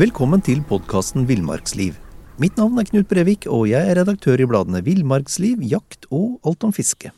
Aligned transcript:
Velkommen 0.00 0.40
til 0.40 0.62
podkasten 0.64 1.26
Villmarksliv. 1.28 1.92
Mitt 2.40 2.54
navn 2.56 2.78
er 2.80 2.86
Knut 2.88 3.08
Brevik, 3.10 3.44
og 3.52 3.66
jeg 3.68 3.84
er 3.84 3.98
redaktør 3.98 4.40
i 4.40 4.46
bladene 4.48 4.80
Villmarksliv, 4.80 5.60
Jakt 5.60 6.06
og 6.08 6.38
Alt 6.46 6.64
om 6.64 6.70
fiske. 6.72 7.10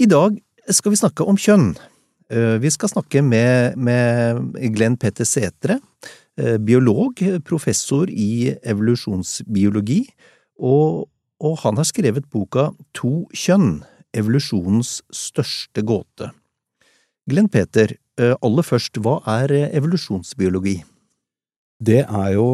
I 0.00 0.06
dag 0.08 0.38
skal 0.72 0.94
vi 0.94 1.00
snakke 1.02 1.26
om 1.28 1.36
kjønn. 1.36 1.74
Eh, 2.32 2.56
vi 2.62 2.70
skal 2.72 2.88
snakke 2.88 3.20
med, 3.20 3.76
med 3.76 4.54
Glenn 4.72 4.96
Petter 4.96 5.28
Sætre, 5.28 5.76
eh, 6.40 6.56
biolog, 6.56 7.20
professor 7.44 8.08
i 8.08 8.54
evolusjonsbiologi, 8.64 10.06
og, 10.56 11.10
og 11.36 11.58
han 11.66 11.76
har 11.76 11.88
skrevet 11.90 12.30
boka 12.32 12.70
To 13.02 13.26
kjønn– 13.36 13.82
evolusjonens 14.22 15.02
største 15.12 15.84
gåte. 15.84 16.30
Glenn 17.28 17.52
Peter, 17.52 17.92
eh, 18.16 18.32
aller 18.40 18.64
først, 18.64 18.96
hva 19.04 19.18
er 19.42 19.52
evolusjonsbiologi? 19.68 20.78
Det 21.82 22.02
er 22.04 22.30
jo 22.36 22.46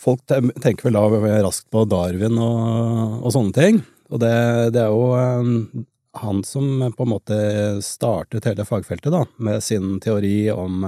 Folk 0.00 0.22
tenker 0.28 0.88
vel 0.88 0.96
da 0.96 1.40
raskt 1.44 1.68
på 1.72 1.84
Darwin 1.90 2.38
og, 2.40 3.20
og 3.24 3.34
sånne 3.34 3.56
ting. 3.56 3.80
Og 4.10 4.22
det, 4.22 4.34
det, 4.74 4.82
er 4.82 4.90
jo 4.90 5.84
han 6.20 6.40
som 6.46 6.86
på 6.96 7.04
en 7.06 7.12
måte 7.12 7.36
startet 7.84 8.48
hele 8.48 8.66
fagfeltet, 8.66 9.12
da, 9.12 9.22
med 9.38 9.62
sin 9.62 10.00
teori 10.02 10.50
om 10.50 10.82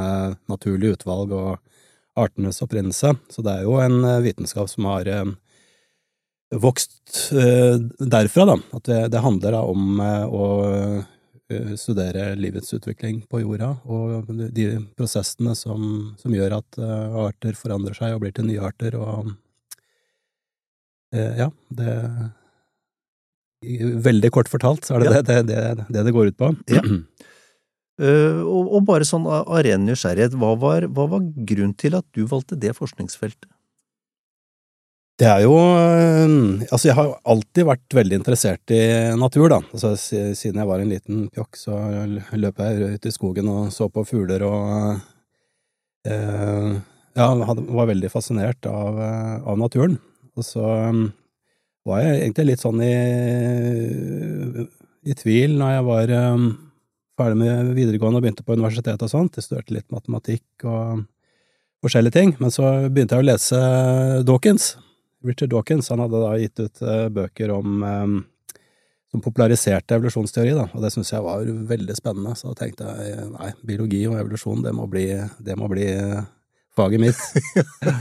naturlig 0.51 0.97
utvalg 0.97 1.34
og 1.37 1.52
artenes 2.19 2.59
opprinnelse. 2.65 3.15
Så 3.30 3.45
det 3.47 3.55
er 3.55 3.69
jo 3.69 3.78
en 3.84 4.00
vitenskap 4.25 4.70
som 4.73 4.89
har 4.91 5.12
vokst 6.53 7.30
derfra, 7.30 8.48
da. 8.48 8.59
At 8.75 8.89
det, 8.91 9.00
det 9.14 9.23
handler 9.23 9.55
da 9.55 9.62
om 9.70 10.03
å 10.03 10.48
studere 11.80 12.33
livets 12.38 12.73
utvikling 12.77 13.23
på 13.30 13.42
jorda, 13.42 13.74
og 13.84 14.29
de 14.55 14.66
prosessene 14.98 15.55
som, 15.59 16.12
som 16.20 16.34
gjør 16.34 16.59
at 16.59 16.78
arter 17.27 17.58
forandrer 17.58 17.97
seg 17.98 18.17
og 18.17 18.25
blir 18.25 18.34
til 18.36 18.48
nye 18.48 18.62
arter, 18.62 18.97
og 19.00 19.33
ja, 21.12 21.50
det 21.77 21.92
Veldig 23.62 24.30
kort 24.34 24.48
fortalt, 24.50 24.86
så 24.86 24.97
er 24.97 25.05
det 25.05 25.11
ja. 25.12 25.23
det, 25.23 25.36
det, 25.47 25.58
det, 25.86 26.03
det 26.08 26.12
går 26.14 26.33
ut 26.33 26.39
på. 26.39 26.48
Ja. 26.73 26.83
Uh, 26.83 28.41
og, 28.53 28.73
og, 28.73 28.80
bare 28.89 29.06
sånn 29.06 29.28
av 29.30 29.61
ren 29.62 29.84
nysgjerrighet, 29.86 30.34
hva 30.34 30.56
var, 30.58 30.89
hva 30.91 31.06
var 31.12 31.23
grunnen 31.23 31.77
til 31.78 31.95
at 31.95 32.06
du 32.17 32.25
valgte 32.27 32.58
det 32.58 32.75
forskningsfeltet? 32.75 33.47
Det 35.20 35.28
er 35.28 35.42
jo 35.44 35.55
Altså, 36.72 36.88
jeg 36.88 36.96
har 36.96 37.10
alltid 37.28 37.66
vært 37.68 37.96
veldig 37.96 38.18
interessert 38.20 38.72
i 38.74 38.82
natur, 39.18 39.48
da. 39.52 39.60
Altså, 39.74 39.94
siden 39.98 40.60
jeg 40.60 40.68
var 40.68 40.82
en 40.82 40.92
liten 40.92 41.27
pjokk, 41.32 41.58
så 41.58 41.78
løp 42.38 42.62
jeg 42.62 42.94
ut 42.96 43.08
i 43.08 43.12
skogen 43.14 43.50
og 43.52 43.72
så 43.74 43.88
på 43.92 44.05
fugler 44.08 44.44
og 44.46 44.62
eh, 46.08 46.72
Ja, 47.18 47.28
var 47.36 47.90
veldig 47.90 48.08
fascinert 48.08 48.64
av, 48.66 48.96
av, 49.44 49.58
naturen. 49.60 49.98
Og 50.33 50.46
så 50.48 50.64
var 51.84 52.00
jeg 52.00 52.22
egentlig 52.22 52.46
litt 52.52 52.62
sånn 52.62 52.80
i, 52.80 52.94
i 55.05 55.16
tvil 55.18 55.58
når 55.60 55.74
jeg 55.74 55.86
var 55.90 56.12
um, 56.33 56.46
ferdig 57.20 57.40
med 57.42 57.74
videregående 57.77 58.22
og 58.22 58.24
begynte 58.24 58.46
på 58.46 58.56
universitetet 58.56 59.05
og 59.05 59.12
sånt. 59.12 59.36
Jeg 59.36 59.44
studerte 59.44 59.77
litt 59.77 59.90
matematikk 59.92 60.64
og 60.64 61.05
forskjellige 61.84 62.16
ting. 62.16 62.33
Men 62.40 62.55
så 62.55 62.70
begynte 62.88 63.18
jeg 63.18 63.27
å 63.27 63.28
lese 63.28 63.60
Dawkins. 64.24 64.72
Richard 65.25 65.53
Dawkins 65.55 65.91
han 65.92 66.03
hadde 66.03 66.20
da 66.23 66.34
gitt 66.41 66.62
ut 66.62 66.84
uh, 66.84 67.09
bøker 67.12 67.55
om 67.55 67.83
um, 67.83 68.20
som 69.12 69.20
populariserte 69.20 69.98
evolusjonsteori, 69.98 70.55
da, 70.56 70.69
og 70.73 70.84
det 70.84 70.89
syntes 70.95 71.12
jeg 71.12 71.25
var 71.25 71.42
veldig 71.69 71.97
spennende. 71.98 72.33
Så 72.39 72.55
tenkte 72.56 72.89
jeg 72.97 73.27
nei, 73.34 73.51
biologi 73.69 74.06
og 74.09 74.17
evolusjon, 74.17 74.62
det 74.64 74.73
må 74.73 74.87
bli, 74.89 75.05
det 75.45 75.56
må 75.61 75.69
bli 75.69 75.84
faget 76.73 77.03
mitt. 77.03 77.20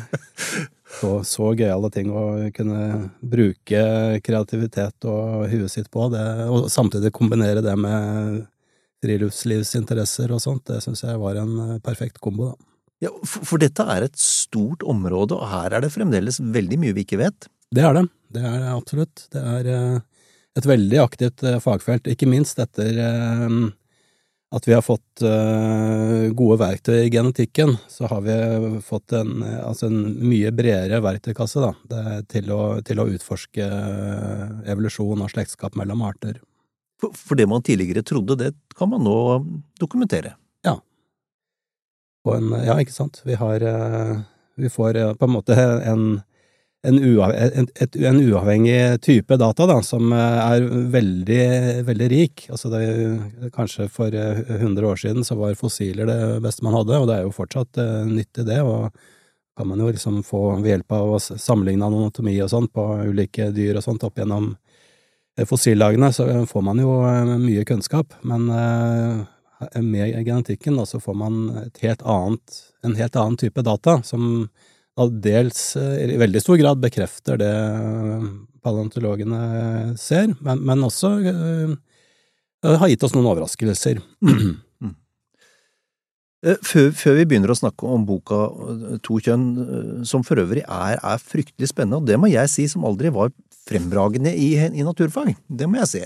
så, 1.01 1.17
så 1.27 1.51
gøyale 1.51 1.91
ting 1.91 2.13
å 2.15 2.23
kunne 2.55 3.09
bruke 3.19 3.83
kreativitet 4.23 5.09
og 5.11 5.51
huet 5.51 5.75
sitt 5.75 5.91
på, 5.91 6.07
det, 6.15 6.23
og 6.47 6.71
samtidig 6.71 7.11
kombinere 7.15 7.63
det 7.65 7.75
med 7.75 8.45
friluftslivsinteresser 9.03 10.31
og 10.31 10.39
sånt, 10.39 10.69
det 10.71 10.79
syns 10.85 11.03
jeg 11.03 11.19
var 11.19 11.43
en 11.43 11.81
perfekt 11.83 12.23
kombo, 12.23 12.53
da. 12.53 12.70
Ja, 13.01 13.09
for, 13.25 13.57
dette 13.61 13.81
er 13.89 14.05
et 14.05 14.17
stort 14.21 14.83
område, 14.85 15.33
og 15.33 15.49
her 15.49 15.73
er 15.73 15.81
det 15.81 15.93
fremdeles 15.93 16.37
veldig 16.37 16.77
mye 16.83 16.93
vi 16.93 17.05
ikke 17.05 17.17
vet? 17.21 17.47
Det 17.73 17.81
er 17.87 17.95
det. 17.97 18.07
Det 18.31 18.41
er 18.45 18.57
det 18.61 18.71
absolutt. 18.75 19.23
Det 19.33 19.41
er 19.41 19.69
eh, 19.73 20.25
et 20.59 20.67
veldig 20.69 20.99
aktivt 21.01 21.43
eh, 21.47 21.57
fagfelt, 21.63 22.09
ikke 22.11 22.29
minst 22.29 22.61
etter 22.61 22.99
eh, 23.01 23.55
at 24.51 24.67
vi 24.67 24.73
har 24.75 24.83
fått 24.83 25.21
gode 25.23 26.55
verktøy 26.59 27.05
i 27.05 27.11
genetikken, 27.13 27.69
så 27.87 28.09
har 28.11 28.19
vi 28.25 28.33
fått 28.83 29.13
en, 29.15 29.45
altså 29.47 29.87
en 29.87 30.01
mye 30.27 30.51
bredere 30.51 30.99
verktøykasse 30.99 31.63
da, 31.63 31.69
til, 32.27 32.51
å, 32.51 32.65
til, 32.83 32.99
å, 32.99 33.05
utforske 33.15 33.69
evolusjon 34.67 35.23
og 35.23 35.31
slektskap 35.31 35.79
mellom 35.79 36.03
arter. 36.03 36.41
For, 36.99 37.39
det 37.39 37.47
man 37.47 37.63
tidligere 37.63 38.03
trodde, 38.03 38.35
det 38.43 38.51
kan 38.75 38.91
man 38.91 39.07
nå 39.07 39.15
dokumentere? 39.79 40.35
Ja. 42.25 42.35
En, 42.37 42.51
ja, 42.65 42.75
ikke 42.81 42.95
sant. 42.95 43.21
Vi 43.25 43.37
har 43.39 43.63
uh, 43.65 44.19
Vi 44.59 44.69
får 44.69 44.97
uh, 44.97 45.13
på 45.17 45.25
en 45.25 45.35
måte 45.39 45.57
en 45.57 46.21
en, 46.83 46.97
uavhengig, 46.97 47.69
et, 47.75 47.95
en 47.95 48.19
uavhengig 48.19 49.01
type 49.05 49.37
data 49.37 49.67
da, 49.69 49.77
som 49.85 50.11
eh, 50.15 50.39
er 50.41 50.67
veldig, 50.93 51.45
veldig 51.87 52.09
rik. 52.11 52.45
Altså 52.49 52.71
det, 52.73 52.81
kanskje 53.55 53.87
for 53.91 54.13
100 54.13 54.81
eh, 54.81 54.89
år 54.89 55.01
siden 55.03 55.27
så 55.27 55.37
var 55.39 55.57
fossiler 55.59 56.09
det 56.09 56.41
beste 56.45 56.65
man 56.65 56.77
hadde, 56.79 56.97
og 56.97 57.09
det 57.09 57.19
er 57.19 57.27
jo 57.27 57.35
fortsatt 57.35 57.81
nyttig 58.09 58.47
det. 58.49 58.61
og 58.65 58.89
kan 59.57 59.67
man 59.67 59.81
jo 59.83 59.89
liksom 59.91 60.21
få 60.23 60.55
ved 60.61 60.71
hjelp 60.71 60.93
av 60.95 61.09
å 61.11 61.19
sammenligne 61.19 61.85
anatomi 61.85 62.37
og 62.41 62.49
sånt 62.49 62.71
på 62.73 62.85
ulike 63.03 63.49
dyr 63.53 63.77
og 63.77 63.83
sånt 63.83 64.05
opp 64.07 64.17
gjennom 64.17 64.53
fossillagene, 65.45 66.07
så 66.15 66.25
får 66.47 66.63
man 66.65 66.79
jo 66.79 66.93
mye 67.43 67.65
kunnskap. 67.67 68.15
Men 68.25 68.47
med 69.81 70.13
genetikken 70.25 70.77
da, 70.79 70.85
så 70.89 70.99
får 71.03 71.15
man 71.17 71.39
helt 71.81 72.01
annet, 72.01 72.61
en 72.85 72.95
helt 72.97 73.15
annen 73.19 73.39
type 73.41 73.63
data 73.65 73.99
som 74.07 74.47
dels 75.09 75.75
eh, 75.75 76.13
i 76.13 76.17
veldig 76.17 76.41
stor 76.41 76.57
grad 76.57 76.81
bekrefter 76.81 77.39
det 77.39 77.51
eh, 77.51 78.25
paleontologene 78.61 79.95
ser, 79.97 80.35
men, 80.39 80.59
men 80.61 80.83
også 80.85 81.15
uh, 81.25 81.71
har 82.61 82.91
gitt 82.91 83.01
oss 83.01 83.15
noen 83.15 83.31
overraskelser. 83.31 83.97
Mm. 84.21 84.59
Mm. 84.81 84.91
Før, 86.61 86.91
før, 86.93 87.15
vi 87.17 87.25
begynner 87.25 87.51
å 87.53 87.57
snakke 87.57 87.89
om 87.89 88.05
boka 88.05 88.37
To 89.05 89.17
kjønn, 89.21 89.47
som 90.05 90.21
for 90.25 90.41
øvrig 90.41 90.61
er, 90.61 90.95
er, 90.97 91.21
fryktelig 91.21 91.71
spennende, 91.71 91.97
og 91.97 92.07
det 92.09 92.19
må 92.21 92.29
jeg 92.29 92.49
si 92.53 92.67
som 92.69 92.85
aldri 92.85 93.09
var 93.13 93.33
fremragende 93.65 94.33
i, 94.33 94.51
i 94.57 94.85
naturfag, 94.85 95.33
det 95.49 95.69
må 95.69 95.81
jeg 95.81 95.89
si. 95.89 96.01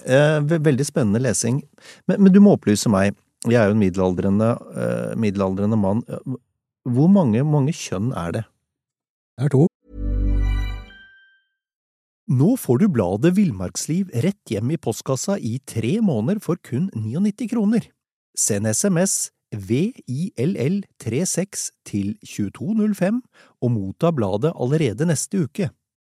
Veldig 0.56 0.88
spennende 0.88 1.24
lesing. 1.24 1.60
Men, 2.08 2.22
men, 2.22 2.32
du 2.32 2.40
må 2.44 2.56
opplyse 2.56 2.92
meg, 2.92 3.16
jeg 3.46 3.62
er 3.62 3.70
jo 3.70 3.76
en 3.76 3.84
middelaldrende, 3.84 4.50
middelaldrende 5.22 5.78
mann, 5.78 6.02
hvor 6.86 7.10
mange, 7.12 7.44
mange 7.46 7.74
kjønn 7.76 8.12
er 8.18 8.36
det? 8.36 8.44
Det 9.36 9.46
er 9.46 9.50
to. 9.54 9.66
Nå 12.26 12.56
får 12.58 12.80
du 12.82 12.88
bladet 12.90 13.36
Villmarksliv 13.38 14.10
rett 14.24 14.50
hjem 14.50 14.72
i 14.74 14.78
postkassa 14.82 15.36
i 15.38 15.60
tre 15.62 16.02
måneder 16.02 16.42
for 16.42 16.58
kun 16.58 16.90
99 16.98 17.46
kroner. 17.52 17.86
Send 18.34 18.66
SMS 18.72 19.30
VILL36 19.54 21.70
til 21.86 22.18
2205 22.26 23.22
og 23.62 23.72
motta 23.72 24.12
bladet 24.12 24.54
allerede 24.58 25.06
neste 25.06 25.44
uke. 25.46 25.70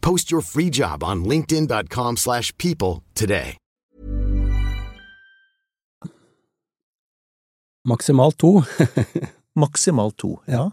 Post 0.00 0.30
your 0.30 0.42
free 0.42 0.70
job 0.70 1.04
on 1.04 1.24
linkedin.com 1.24 2.16
slash 2.16 2.56
people 2.58 3.04
today. 3.14 3.56
Maksimalt 7.88 8.36
to. 8.38 8.62
Maksimalt 9.58 10.16
to, 10.16 10.40
ja. 10.46 10.70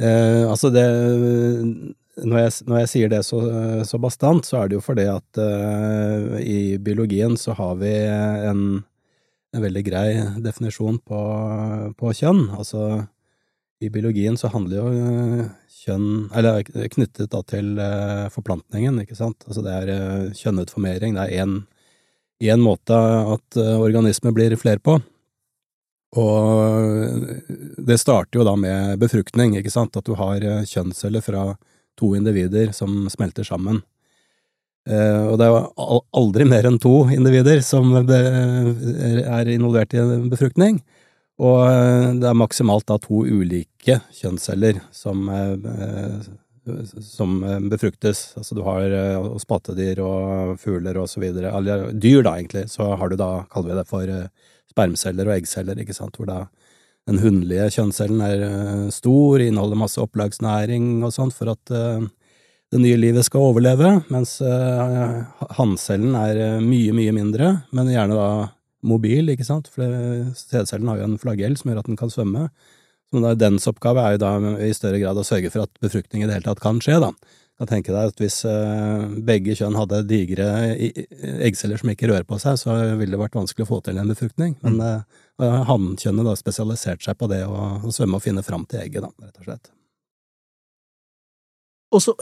Eh, 0.00 0.50
altså 0.50 0.70
det 0.72 0.84
når 2.20 2.38
jeg, 2.38 2.52
når 2.68 2.78
jeg, 2.82 2.90
sier 2.92 3.10
det 3.12 3.20
så, 3.24 3.40
så, 3.86 3.98
bastant, 4.02 4.44
så 4.46 4.60
er 4.60 4.70
det 4.70 4.78
jo 4.78 4.84
fordi 4.84 5.06
at 5.08 5.40
eh, 5.40 6.40
i 6.42 6.58
biologien 6.82 7.36
så 7.40 7.54
har 7.56 7.78
vi 7.80 7.92
en, 8.50 8.64
en 9.54 9.64
veldig 9.64 9.84
grei 9.86 10.08
definisjon 10.44 10.98
på, 11.06 11.20
på, 11.96 12.12
kjønn. 12.16 12.42
Altså 12.58 13.06
i 13.80 13.90
biologien 13.90 14.36
så 14.36 14.50
handler 14.52 14.76
jo 14.76 14.88
eh, 14.92 15.44
kjønn 15.80 16.08
Eller 16.36 16.60
er 16.60 16.92
knyttet 16.92 17.30
da 17.32 17.40
til 17.48 17.78
eh, 17.80 18.26
forplantningen, 18.32 19.00
ikke 19.00 19.16
sant. 19.16 19.46
Altså 19.48 19.64
det 19.64 19.76
er 19.76 19.92
eh, 19.94 20.26
kjønnet 20.36 20.72
formering. 20.72 21.16
Det 21.16 21.24
er 21.30 21.54
én 22.52 22.60
måte 22.64 22.96
at 22.96 23.56
organismer 23.60 24.32
blir 24.36 24.56
flere 24.60 24.80
på. 24.80 24.98
Og 26.20 27.26
det 27.86 27.98
starter 28.00 28.40
jo 28.40 28.46
da 28.48 28.54
med 28.56 29.00
befruktning, 29.00 29.56
ikke 29.56 29.72
sant. 29.72 29.96
At 29.96 30.08
du 30.08 30.14
har 30.16 30.40
kjønnsceller 30.68 31.24
fra 31.24 31.44
to 32.00 32.14
individer 32.16 32.72
som 32.76 33.04
smelter 33.12 33.44
sammen. 33.44 33.82
Og 34.88 35.34
det 35.36 35.46
er 35.46 35.52
jo 35.52 36.00
aldri 36.16 36.48
mer 36.48 36.66
enn 36.66 36.80
to 36.80 37.04
individer 37.12 37.60
som 37.60 37.92
er 38.00 39.52
involvert 39.52 39.92
i 39.92 40.00
en 40.00 40.30
befruktning. 40.32 40.80
Og 41.40 41.64
eh, 41.64 42.12
det 42.20 42.28
er 42.28 42.36
maksimalt 42.36 42.86
da 42.90 42.98
to 43.00 43.24
ulike 43.24 43.98
kjønnsceller 44.18 44.82
som, 44.92 45.24
eh, 45.32 46.20
som 47.06 47.40
eh, 47.46 47.58
befruktes. 47.72 48.22
Altså 48.36 48.58
du 48.58 48.62
har 48.66 48.94
spatedyr 49.40 50.02
og 50.04 50.60
fugler 50.60 51.00
og 51.00 51.08
så 51.12 51.22
videre. 51.24 51.54
Eller 51.56 51.88
dyr, 51.96 52.22
da, 52.26 52.36
egentlig. 52.36 52.66
Så 52.72 52.92
har 52.92 53.10
du 53.10 53.16
da, 53.20 53.32
kaller 53.52 53.72
vi 53.72 53.80
det 53.80 53.88
for 53.88 54.14
spermceller 54.70 55.30
og 55.30 55.38
eggceller, 55.38 55.80
ikke 55.80 55.96
sant, 55.96 56.20
hvor 56.20 56.28
da 56.28 56.44
den 57.08 57.18
hunnlige 57.22 57.70
kjønnscellen 57.74 58.20
er 58.22 58.42
stor, 58.94 59.40
inneholder 59.40 59.78
masse 59.80 59.98
opplagsnæring 59.98 61.00
og 61.02 61.14
sånt 61.14 61.34
for 61.34 61.50
at 61.50 61.72
det 61.72 62.78
nye 62.78 63.00
livet 63.00 63.26
skal 63.26 63.48
overleve, 63.48 63.96
mens 64.12 64.36
hanncellen 65.56 66.14
er 66.14 66.60
mye, 66.62 66.92
mye 66.94 67.14
mindre, 67.16 67.48
men 67.74 67.90
gjerne 67.90 68.20
da 68.20 68.28
mobil, 68.86 69.32
ikke 69.32 69.46
sant, 69.46 69.68
for 69.72 69.84
sædcellen 70.36 70.88
har 70.90 71.00
jo 71.00 71.08
en 71.10 71.20
flagell 71.20 71.56
som 71.58 71.70
gjør 71.70 71.82
at 71.82 71.90
den 71.90 71.98
kan 72.00 72.12
svømme. 72.12 72.48
Men 73.10 73.26
da, 73.26 73.34
dens 73.34 73.66
oppgave 73.70 74.02
er 74.02 74.16
jo 74.16 74.22
da 74.22 74.32
i 74.62 74.72
større 74.76 75.00
grad 75.02 75.18
å 75.18 75.26
sørge 75.26 75.50
for 75.52 75.66
at 75.66 75.82
befruktning 75.82 76.22
i 76.22 76.28
det 76.28 76.36
hele 76.38 76.46
tatt 76.46 76.62
kan 76.62 76.78
skje, 76.82 77.00
da. 77.02 77.10
Kan 77.60 77.68
tenke 77.68 77.92
deg 77.92 78.12
at 78.12 78.22
hvis 78.22 78.38
uh, 78.48 79.10
begge 79.26 79.52
kjønn 79.58 79.76
hadde 79.76 79.98
digre 80.08 80.46
eggceller 81.44 81.80
som 81.80 81.90
ikke 81.92 82.08
rører 82.08 82.24
på 82.28 82.38
seg, 82.40 82.56
så 82.56 82.76
ville 82.96 83.12
det 83.12 83.20
vært 83.20 83.36
vanskelig 83.36 83.66
å 83.66 83.70
få 83.74 83.80
til 83.84 84.00
en 84.00 84.08
befruktning. 84.08 84.54
Men 84.64 84.78
uh, 84.80 85.58
hannkjønnet 85.68 86.30
da 86.30 86.36
spesialisert 86.38 87.04
seg 87.04 87.18
på 87.20 87.28
det 87.32 87.42
å, 87.44 87.66
å 87.84 87.92
svømme 87.92 88.16
og 88.16 88.24
finne 88.24 88.46
fram 88.46 88.64
til 88.70 88.80
egget, 88.84 89.04
da, 89.04 89.12
rett 89.26 89.42
og 89.42 89.50
slett. 89.50 89.74
Og 91.90 92.04
så 92.04 92.14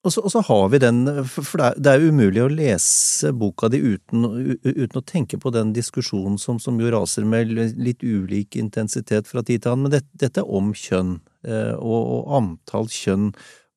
og 0.00 0.12
så, 0.14 0.22
og 0.24 0.32
så, 0.32 0.40
har 0.48 0.68
vi 0.72 0.78
den, 0.80 1.02
for 1.28 1.60
det 1.76 1.90
er, 1.90 2.00
jo 2.00 2.14
umulig 2.14 2.40
å 2.40 2.48
lese 2.48 3.34
boka 3.36 3.68
di 3.68 3.82
uten, 3.84 4.24
uten, 4.64 4.96
å 4.96 5.04
tenke 5.04 5.36
på 5.40 5.52
den 5.52 5.74
diskusjonen 5.76 6.38
som, 6.40 6.56
som, 6.62 6.78
jo 6.80 6.92
raser 6.94 7.26
med 7.28 7.52
litt 7.52 8.00
ulik 8.00 8.56
intensitet 8.56 9.28
fra 9.28 9.44
tid 9.44 9.60
til 9.60 9.74
annen, 9.74 9.88
men 9.88 9.98
dette, 9.98 10.08
dette 10.22 10.40
er 10.40 10.54
om 10.56 10.72
kjønn, 10.72 11.18
eh, 11.44 11.74
og, 11.76 11.98
og, 12.00 12.30
antall 12.38 12.88
kjønn, 12.88 13.28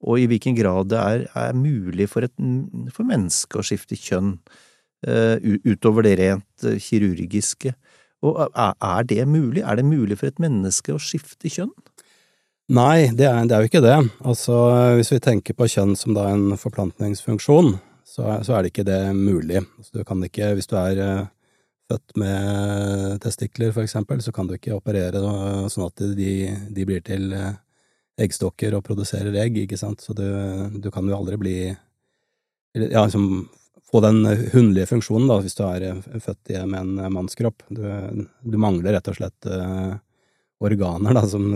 og 0.03 0.19
i 0.19 0.29
hvilken 0.31 0.55
grad 0.55 0.93
det 0.93 1.01
er, 1.01 1.25
er 1.39 1.59
mulig 1.59 2.07
for 2.11 2.23
et 2.23 2.35
for 2.95 3.07
menneske 3.07 3.59
å 3.59 3.67
skifte 3.67 3.99
kjønn, 3.99 4.37
eh, 5.07 5.43
utover 5.67 6.07
det 6.07 6.17
rent 6.23 6.67
eh, 6.69 6.79
kirurgiske. 6.79 7.75
Og 8.23 8.39
er 8.55 9.03
det 9.11 9.25
mulig? 9.27 9.59
Er 9.59 9.75
det 9.75 9.83
mulig 9.83 10.15
for 10.21 10.31
et 10.31 10.39
menneske 10.39 10.95
å 10.95 11.03
skifte 11.03 11.51
kjønn? 11.51 11.75
Nei, 12.71 13.09
det 13.11 13.25
er, 13.27 13.41
det 13.43 13.55
er, 13.55 13.63
jo 13.63 13.67
ikke 13.67 13.83
det. 13.83 13.95
Altså, 14.23 14.55
hvis 14.95 15.11
vi 15.11 15.19
tenker 15.23 15.55
på 15.57 15.67
kjønn 15.67 15.97
som 15.99 16.15
da 16.15 16.29
en 16.31 16.53
forplantningsfunksjon, 16.55 17.73
så 18.07 18.27
er, 18.37 18.45
så 18.47 18.55
er 18.55 18.63
det 18.63 18.71
ikke 18.71 18.85
det 18.87 19.01
mulig. 19.17 19.59
Altså, 19.59 19.99
du 19.99 20.05
kan 20.07 20.23
ikke, 20.23 20.53
hvis 20.55 20.71
du 20.71 20.77
er 20.79 21.01
uh, 21.03 21.25
født 21.91 22.15
med 22.23 23.19
testikler, 23.25 23.73
for 23.75 23.83
eksempel, 23.83 24.23
så 24.23 24.31
kan 24.31 24.47
du 24.47 24.55
ikke 24.55 24.77
operere 24.77 25.19
uh, 25.19 25.67
sånn 25.67 25.89
at 25.89 26.05
de, 26.15 26.31
de 26.71 26.87
blir 26.87 27.03
til 27.03 27.35
uh, 27.35 27.51
eggstokker 28.23 28.77
og 28.77 28.85
produserer 28.87 29.35
egg, 29.43 29.59
ikke 29.65 29.81
sant, 29.81 29.99
så 29.99 30.15
du, 30.15 30.23
du 30.79 30.87
kan 30.93 31.09
jo 31.09 31.19
aldri 31.19 31.41
bli 31.41 31.57
Ja, 32.79 33.03
liksom 33.03 33.49
få 33.91 33.99
den 34.01 34.23
hunnlige 34.55 34.87
funksjonen, 34.89 35.27
da, 35.27 35.41
hvis 35.43 35.59
du 35.59 35.65
er 35.67 35.99
født 36.23 36.55
med 36.63 36.79
en 36.79 37.13
mannskropp. 37.13 37.67
Du, 37.69 37.83
du 38.41 38.55
mangler 38.57 38.95
rett 38.95 39.09
og 39.11 39.19
slett 39.19 39.49
organer, 40.63 41.13
da, 41.13 41.21
som 41.29 41.51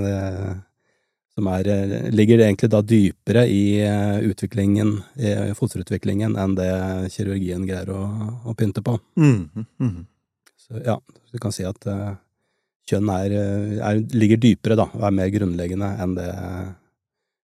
som 1.38 1.48
er, 1.54 1.68
eh, 1.70 2.10
ligger 2.10 2.42
egentlig 2.42 2.72
da 2.74 2.82
dypere 2.82 3.44
i 3.46 3.78
eh, 3.86 4.20
utviklingen, 4.26 4.96
i 5.22 5.54
fosterutviklingen, 5.54 6.34
enn 6.34 6.56
det 6.58 6.72
kirurgien 7.14 7.68
greier 7.68 7.92
å, 7.94 8.06
å 8.50 8.56
pynte 8.58 8.82
på. 8.82 8.96
Mm, 9.22 9.68
mm. 9.78 10.00
Så 10.58 10.82
ja, 10.82 10.98
du 11.32 11.38
kan 11.40 11.54
si 11.54 11.64
at 11.68 11.86
uh, 11.88 12.18
kjønn 12.90 13.12
er, 13.14 13.38
er, 13.78 14.02
ligger 14.18 14.42
dypere, 14.42 14.80
da, 14.80 14.90
og 14.98 15.06
er 15.06 15.16
mer 15.16 15.30
grunnleggende 15.32 15.94
enn 16.02 16.18
det 16.18 16.32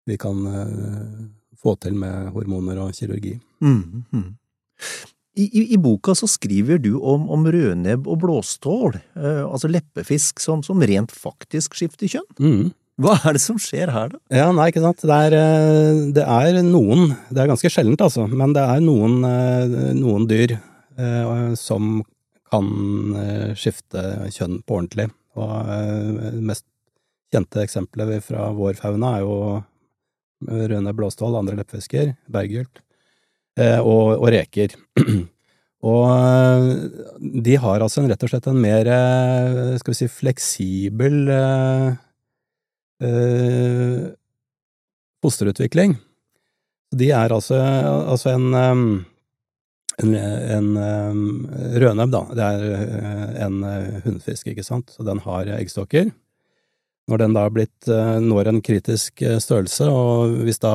vi 0.09 0.17
kan 0.19 0.41
uh, 0.41 1.23
få 1.61 1.77
til 1.79 1.95
med 1.95 2.33
hormoner 2.33 2.81
og 2.83 2.97
kirurgi. 2.97 3.37
Mm, 3.63 4.03
I, 5.37 5.45
i, 5.45 5.61
I, 5.73 5.77
boka 5.81 6.17
så 6.17 6.27
skriver 6.27 6.81
du 6.81 6.95
om, 6.97 7.29
om 7.31 7.45
rødnebb 7.45 8.09
og 8.09 8.25
blåstål, 8.25 8.97
uh, 9.21 9.45
altså 9.45 9.69
leppefisk, 9.71 10.41
som, 10.43 10.65
som, 10.65 10.81
rent 10.81 11.13
faktisk 11.13 11.77
skifter 11.77 12.09
kjønn. 12.17 12.73
Hva 13.01 13.15
er 13.25 13.33
det 13.33 13.41
som 13.41 13.57
skjer 13.57 13.89
her, 13.89 14.11
da? 14.13 14.19
Ja, 14.29 14.51
nei, 14.53 14.67
ikke 14.69 14.83
sant. 14.83 15.01
Det 15.01 15.15
er, 15.27 15.33
eh, 15.33 16.01
det 16.13 16.25
er 16.29 16.59
noen, 16.61 17.15
det 17.33 17.41
er 17.41 17.49
ganske 17.49 17.71
sjeldent, 17.73 18.03
altså, 18.05 18.27
men 18.29 18.53
det 18.53 18.61
er 18.61 18.83
noen, 18.85 19.23
eh, 19.25 19.93
noen 19.97 20.27
dyr 20.29 20.53
eh, 20.53 21.53
som 21.57 22.03
kan 22.53 22.69
skifte 23.57 24.29
kjønn 24.29 24.59
på 24.61 24.77
ordentlig. 24.77 25.07
Og 25.41 25.69
det 26.21 26.43
mest 26.45 26.67
kjente 27.33 27.63
eksempelet 27.63 28.21
fra 28.21 28.51
vår 28.53 28.77
fauna 28.77 29.15
er 29.17 29.23
jo 29.23 29.37
rødne 30.45 30.93
blåstål, 30.93 31.39
andre 31.39 31.57
leppefisker, 31.57 32.11
berggylt, 32.29 32.83
og, 33.57 34.19
og, 34.19 34.27
reker. 34.35 34.75
og 35.95 37.33
de 37.41 37.57
har 37.65 37.81
altså 37.81 38.03
en, 38.03 38.11
rett 38.13 38.27
og 38.27 38.35
slett 38.35 38.51
en 38.51 38.61
mer, 38.61 38.91
skal 39.81 39.95
vi 39.95 40.01
si, 40.03 40.11
fleksibel 40.13 41.17
eh, 43.07 44.11
fosterutvikling. 45.23 45.97
De 46.93 47.09
er 47.15 47.33
altså, 47.33 47.57
altså 47.57 48.33
en, 48.35 48.53
en, 50.03 50.15
en 50.15 50.67
rødnebb, 51.81 52.11
da. 52.13 52.25
Det 52.37 52.49
er 52.49 52.65
eh, 52.73 53.31
en 53.45 53.63
eh, 53.67 54.03
hunnfisk, 54.05 54.51
ikke 54.51 54.65
sant, 54.65 54.93
så 54.93 55.05
den 55.07 55.21
har 55.25 55.49
eggstokker. 55.57 56.11
Når 57.11 57.19
den 57.19 57.33
da 57.35 57.47
blitt, 57.51 57.87
eh, 57.91 58.19
når 58.23 58.51
en 58.51 58.61
kritisk 58.63 59.23
størrelse, 59.43 59.89
og 59.89 60.37
hvis 60.45 60.61
da 60.63 60.73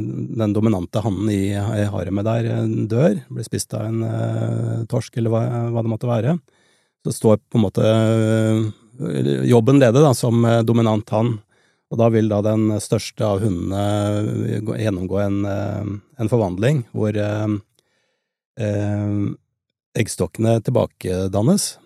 den 0.00 0.56
dominante 0.56 1.02
hannen 1.04 1.30
i, 1.32 1.54
i 1.54 1.86
haremet 1.92 2.28
der 2.28 2.50
dør, 2.90 3.22
blir 3.30 3.46
spist 3.46 3.76
av 3.78 3.88
en 3.88 4.84
torsk 4.90 5.16
eller 5.16 5.32
hva, 5.32 5.44
hva, 5.72 5.84
det 5.84 5.94
måtte 5.94 6.10
være, 6.10 6.36
så 7.06 7.14
står 7.14 7.40
på 7.46 7.60
en 7.60 7.64
måte 7.64 7.88
jobben 9.48 9.78
leder 9.78 10.02
da, 10.02 10.14
som 10.14 10.44
eh, 10.44 10.62
dominant 10.66 11.08
hann. 11.14 11.36
Og 11.88 12.00
da 12.00 12.10
vil 12.12 12.28
da 12.28 12.42
den 12.44 12.68
største 12.84 13.24
av 13.24 13.40
hundene 13.40 14.76
gjennomgå 14.76 15.20
en, 15.22 15.38
eh, 15.48 15.90
en 16.20 16.30
forvandling 16.30 16.82
hvor 16.92 17.16
eh, 17.16 17.58
eh, 18.60 19.18
eggstokkene 19.98 20.58
tilbakedannes. 20.66 21.76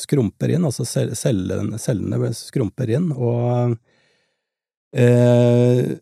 Skrumper 0.00 0.52
inn, 0.54 0.64
altså 0.64 0.86
cellene, 0.88 1.76
cellene 1.80 2.30
skrumper 2.36 2.88
inn, 2.96 3.10
og 3.12 3.74
eh, 4.96 5.92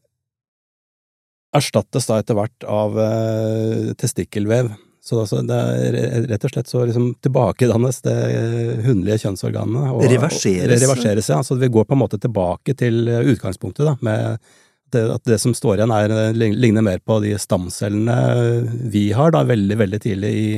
erstattes 1.53 2.07
da 2.07 2.21
etter 2.23 2.39
hvert 2.39 2.67
av 2.71 2.99
eh, 3.03 3.91
testikkelvev. 3.99 4.71
Så 5.03 5.19
altså, 5.25 5.41
det 5.43 5.57
er 5.59 6.27
rett 6.31 6.45
og 6.47 6.53
slett 6.53 6.69
så 6.71 6.85
liksom 6.87 7.09
tilbakedannes 7.27 7.97
det 8.05 8.19
hundelige 8.85 9.25
kjønnsorganet. 9.25 9.89
Og, 9.91 10.05
reverseres? 10.07 10.77
Og 10.77 10.85
reverseres, 10.85 11.31
ja. 11.33 11.41
Så 11.43 11.57
vi 11.59 11.71
går 11.75 11.89
på 11.89 11.97
en 11.97 12.03
måte 12.05 12.21
tilbake 12.23 12.77
til 12.79 13.11
utgangspunktet, 13.11 13.83
da, 13.89 13.97
med 13.99 14.39
det, 14.93 15.03
at 15.17 15.25
det 15.27 15.41
som 15.43 15.57
står 15.57 15.81
igjen 15.81 15.95
er, 15.97 16.15
ligner 16.37 16.87
mer 16.87 17.03
på 17.03 17.19
de 17.25 17.35
stamcellene 17.41 18.17
vi 18.93 19.09
har, 19.17 19.35
da, 19.35 19.43
veldig, 19.49 19.79
veldig 19.83 20.03
tidlig 20.07 20.33
i 20.39 20.49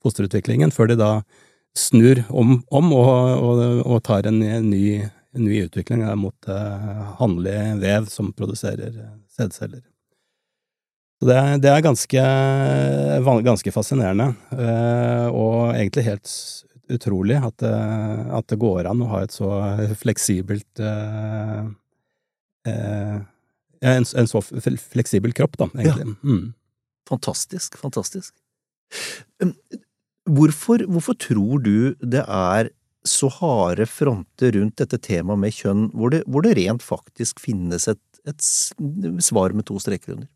fosterutviklingen, 0.00 0.72
før 0.72 0.92
de 0.92 1.00
da 1.00 1.12
snur 1.76 2.22
om, 2.28 2.60
om 2.72 2.92
og, 2.96 3.12
og, 3.44 3.62
og, 3.84 3.98
tar 4.06 4.26
en 4.30 4.40
ny, 4.40 4.84
ny 5.38 5.62
utvikling 5.66 6.06
mot 6.18 6.50
uh, 6.50 7.16
hannlig 7.20 7.58
vev 7.82 8.08
som 8.10 8.32
produserer 8.36 8.96
sædceller. 9.30 9.84
Så 11.20 11.28
det, 11.28 11.40
det 11.60 11.68
er 11.68 11.82
ganske, 11.84 12.22
ganske 13.44 13.72
fascinerende, 13.74 14.30
eh, 14.56 15.26
og 15.28 15.74
egentlig 15.74 16.06
helt 16.06 16.30
utrolig 16.90 17.36
at, 17.36 17.62
at, 17.62 18.46
det 18.48 18.56
går 18.58 18.88
an 18.88 19.02
å 19.04 19.10
ha 19.12 19.20
et 19.26 19.34
så 19.34 19.50
fleksibelt 20.00 20.80
eh, 20.80 21.68
eh, 22.72 23.18
en, 23.80 24.08
en, 24.08 24.30
så 24.32 24.40
fleksibel 24.40 25.36
kropp, 25.36 25.60
da, 25.60 25.68
egentlig. 25.76 26.08
Ja. 26.08 26.16
Mm. 26.24 26.48
Fantastisk, 27.10 27.76
fantastisk. 27.80 28.34
Hvorfor, 30.30 30.86
hvorfor, 30.88 31.20
tror 31.20 31.62
du 31.64 31.76
det 32.00 32.24
er 32.24 32.72
så 33.06 33.30
harde 33.40 33.86
fronter 33.88 34.56
rundt 34.56 34.80
dette 34.80 35.00
temaet 35.04 35.44
med 35.44 35.56
kjønn, 35.56 35.88
hvor 35.92 36.12
det, 36.12 36.24
hvor 36.28 36.44
det 36.44 36.56
rent 36.58 36.84
faktisk 36.84 37.40
finnes 37.44 37.88
et, 37.92 38.02
et 38.28 38.44
svar 39.24 39.56
med 39.56 39.68
to 39.68 39.80
streker 39.82 40.16
under? 40.16 40.28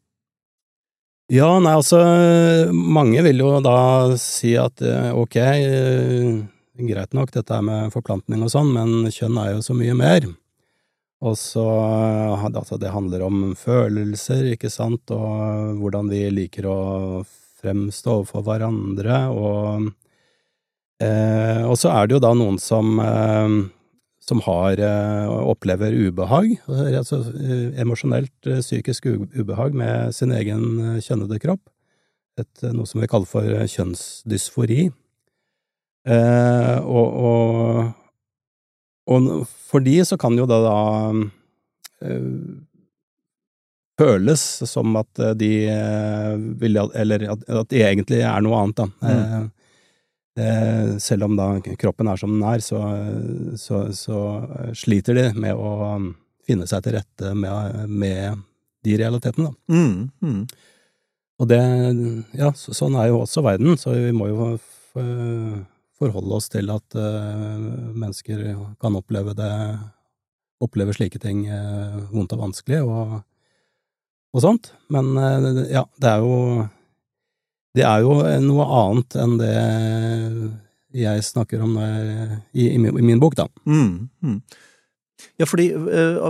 Ja, 1.33 1.47
nei, 1.57 1.73
altså, 1.73 1.99
mange 2.77 3.23
vil 3.25 3.39
jo 3.41 3.55
da 3.65 4.13
si 4.21 4.51
at 4.61 4.83
eh, 4.85 5.09
ok, 5.17 5.37
eh, 5.41 6.35
greit 6.85 7.15
nok 7.17 7.33
dette 7.33 7.61
med 7.65 7.95
forplantning 7.95 8.43
og 8.45 8.51
sånn, 8.53 8.69
men 8.75 9.09
kjønn 9.09 9.39
er 9.41 9.55
jo 9.55 9.63
så 9.65 9.77
mye 9.79 9.95
mer. 9.97 10.27
Og 11.25 11.39
så 11.41 11.65
altså, 12.45 12.77
det 12.77 12.93
handler 12.93 13.25
om 13.25 13.55
følelser, 13.57 14.51
ikke 14.53 14.69
sant, 14.69 15.09
og 15.17 15.81
hvordan 15.81 16.13
vi 16.13 16.27
liker 16.29 16.69
å 16.69 16.79
fremstå 17.63 18.19
overfor 18.19 18.45
hverandre, 18.45 19.23
og 19.33 19.89
eh, 21.01 21.65
Og 21.65 21.79
så 21.81 21.89
er 21.95 22.07
det 22.07 22.19
jo 22.19 22.25
da 22.27 22.35
noen 22.37 22.61
som 22.61 23.01
eh, 23.01 23.57
som 24.25 24.41
har, 24.41 24.81
eh, 24.81 25.29
opplever 25.29 25.93
ubehag, 25.93 26.57
altså 26.69 27.21
eh, 27.37 27.81
emosjonelt 27.81 28.49
eh, 28.49 28.63
psykisk 28.65 29.07
ubehag 29.37 29.77
med 29.77 30.15
sin 30.17 30.33
egen 30.33 30.99
kjønnede 31.05 31.41
kropp. 31.43 31.61
Et, 32.41 32.65
noe 32.73 32.89
som 32.89 33.03
vi 33.03 33.09
kaller 33.11 33.29
for 33.29 33.45
kjønnsdysfori. 33.45 34.89
Eh, 36.09 36.79
og, 36.81 37.21
og, 37.29 37.93
og, 39.13 39.29
for 39.45 39.85
de 39.85 39.99
så 40.05 40.19
kan 40.21 40.37
jo 40.41 40.49
det 40.49 40.61
da 40.65 40.79
eh, 42.09 42.31
føles 44.01 44.43
som 44.67 44.97
at 44.99 45.21
de 45.39 45.53
vil 46.59 46.81
Eller 46.99 47.29
at, 47.31 47.45
at 47.47 47.69
de 47.71 47.85
egentlig 47.87 48.25
er 48.27 48.41
noe 48.43 48.65
annet, 48.65 48.81
da. 48.81 48.89
Mm. 49.05 49.53
Eh, 50.35 50.97
selv 50.99 51.29
om 51.29 51.37
da 51.39 51.47
kroppen 51.79 52.09
er 52.11 52.19
som 52.19 52.33
den 52.35 52.43
er, 52.49 52.63
så, 52.65 52.81
så, 53.61 53.87
så 53.95 54.19
sliter 54.75 55.15
de 55.15 55.29
med 55.39 55.55
å 55.55 55.95
um, 55.95 56.09
finne 56.43 56.67
seg 56.67 56.83
til 56.83 56.97
rette 56.97 57.35
med, 57.39 57.85
med 57.87 58.43
de 58.85 58.97
realitetene, 58.99 59.53
da. 59.53 59.75
Mm, 59.75 60.11
mm. 60.25 60.41
Og 61.39 61.51
det 61.51 61.61
Ja, 62.39 62.51
så, 62.59 62.75
sånn 62.75 62.99
er 62.99 63.13
jo 63.13 63.23
også 63.23 63.45
verden, 63.47 63.79
så 63.79 63.95
vi 63.95 64.11
må 64.15 64.29
jo 64.33 64.51
forholde 65.99 66.37
oss 66.37 66.51
til 66.51 66.71
at 66.75 66.99
uh, 66.99 67.95
mennesker 67.95 68.43
kan 68.83 68.99
oppleve 68.99 69.37
det 69.39 69.53
Oppleve 70.63 70.95
slike 70.95 71.19
ting 71.21 71.43
uh, 71.51 72.07
vondt 72.15 72.33
og 72.33 72.41
vanskelig 72.41 72.79
og, 72.87 73.17
og 74.33 74.43
sånt. 74.43 74.71
Men 74.89 75.11
ja, 75.69 75.83
det 76.01 76.09
er 76.09 76.23
jo 76.23 76.37
det 77.75 77.87
er 77.87 78.05
jo 78.05 78.21
noe 78.45 78.69
annet 78.81 79.17
enn 79.19 79.39
det 79.41 79.55
jeg 80.95 81.25
snakker 81.27 81.63
om 81.65 81.75
i, 81.81 82.69
i, 82.69 82.77
i 82.79 83.03
min 83.03 83.23
bok, 83.23 83.35
da. 83.39 83.49
Mm, 83.67 84.07
mm. 84.23 84.39
Ja, 85.41 85.47
fordi 85.49 85.69
uh, 85.75 86.29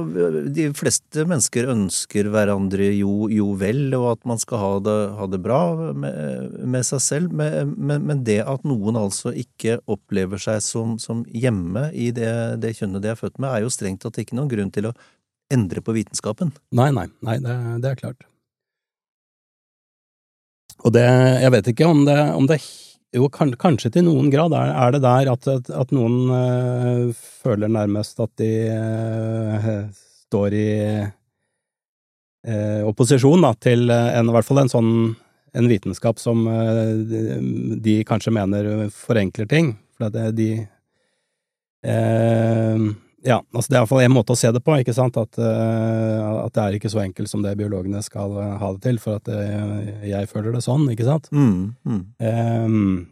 de 0.55 0.69
fleste 0.77 1.25
mennesker 1.29 1.69
ønsker 1.73 2.29
hverandre 2.33 2.87
jo, 2.97 3.27
jo, 3.33 3.51
vel, 3.61 3.87
og 3.97 4.07
at 4.15 4.23
man 4.29 4.41
skal 4.41 4.61
ha 4.61 4.71
det, 4.87 4.97
ha 5.19 5.29
det 5.29 5.41
bra 5.45 5.61
med, 5.93 6.55
med, 6.63 6.87
seg 6.89 7.03
selv, 7.05 7.35
men, 7.37 7.75
men, 7.77 8.23
det 8.25 8.41
at 8.49 8.65
noen 8.69 8.97
altså 9.01 9.35
ikke 9.37 9.79
opplever 9.91 10.41
seg 10.41 10.63
som, 10.65 10.97
som 11.03 11.25
hjemme 11.29 11.91
i 11.93 12.11
det, 12.17 12.33
det, 12.65 12.77
kjønnet 12.79 13.05
de 13.05 13.13
er 13.13 13.21
født 13.21 13.41
med, 13.41 13.51
er 13.51 13.67
jo 13.67 13.73
strengt 13.73 14.05
tatt 14.05 14.21
ikke 14.23 14.39
noen 14.39 14.53
grunn 14.53 14.73
til 14.73 14.89
å 14.89 14.95
endre 15.53 15.85
på 15.85 15.97
vitenskapen. 15.97 16.55
Nei, 16.77 16.89
nei, 16.95 17.09
nei 17.25 17.41
det, 17.45 17.59
det 17.85 17.93
er 17.93 18.01
klart. 18.07 18.29
Og 20.85 20.93
det, 20.93 21.05
jeg 21.41 21.53
vet 21.55 21.69
ikke 21.73 21.89
om 21.89 22.05
det, 22.05 22.19
om 22.37 22.47
det 22.49 22.61
jo, 23.15 23.29
kanskje 23.31 23.93
til 23.95 24.05
noen 24.09 24.31
grad 24.33 24.53
er, 24.59 24.73
er 24.75 24.95
det 24.97 25.03
der 25.05 25.31
at, 25.33 25.49
at 25.71 25.93
noen 25.95 26.17
øh, 26.35 27.13
føler 27.15 27.71
nærmest 27.71 28.21
at 28.21 28.33
de 28.41 28.51
øh, 28.75 29.85
står 30.27 30.57
i 30.59 30.69
øh, 32.49 32.81
opposisjon 32.91 33.47
da, 33.47 33.53
til 33.63 33.87
en, 33.91 34.29
i 34.29 34.35
hvert 34.35 34.49
fall 34.49 34.65
en 34.65 34.73
sånn 34.73 34.93
en 35.55 35.69
vitenskap 35.71 36.19
som 36.19 36.41
de 37.79 37.93
kanskje 38.03 38.33
mener 38.35 38.89
forenkler 38.91 39.47
ting. 39.47 39.69
For 39.95 40.11
det, 40.11 40.33
de 40.35 40.67
ja, 43.25 43.39
altså 43.55 43.71
det 43.71 43.77
er 43.77 43.81
iallfall 43.81 44.03
en 44.05 44.13
måte 44.13 44.33
å 44.35 44.39
se 44.39 44.51
det 44.53 44.61
på, 44.65 44.77
ikke 44.81 44.95
sant, 44.97 45.17
at, 45.17 45.39
uh, 45.41 46.45
at, 46.45 46.55
det 46.55 46.65
er 46.65 46.73
ikke 46.77 46.91
så 46.93 47.01
enkelt 47.05 47.29
som 47.31 47.43
det 47.45 47.57
biologene 47.57 48.03
skal 48.05 48.31
uh, 48.37 48.57
ha 48.61 48.73
det 48.77 48.83
til, 48.85 48.99
for 49.01 49.17
at 49.21 49.27
uh, 49.33 50.05
jeg 50.05 50.29
føler 50.31 50.53
det 50.53 50.63
sånn, 50.67 50.85
ikke 50.93 51.09
sant. 51.09 51.31
Mm, 51.33 51.73
mm. 51.89 52.03
Um, 52.21 53.07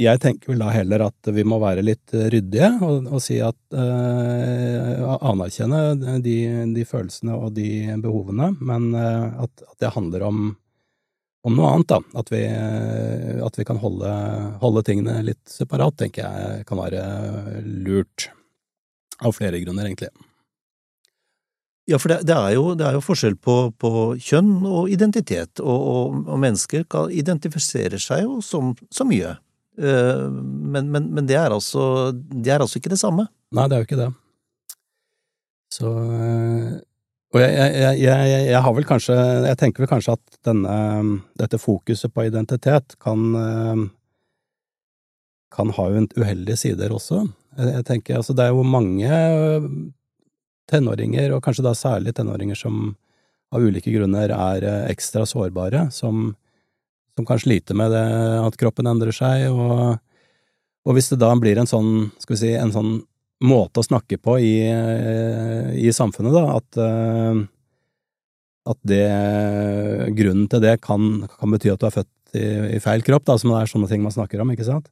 jeg 0.00 0.16
tenker 0.22 0.48
vel 0.54 0.62
da 0.64 0.70
heller 0.72 1.00
at 1.10 1.20
vi 1.36 1.44
må 1.44 1.58
være 1.60 1.84
litt 1.84 2.08
ryddige 2.16 2.70
og, 2.86 3.10
og 3.12 3.20
si 3.20 3.36
at 3.44 3.60
Anerkjenne 3.76 6.16
de, 6.24 6.64
de, 6.72 6.84
følelsene 6.88 7.36
og 7.36 7.52
de 7.58 7.92
behovene, 8.00 8.56
men 8.64 8.96
at, 8.96 9.52
at, 9.60 9.76
det 9.84 9.92
handler 9.92 10.24
om, 10.30 10.56
om 11.44 11.52
noe 11.52 11.68
annet, 11.74 11.92
da. 11.92 12.00
At 12.16 12.32
vi, 12.32 12.40
at 13.44 13.52
vi 13.60 13.68
kan 13.68 13.76
holde, 13.84 14.08
holde 14.64 14.80
tingene 14.88 15.20
litt 15.28 15.44
separat, 15.52 16.00
tenker 16.00 16.24
jeg 16.24 16.64
kan 16.72 16.80
være 16.80 17.04
lurt. 17.84 18.32
Av 19.20 19.34
flere 19.36 19.60
grunner, 19.60 19.88
egentlig. 19.88 20.10
Ja, 21.90 21.98
for 21.98 22.12
det, 22.12 22.20
det, 22.28 22.36
er, 22.36 22.54
jo, 22.54 22.74
det 22.78 22.86
er, 22.86 22.96
jo, 22.96 23.02
forskjell 23.02 23.36
på, 23.42 23.54
på 23.80 23.90
kjønn 24.22 24.60
og 24.68 24.90
identitet, 24.92 25.62
og, 25.62 25.86
og, 25.92 26.18
og, 26.22 26.36
mennesker 26.38 26.84
kan 26.90 27.10
identifisere 27.10 27.98
seg 28.00 28.26
jo 28.26 28.38
som 28.44 28.74
så 28.94 29.06
mye. 29.08 29.34
Uh, 29.80 30.28
men, 30.30 30.90
men, 30.92 31.08
men 31.16 31.26
det, 31.26 31.38
er 31.40 31.54
altså, 31.54 32.12
det 32.12 32.52
er 32.52 32.62
altså 32.62 32.78
ikke 32.78 32.92
det 32.92 33.00
samme. 33.00 33.26
Nei, 33.56 33.66
det 33.66 33.76
er 33.76 33.82
jo 33.82 33.88
ikke 33.88 34.00
det. 34.04 34.10
Så 35.74 35.90
uh, 35.90 36.78
Og 37.30 37.38
jeg, 37.42 37.50
jeg, 37.54 37.98
jeg, 38.02 38.30
jeg, 38.50 38.60
har 38.64 38.72
vel 38.74 38.86
kanskje 38.88 39.14
Jeg 39.46 39.58
tenker 39.60 39.84
vel 39.84 39.90
kanskje 39.92 40.16
at 40.16 40.38
denne, 40.48 40.72
dette 41.38 41.60
fokuset 41.62 42.10
på 42.10 42.24
identitet 42.26 42.96
kan 43.02 43.22
uh, 43.38 43.84
kan 45.50 45.70
ha 45.74 45.86
uheldige 45.90 46.56
sider 46.56 46.92
også. 46.94 47.24
Jeg 47.60 47.84
tenker, 47.88 48.20
altså 48.20 48.34
Det 48.36 48.46
er 48.46 48.54
jo 48.54 48.64
mange 48.64 49.08
øh, 49.10 49.68
tenåringer, 50.70 51.34
og 51.34 51.42
kanskje 51.44 51.66
da 51.66 51.74
særlig 51.76 52.14
tenåringer 52.16 52.58
som 52.58 52.94
av 53.50 53.64
ulike 53.66 53.92
grunner 53.92 54.30
er 54.30 54.66
øh, 54.66 54.84
ekstra 54.92 55.26
sårbare, 55.26 55.88
som, 55.94 56.30
som 57.16 57.26
kan 57.26 57.40
slite 57.42 57.76
med 57.76 57.92
det 57.94 58.06
at 58.40 58.58
kroppen 58.60 58.88
endrer 58.90 59.14
seg, 59.14 59.48
og, 59.50 59.98
og, 60.86 60.92
hvis 60.96 61.10
det 61.12 61.20
da 61.22 61.32
blir 61.38 61.58
en 61.60 61.70
sånn, 61.70 62.10
skal 62.22 62.36
vi 62.36 62.42
si, 62.44 62.52
en 62.56 62.74
sånn 62.74 63.00
måte 63.44 63.80
å 63.80 63.86
snakke 63.86 64.20
på 64.20 64.36
i, 64.44 64.54
øh, 64.70 65.72
i 65.80 65.90
samfunnet, 65.96 66.36
da, 66.36 66.44
at, 66.60 66.80
at 68.70 68.80
det 68.86 69.04
Grunnen 70.16 70.48
til 70.52 70.62
det 70.62 70.78
kan, 70.84 71.26
kan, 71.32 71.52
bety 71.52 71.72
at 71.72 71.82
du 71.82 71.86
er 71.88 71.94
født 71.94 72.38
i, 72.38 72.46
i 72.76 72.80
feil 72.82 73.02
kropp, 73.04 73.26
da, 73.26 73.36
som 73.40 73.52
det 73.52 73.60
er 73.62 73.70
sånne 73.72 73.90
ting 73.90 74.04
man 74.04 74.14
snakker 74.14 74.42
om, 74.42 74.54
ikke 74.54 74.68
sant? 74.68 74.90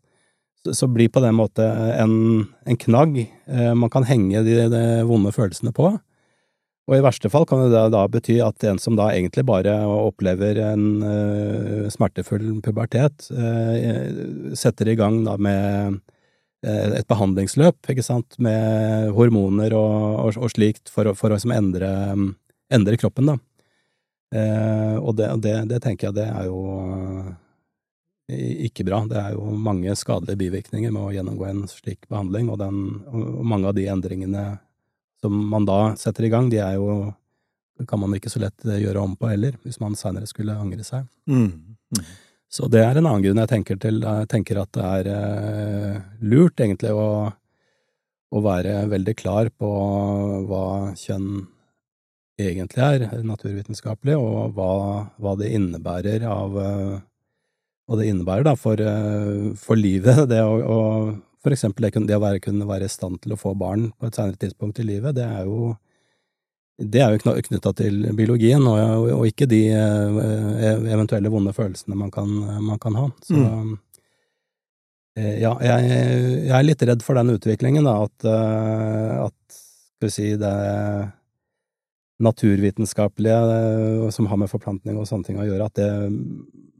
Så 0.74 0.88
blir 0.90 1.10
på 1.12 1.22
den 1.24 1.36
måte 1.38 1.64
en, 1.98 2.46
en 2.68 2.78
knagg 2.80 3.18
eh, 3.22 3.72
man 3.74 3.90
kan 3.92 4.06
henge 4.08 4.42
de, 4.46 4.60
de, 4.72 4.84
vonde 5.08 5.32
følelsene 5.34 5.72
på. 5.76 5.92
Og 6.88 6.96
i 6.96 7.04
verste 7.04 7.28
fall 7.28 7.44
kan 7.48 7.60
det 7.60 7.72
da, 7.74 7.84
da, 7.92 8.06
bety 8.08 8.38
at 8.40 8.64
en 8.64 8.78
som 8.80 8.96
da 8.96 9.10
egentlig 9.12 9.44
bare 9.48 9.74
opplever 9.92 10.56
en 10.70 10.84
uh, 11.04 11.88
smertefull 11.92 12.62
pubertet, 12.64 13.26
uh, 13.28 14.54
setter 14.56 14.88
i 14.88 14.94
gang 14.96 15.20
da 15.26 15.34
med 15.36 15.98
uh, 16.64 16.86
et 16.96 17.04
behandlingsløp, 17.10 17.90
ikke 17.92 18.06
sant, 18.06 18.38
med 18.40 19.12
hormoner 19.18 19.76
og, 19.76 19.98
og, 20.22 20.40
og 20.40 20.54
slikt 20.54 20.88
for, 20.88 21.12
for 21.12 21.28
å 21.28 21.36
liksom 21.36 21.52
endre, 21.58 21.92
endre, 22.72 22.96
kroppen, 23.00 23.34
da. 23.34 23.36
og 25.00 25.12
det, 25.16 25.28
det, 25.44 25.54
det, 25.68 25.82
tenker 25.84 26.08
jeg 26.08 26.18
det 26.22 26.26
er 26.28 26.48
jo 26.48 26.58
ikke 28.28 28.84
bra. 28.84 29.00
Det 29.08 29.16
er 29.20 29.36
jo 29.36 29.52
mange 29.56 29.94
skadelige 29.96 30.42
bivirkninger 30.42 30.92
med 30.92 31.02
å 31.02 31.12
gjennomgå 31.14 31.46
en 31.48 31.62
slik 31.70 32.04
behandling, 32.10 32.50
og, 32.52 32.58
den, 32.60 32.82
og 33.08 33.44
mange 33.48 33.70
av 33.70 33.76
de 33.78 33.86
endringene 33.88 34.46
som 35.22 35.34
man 35.50 35.66
da 35.66 35.96
setter 35.98 36.28
i 36.28 36.32
gang, 36.32 36.50
de 36.52 36.60
er 36.62 36.76
jo 36.78 37.08
kan 37.86 38.00
man 38.00 38.14
ikke 38.16 38.30
så 38.32 38.40
lett 38.42 38.64
eh, 38.66 38.80
gjøre 38.82 39.02
om 39.02 39.14
på 39.18 39.28
heller, 39.30 39.58
hvis 39.62 39.78
man 39.82 39.94
seinere 39.98 40.26
skulle 40.26 40.56
angre 40.58 40.82
seg. 40.86 41.06
Mm. 41.30 41.76
Mm. 41.94 42.06
Så 42.50 42.66
det 42.72 42.80
er 42.82 42.96
en 42.96 43.06
annen 43.06 43.22
grunn 43.22 43.42
jeg 43.42 43.50
tenker 43.52 43.78
til. 43.78 44.00
Jeg 44.02 44.30
tenker 44.32 44.62
at 44.62 44.72
det 44.74 44.86
er 44.88 45.10
eh, 45.12 46.00
lurt, 46.24 46.58
egentlig, 46.58 46.90
å, 46.90 47.28
å, 47.30 48.42
være 48.42 48.80
veldig 48.90 49.14
klar 49.18 49.52
på 49.54 49.70
hva 50.48 50.64
kjønn 50.98 51.44
egentlig 52.38 52.82
er, 52.82 53.06
naturvitenskapelig, 53.26 54.16
og 54.18 54.56
hva, 54.56 54.72
hva 55.18 55.36
det 55.38 55.52
innebærer 55.58 56.26
av 56.30 56.58
eh, 56.62 56.98
og 57.88 58.00
det 58.00 58.10
innebærer 58.10 58.44
da 58.44 58.54
for, 58.58 58.80
eh, 58.80 59.50
for 59.56 59.80
livet, 59.80 60.26
det 60.32 60.42
å, 60.44 60.54
å 60.60 60.78
for 61.42 61.54
eksempel 61.54 61.86
det, 61.86 62.04
det 62.08 62.16
å 62.18 62.22
være, 62.22 62.42
kunne 62.44 62.68
være 62.68 62.88
i 62.88 62.92
stand 62.92 63.22
til 63.22 63.32
å 63.34 63.40
få 63.40 63.54
barn 63.56 63.88
på 63.96 64.08
et 64.08 64.18
senere 64.18 64.40
tidspunkt 64.40 64.80
i 64.82 64.88
livet, 64.88 65.16
det 65.16 65.24
er 65.24 65.46
jo 65.48 65.74
det 66.78 67.00
er 67.02 67.10
jo 67.10 67.32
knytta 67.42 67.72
til 67.74 68.04
biologien, 68.14 68.62
og, 68.62 69.08
og, 69.10 69.24
ikke 69.26 69.48
de 69.50 69.64
eh, 69.74 70.84
eventuelle 70.92 71.32
vonde 71.32 71.50
følelsene 71.56 71.96
man 71.98 72.12
kan, 72.14 72.28
man 72.62 72.78
kan 72.78 72.98
ha. 72.98 73.10
Så 73.26 73.34
mm. 73.34 73.76
Eh, 75.18 75.40
ja, 75.42 75.50
jeg, 75.58 75.86
jeg, 75.88 76.52
er 76.54 76.62
litt 76.62 76.82
redd 76.86 77.00
for 77.02 77.18
den 77.18 77.32
utviklingen, 77.32 77.88
da, 77.88 77.96
at, 78.04 78.26
at 79.24 79.56
skal 79.56 80.06
vi 80.06 80.12
si 80.14 80.28
det 80.38 80.52
naturvitenskapelige 82.22 84.12
som 84.14 84.28
har 84.30 84.38
med 84.38 84.52
forplantning 84.52 84.94
og 84.94 85.08
sånne 85.10 85.26
ting 85.26 85.40
å 85.42 85.48
gjøre, 85.48 85.66
at 85.66 85.80
det 85.80 85.88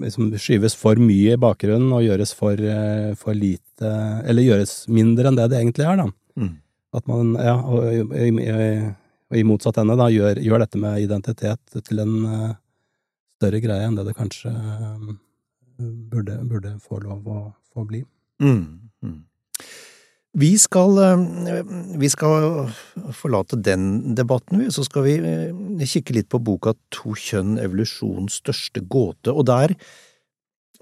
liksom 0.02 0.31
skyves 0.40 0.76
for 0.78 1.00
mye 1.02 1.35
i 1.35 1.40
bakgrunnen 1.40 1.93
og 1.97 2.05
gjøres 2.07 2.35
for, 2.37 2.59
uh, 2.59 3.12
for 3.19 3.37
lite 3.37 3.93
Eller 4.28 4.47
gjøres 4.47 4.73
mindre 4.90 5.31
enn 5.31 5.38
det 5.38 5.50
det 5.52 5.61
egentlig 5.61 5.87
er, 5.87 6.00
da. 6.00 6.09
Mm. 6.38 6.55
At 6.99 7.07
man, 7.11 7.35
ja, 7.37 7.55
og, 7.59 7.85
og, 7.85 8.43
og, 9.28 9.37
i 9.37 9.45
motsatt 9.45 9.78
ende, 9.83 9.99
da, 10.00 10.09
gjør, 10.11 10.40
gjør, 10.40 10.62
dette 10.64 10.81
med 10.81 11.02
identitet 11.05 11.81
til 11.85 12.00
en 12.00 12.14
større 13.37 13.61
greie 13.61 13.85
enn 13.85 13.99
det 13.99 14.07
det 14.09 14.17
kanskje 14.17 14.50
burde, 15.78 16.38
burde 16.49 16.73
få 16.83 17.02
lov 17.05 17.28
å 17.28 17.40
få 17.75 17.85
bli. 17.87 18.00
Mm, 18.43 18.88
mm. 19.05 19.19
Vi 20.37 20.50
skal, 20.61 20.99
eh, 20.99 21.62
vi 21.97 22.08
skal, 22.08 22.68
forlate 23.16 23.56
den 23.56 24.14
debatten, 24.14 24.61
vi, 24.61 24.68
så 24.70 24.85
skal 24.85 25.06
vi 25.06 25.14
eh, 25.25 25.87
kikke 25.88 26.14
litt 26.18 26.28
på 26.28 26.40
boka 26.42 26.75
To 26.90 27.14
kjønn– 27.16 27.56
evolusjonens 27.64 28.42
største 28.42 28.82
gåte. 28.85 29.32
Og 29.32 29.47
der, 29.49 29.73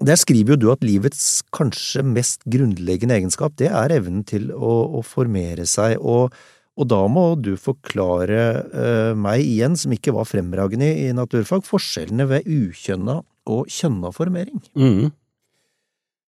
der, 0.03 0.19
skriver 0.19 0.55
jo 0.55 0.59
du 0.59 0.67
at 0.73 0.83
livets 0.83 1.41
kanskje 1.55 2.03
mest 2.03 2.43
grunnleggende 2.43 3.15
egenskap, 3.15 3.55
det 3.57 3.71
er 3.71 3.95
evnen 3.95 4.25
til 4.27 4.51
å, 4.51 4.99
å 4.99 5.05
formere 5.05 5.65
seg. 5.65 5.95
Og, 6.03 6.35
og, 6.75 6.89
da 6.91 7.05
må 7.07 7.29
du 7.39 7.55
forklare 7.57 8.41
uh, 8.67 9.13
meg 9.17 9.47
igjen, 9.47 9.79
som 9.79 9.95
ikke 9.95 10.13
var 10.13 10.27
fremragende 10.29 10.91
i 10.91 11.07
naturfag, 11.15 11.63
forskjellene 11.65 12.27
ved 12.29 12.51
ukjønna 12.51 13.21
og 13.47 13.71
kjønna 13.71 14.11
formering. 14.11 14.59
Mm. 14.75 15.07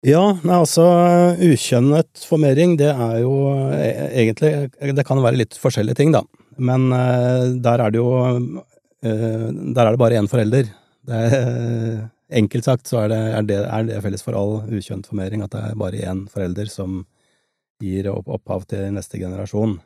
Ja, 0.06 0.22
altså 0.54 0.84
ukjønnet 1.42 2.20
formering, 2.22 2.76
det 2.78 2.92
er 2.92 3.16
jo 3.24 3.32
e, 3.74 3.88
egentlig 4.22 4.94
Det 4.94 5.04
kan 5.06 5.18
være 5.24 5.40
litt 5.40 5.56
forskjellige 5.58 5.98
ting, 5.98 6.12
da. 6.14 6.22
Men 6.58 6.92
uh, 6.92 7.50
der 7.58 7.82
er 7.82 7.90
det 7.90 7.98
jo 7.98 8.12
uh, 8.12 9.48
Der 9.74 9.82
er 9.82 9.90
det 9.90 9.98
bare 9.98 10.20
én 10.20 10.30
forelder. 10.30 10.70
Det 11.02 11.18
er, 11.18 12.06
enkelt 12.30 12.64
sagt 12.64 12.86
så 12.86 13.02
er 13.02 13.08
det, 13.10 13.18
er, 13.18 13.42
det, 13.48 13.58
er 13.64 13.84
det, 13.88 14.00
felles 14.04 14.22
for 14.22 14.38
all 14.38 14.58
ukjønnet 14.68 15.08
formering 15.08 15.42
at 15.42 15.54
det 15.54 15.64
er 15.64 15.78
bare 15.80 16.06
én 16.12 16.26
forelder 16.30 16.70
som 16.70 17.02
gir 17.82 18.10
opp, 18.12 18.28
opphav 18.28 18.66
til 18.70 18.92
neste 18.94 19.18
generasjon. 19.18 19.78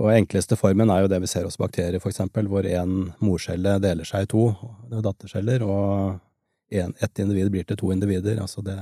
Og 0.00 0.12
enkleste 0.14 0.56
formen 0.56 0.90
er 0.90 1.02
jo 1.02 1.10
det 1.12 1.20
vi 1.24 1.28
ser 1.28 1.44
hos 1.44 1.58
bakterier, 1.60 2.00
for 2.00 2.12
eksempel, 2.12 2.48
hvor 2.48 2.64
én 2.64 3.10
morcelle 3.20 3.76
deler 3.82 4.08
seg 4.08 4.24
i 4.24 4.30
to 4.30 4.52
datterceller, 4.92 5.64
og 5.66 6.20
en, 6.72 6.94
ett 7.00 7.18
individ 7.18 7.50
blir 7.52 7.66
til 7.68 7.80
to 7.82 7.92
individer. 7.92 8.40
Altså 8.40 8.64
det 8.64 8.78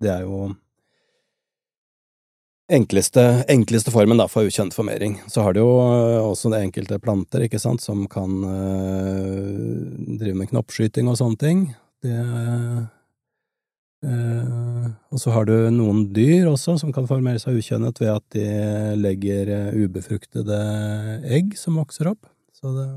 det 0.00 0.10
er 0.12 0.26
jo 0.26 0.50
enkleste, 2.70 3.24
enkleste 3.50 3.92
formen 3.92 4.20
da, 4.20 4.28
for 4.30 4.46
ukjent 4.48 4.74
formering. 4.76 5.18
Så 5.30 5.42
har 5.44 5.54
du 5.54 5.62
jo 5.62 5.72
eh, 5.82 6.20
også 6.22 6.52
det 6.52 6.62
enkelte 6.64 7.00
planter, 7.02 7.44
ikke 7.46 7.60
sant, 7.62 7.82
som 7.82 8.06
kan 8.10 8.30
øh, 8.46 10.16
drive 10.20 10.38
med 10.38 10.50
knoppskyting 10.52 11.10
og 11.10 11.18
sånne 11.20 11.40
ting. 11.40 11.64
Det 12.04 12.14
øh, 12.14 12.80
Og 15.10 15.20
så 15.20 15.34
har 15.34 15.44
du 15.44 15.56
noen 15.74 16.06
dyr 16.14 16.48
også 16.48 16.78
som 16.80 16.92
kan 16.94 17.08
formere 17.10 17.42
seg 17.42 17.58
ukjønnet 17.60 18.00
ved 18.00 18.14
at 18.14 18.24
de 18.32 18.46
legger 18.96 19.74
ubefruktede 19.76 20.60
egg 21.28 21.52
som 21.58 21.76
vokser 21.76 22.08
opp. 22.14 22.24
Så 22.56 22.72
det, 22.76 22.88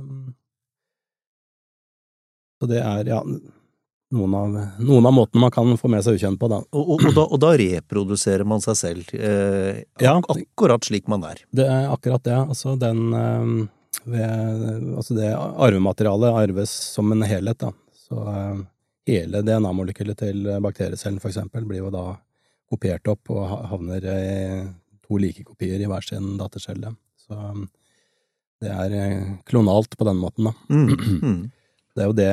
så 2.62 2.72
det 2.72 2.80
er, 2.80 3.12
ja 3.12 3.20
noen 4.14 4.34
av, 4.38 4.58
noen 4.80 5.08
av 5.10 5.16
måtene 5.16 5.44
man 5.44 5.54
kan 5.54 5.78
få 5.80 5.90
med 5.92 6.04
seg 6.06 6.18
ukjent 6.18 6.40
på, 6.42 6.50
da. 6.52 6.60
Og, 6.72 6.82
og, 6.96 7.06
og, 7.10 7.14
da, 7.16 7.24
og 7.26 7.42
da, 7.44 7.54
reproduserer 7.60 8.48
man 8.48 8.64
seg 8.64 8.78
selv, 8.80 9.14
eh, 9.18 9.84
ja, 10.04 10.18
akkurat 10.20 10.86
slik 10.86 11.10
man 11.12 11.26
er? 11.28 11.42
Det 11.52 11.66
er 11.68 11.90
akkurat 11.94 12.24
det. 12.26 12.38
Altså 12.42 12.76
den 12.80 13.08
eh, 13.18 13.48
ved, 14.04 14.94
Altså 14.98 15.18
det 15.18 15.32
arvematerialet 15.34 16.44
arves 16.44 16.76
som 16.94 17.12
en 17.14 17.26
helhet, 17.28 17.60
da. 17.64 17.74
Så 18.06 18.22
eh, 18.30 18.62
hele 19.14 19.44
DNA-molekylet 19.46 20.22
til 20.22 20.48
bakteriecellen, 20.64 21.22
for 21.24 21.34
eksempel, 21.34 21.66
blir 21.68 21.84
jo 21.84 21.94
da 21.94 22.08
kopiert 22.74 23.08
opp 23.12 23.30
og 23.34 23.58
havner 23.70 24.06
i 24.10 24.28
to 25.04 25.20
like 25.22 25.44
kopier 25.46 25.82
i 25.82 25.90
hver 25.90 26.06
sin 26.06 26.36
dattercelle. 26.40 26.96
Så 27.26 27.38
eh, 27.38 27.66
det 28.64 28.72
er 28.72 28.96
eh, 29.00 29.34
klonalt 29.50 29.98
på 29.98 30.08
den 30.08 30.22
måten, 30.22 30.50
da. 30.50 30.54
Mm. 30.70 31.52
Det 31.94 32.02
er 32.02 32.10
jo 32.10 32.16
det, 32.18 32.30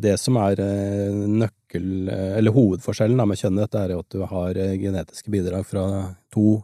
det 0.00 0.14
som 0.20 0.38
er 0.40 0.60
eh, 0.64 1.16
nøkkel... 1.28 1.88
Eh, 2.08 2.36
eller 2.38 2.54
hovedforskjellen 2.56 3.18
da 3.20 3.26
med 3.28 3.40
kjønnet, 3.40 3.72
det 3.72 3.80
er 3.82 3.92
jo 3.92 4.04
at 4.04 4.14
du 4.14 4.22
har 4.30 4.60
eh, 4.60 4.76
genetiske 4.80 5.32
bidrag 5.32 5.66
fra 5.68 5.84
to 6.32 6.62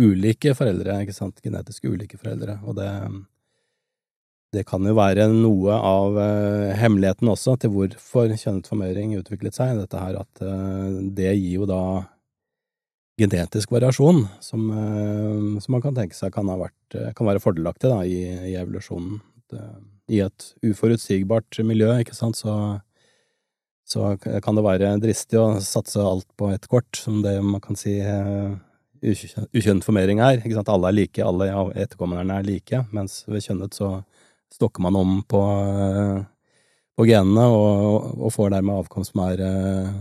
ulike 0.00 0.54
foreldre, 0.56 1.02
ikke 1.04 1.16
sant, 1.16 1.42
genetisk 1.44 1.90
ulike 1.90 2.16
foreldre, 2.20 2.60
og 2.64 2.80
det 2.80 2.92
det 4.50 4.64
kan 4.66 4.82
jo 4.82 4.96
være 4.98 5.28
noe 5.30 5.76
av 5.78 6.16
hemmeligheten 6.74 7.28
også 7.30 7.52
til 7.62 7.70
hvorfor 7.70 8.32
kjønnet 8.34 8.66
formering 8.66 9.12
utviklet 9.14 9.54
seg, 9.54 9.76
dette 9.78 10.00
her 10.02 10.16
at 10.18 10.42
det 11.14 11.28
gir 11.36 11.60
jo 11.60 11.68
da 11.70 11.82
genetisk 13.22 13.70
variasjon 13.70 14.24
som, 14.42 14.64
som 15.62 15.76
man 15.76 15.84
kan 15.84 15.94
tenke 15.94 16.18
seg 16.18 16.34
kan, 16.34 16.50
vært, 16.50 16.98
kan 17.14 17.30
være 17.30 17.44
fordelaktig 17.44 17.92
da, 17.92 18.00
i, 18.02 18.18
i 18.50 18.56
evolusjonen. 18.58 19.20
Det, 19.54 19.62
i 20.10 20.22
et 20.24 20.46
uforutsigbart 20.66 21.60
miljø, 21.66 21.92
ikke 22.02 22.16
sant, 22.16 22.38
så, 22.40 22.54
så 23.88 24.14
kan 24.18 24.58
det 24.58 24.66
være 24.66 24.96
dristig 25.02 25.38
å 25.38 25.52
satse 25.64 26.02
alt 26.02 26.28
på 26.40 26.50
ett 26.54 26.66
kort, 26.70 26.90
som 26.98 27.20
det 27.24 27.36
man 27.44 27.62
kan 27.62 27.78
si 27.78 27.96
uh, 28.02 28.56
ukjønnet 29.00 29.86
formering 29.86 30.22
er. 30.24 30.42
Ikke 30.42 30.58
sant? 30.58 30.72
Alle 30.72 30.90
er 30.90 30.98
like, 30.98 31.24
alle 31.24 31.50
etterkommerne 31.78 32.40
er 32.40 32.48
like, 32.48 32.82
mens 32.94 33.22
ved 33.30 33.44
kjønnet 33.46 33.76
så 33.78 34.00
stokker 34.50 34.82
man 34.82 34.98
om 34.98 35.20
på, 35.30 35.40
uh, 35.40 36.20
på 36.98 37.06
genene 37.08 37.46
og, 37.54 38.10
og, 38.18 38.28
får 38.34 38.56
dermed 38.56 38.82
avkomst 38.82 39.14
som 39.14 39.24
er 39.28 39.44
uh, 39.46 39.94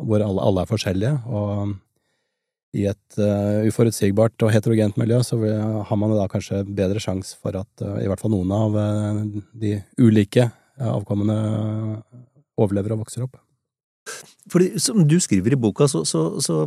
hvor 0.00 0.24
alle, 0.24 0.40
alle, 0.40 0.64
er 0.64 0.70
forskjellige. 0.70 1.16
og 1.28 1.76
i 2.76 2.86
et 2.86 3.18
uh, 3.18 3.66
uforutsigbart 3.66 4.44
og 4.46 4.52
heterogent 4.54 4.98
miljø, 5.00 5.18
så 5.26 5.38
har 5.40 5.98
man 5.98 6.14
da 6.14 6.28
kanskje 6.30 6.62
bedre 6.68 7.02
sjanse 7.02 7.34
for 7.40 7.56
at 7.58 7.82
uh, 7.82 7.98
i 7.98 8.06
hvert 8.10 8.22
fall 8.22 8.32
noen 8.34 8.52
av 8.54 8.76
uh, 8.78 9.22
de 9.58 9.76
ulike 9.98 10.46
avkommene 10.80 11.36
overlever 12.60 12.94
og 12.94 13.02
vokser 13.02 13.26
opp. 13.26 13.34
Fordi, 14.50 14.72
som 14.80 15.02
du 15.06 15.18
skriver 15.20 15.54
i 15.54 15.60
boka, 15.60 15.88
så, 15.90 16.04
så, 16.08 16.40
så 16.40 16.62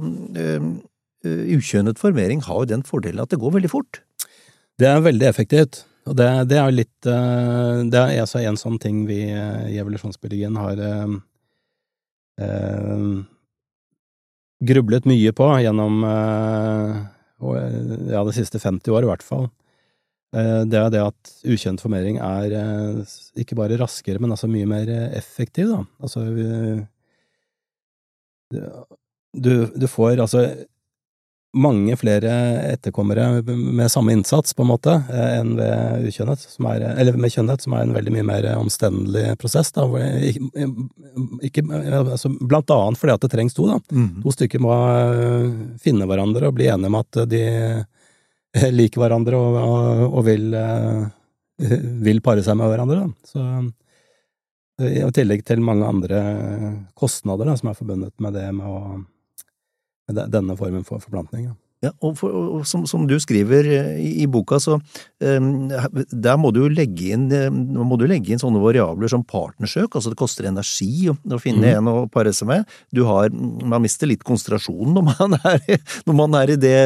ukjønnet 1.23 2.01
formering 2.01 2.43
har 2.45 2.61
jo 2.61 2.69
den 2.69 2.83
fordelen 2.85 3.23
at 3.23 3.31
det 3.33 3.39
går 3.41 3.55
veldig 3.55 3.71
fort. 3.71 4.03
Det 4.77 4.89
er 4.89 5.01
veldig 5.01 5.27
effektivt. 5.31 5.81
Og 6.05 6.17
det, 6.19 6.27
det 6.51 6.59
er 6.59 6.73
litt 6.75 7.05
Det 7.07 7.99
er 7.99 8.17
altså 8.19 8.41
en 8.43 8.59
sånn 8.59 8.75
ting 8.83 9.05
vi 9.07 9.21
i 9.31 9.77
evolusjonsbiologien 9.81 10.57
har 10.59 10.81
grublet 14.67 15.07
mye 15.09 15.33
på 15.35 15.49
gjennom 15.63 16.03
eh, 16.07 16.95
ja, 18.13 18.23
de 18.23 18.33
siste 18.35 18.61
50 18.61 18.95
år, 18.95 19.05
i 19.05 19.11
hvert 19.11 19.25
fall. 19.25 19.47
Eh, 20.35 20.61
det 20.69 20.79
er 20.79 20.89
det 20.93 21.03
at 21.03 21.33
ukjent 21.45 21.83
formering 21.83 22.19
er 22.23 22.57
eh, 22.59 23.15
ikke 23.43 23.57
bare 23.59 23.79
raskere, 23.81 24.21
men 24.23 24.35
altså 24.35 24.49
mye 24.51 24.69
mer 24.69 24.91
effektiv, 25.11 25.73
da. 25.73 25.83
Altså 26.03 26.27
du, 29.33 29.53
du 29.73 29.87
får 29.89 30.21
altså 30.21 30.43
mange 31.53 31.95
flere 31.97 32.31
etterkommere 32.71 33.43
med 33.45 33.91
samme 33.91 34.11
innsats, 34.15 34.53
på 34.53 34.63
en 34.63 34.71
måte, 34.71 34.93
eh, 35.09 35.33
enn 35.39 35.53
ved 35.59 36.07
ukjønnet, 36.09 36.45
som 36.49 36.67
er, 36.71 36.85
eller 36.97 37.17
med 37.19 37.33
kjønnhet, 37.33 37.61
som 37.61 37.75
er 37.77 37.85
en 37.85 37.93
veldig 37.93 38.13
mye 38.15 38.25
mer 38.25 38.47
omstendelig 38.57 39.37
prosess. 39.41 39.69
Da, 39.75 39.85
ikke, 40.29 40.65
ikke, 41.49 41.65
altså, 41.99 42.33
blant 42.41 42.73
annet 42.73 43.01
fordi 43.01 43.13
at 43.13 43.25
det 43.25 43.31
trengs 43.35 43.57
to. 43.57 43.67
da. 43.69 43.77
Mm. 43.93 44.23
To 44.25 44.33
stykker 44.33 44.63
må 44.65 44.73
eh, 44.73 45.47
finne 45.83 46.09
hverandre 46.09 46.49
og 46.49 46.57
bli 46.57 46.71
enige 46.73 46.89
om 46.89 46.99
at 47.03 47.21
de 47.29 47.43
liker 48.79 49.01
hverandre 49.01 49.37
og, 49.37 49.61
og, 49.61 50.03
og 50.09 50.27
vil, 50.27 50.49
eh, 50.57 51.71
vil, 52.09 52.25
pare 52.25 52.45
seg 52.45 52.57
med 52.57 52.73
hverandre. 52.73 53.05
Da. 53.05 53.29
Så, 53.29 53.47
I 54.89 55.05
tillegg 55.13 55.45
til 55.45 55.61
mange 55.61 55.85
andre 55.85 56.19
kostnader 56.97 57.45
da, 57.45 57.57
som 57.59 57.69
er 57.69 57.77
forbundet 57.77 58.17
med 58.17 58.33
det 58.33 58.49
med 58.57 58.65
å 58.65 59.03
denne 60.09 60.57
formen 60.59 60.83
for 60.87 61.03
forplantning. 61.03 61.51
Ja. 61.51 61.57
Ja, 61.83 61.91
og, 61.99 62.15
for, 62.15 62.31
og 62.31 62.67
som, 62.67 62.85
som, 62.87 63.03
du 63.09 63.17
skriver 63.19 63.67
eh, 63.67 63.89
i, 63.99 64.11
i 64.23 64.27
boka, 64.31 64.55
så 64.63 64.77
um, 64.77 65.49
der 65.67 66.39
må 66.39 66.53
du 66.55 66.61
jo 66.61 66.69
legge 66.71 67.11
inn, 67.11 67.27
må 67.75 67.97
du 67.99 68.05
legge 68.07 68.31
inn 68.31 68.39
sånne 68.39 68.61
variabler 68.63 69.11
som 69.11 69.25
partnersøk, 69.27 69.89
altså 69.91 70.13
det 70.13 70.19
koster 70.19 70.47
energi 70.47 71.09
å, 71.11 71.17
å 71.27 71.41
finne 71.43 71.73
mm. 71.73 71.81
en 71.81 71.91
å 71.91 71.95
pare 72.11 72.31
seg 72.35 72.47
med. 72.53 72.71
Du 72.95 73.03
har, 73.09 73.33
man 73.33 73.83
mister 73.83 74.07
litt 74.07 74.23
konsentrasjonen 74.27 74.95
når 74.95 75.07
man 75.11 75.37
er, 75.41 75.63
når 76.07 76.19
man 76.21 76.39
er 76.39 76.55
i 76.55 76.59
det, 76.61 76.77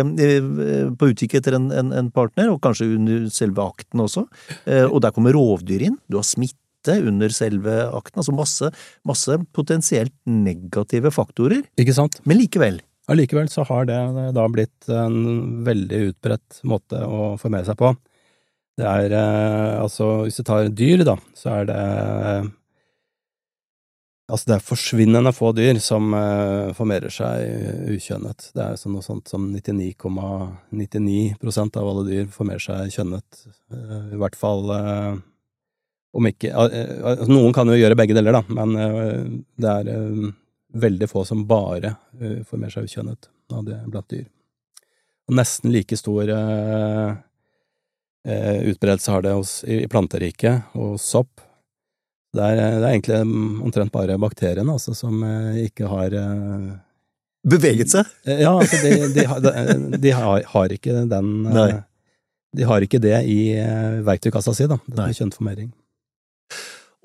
på 0.98 1.12
utkikk 1.14 1.38
etter 1.38 1.60
en, 1.60 1.70
en, 1.70 1.94
en, 2.02 2.14
partner, 2.18 2.50
og 2.50 2.64
kanskje 2.66 2.90
under 2.96 3.30
selve 3.34 3.70
akten 3.70 4.02
også. 4.02 4.26
Uh, 4.66 4.88
og 4.88 5.04
der 5.06 5.14
kommer 5.14 5.38
rovdyr 5.38 5.92
inn, 5.92 6.02
du 6.10 6.18
har 6.18 6.26
smitte 6.26 6.98
under 7.06 7.30
selve 7.36 7.84
akten, 7.92 8.24
altså 8.24 8.34
masse, 8.34 8.74
masse 9.06 9.38
potensielt 9.54 10.16
negative 10.26 11.14
faktorer. 11.14 11.68
Ikke 11.78 11.94
sant? 11.94 12.18
Men 12.26 12.40
likevel, 12.42 12.80
allikevel 13.12 13.50
så 13.52 13.66
har 13.70 13.88
det 13.90 14.00
da 14.36 14.46
blitt 14.52 14.90
en 14.92 15.64
veldig 15.68 16.04
utbredt 16.12 16.62
måte 16.68 17.02
å 17.04 17.36
formere 17.42 17.68
seg 17.68 17.80
på. 17.80 17.94
Det 18.78 18.86
er 18.86 19.14
altså, 19.18 20.28
hvis 20.28 20.38
du 20.38 20.46
tar 20.46 20.70
dyr, 20.70 21.02
da, 21.08 21.18
så 21.38 21.60
er 21.62 21.70
det 21.72 21.84
Altså, 24.28 24.50
det 24.50 24.56
er 24.58 24.64
forsvinnende 24.68 25.32
få 25.32 25.54
dyr 25.56 25.78
som 25.80 26.12
uh, 26.12 26.74
formerer 26.76 27.14
seg 27.16 27.94
ukjønnet. 27.94 28.50
Det 28.52 28.60
er 28.60 28.74
sånn 28.76 28.98
noe 28.98 29.06
sånt 29.06 29.32
som 29.32 29.46
99,99 29.54 31.38
,99 31.40 31.80
av 31.80 31.88
alle 31.88 32.04
dyr 32.10 32.26
formerer 32.34 32.60
seg 32.60 32.92
kjønnet. 32.92 33.46
I 34.12 34.20
hvert 34.20 34.36
fall 34.36 34.68
om 36.18 36.28
ikke 36.28 36.52
altså, 36.52 37.30
Noen 37.32 37.56
kan 37.56 37.72
jo 37.72 37.80
gjøre 37.80 37.96
begge 38.00 38.18
deler, 38.18 38.36
da, 38.36 38.44
men 38.52 38.76
det 39.56 39.78
er 39.78 39.94
veldig 40.74 41.08
få 41.10 41.24
som 41.26 41.46
bare 41.48 41.96
formerer 42.48 42.74
seg 42.74 42.90
ukjønnet 42.90 43.30
av 43.54 43.64
det 43.68 43.78
blant 43.88 44.10
dyr. 44.12 44.26
Og 45.28 45.36
nesten 45.40 45.72
like 45.72 45.98
stor 46.00 46.32
utbredelse 48.28 49.12
har 49.12 49.24
det 49.24 49.36
hos, 49.38 49.62
i, 49.64 49.84
i 49.86 49.92
planteriket 49.92 50.76
og 50.76 50.98
sopp 51.00 51.48
det 52.38 52.44
er, 52.44 52.58
det 52.60 52.86
er, 52.86 52.92
egentlig 52.92 53.20
omtrent 53.66 53.94
bare 53.94 54.18
bakteriene 54.22 54.76
altså, 54.76 54.94
som 54.98 55.24
eh, 55.26 55.64
ikke 55.68 55.90
har 55.90 56.14
eh, 56.18 56.76
Beveget 57.48 57.94
seg? 57.94 58.10
Eh, 58.28 58.42
ja, 58.44 58.52
altså 58.52 58.80
de, 58.84 59.08
de, 59.16 59.24
de, 59.46 60.00
de 60.04 60.12
har, 60.12 60.44
har, 60.52 60.74
ikke 60.74 61.06
den 61.08 61.30
Nei. 61.46 61.70
De 62.58 62.66
har 62.68 62.84
ikke 62.84 63.00
det 63.00 63.22
i 63.30 63.40
verktøykassa 64.08 64.54
si, 64.56 64.66
da. 64.68 64.80
Det 64.88 65.04
er 65.04 65.16
kjønnformering. 65.20 65.68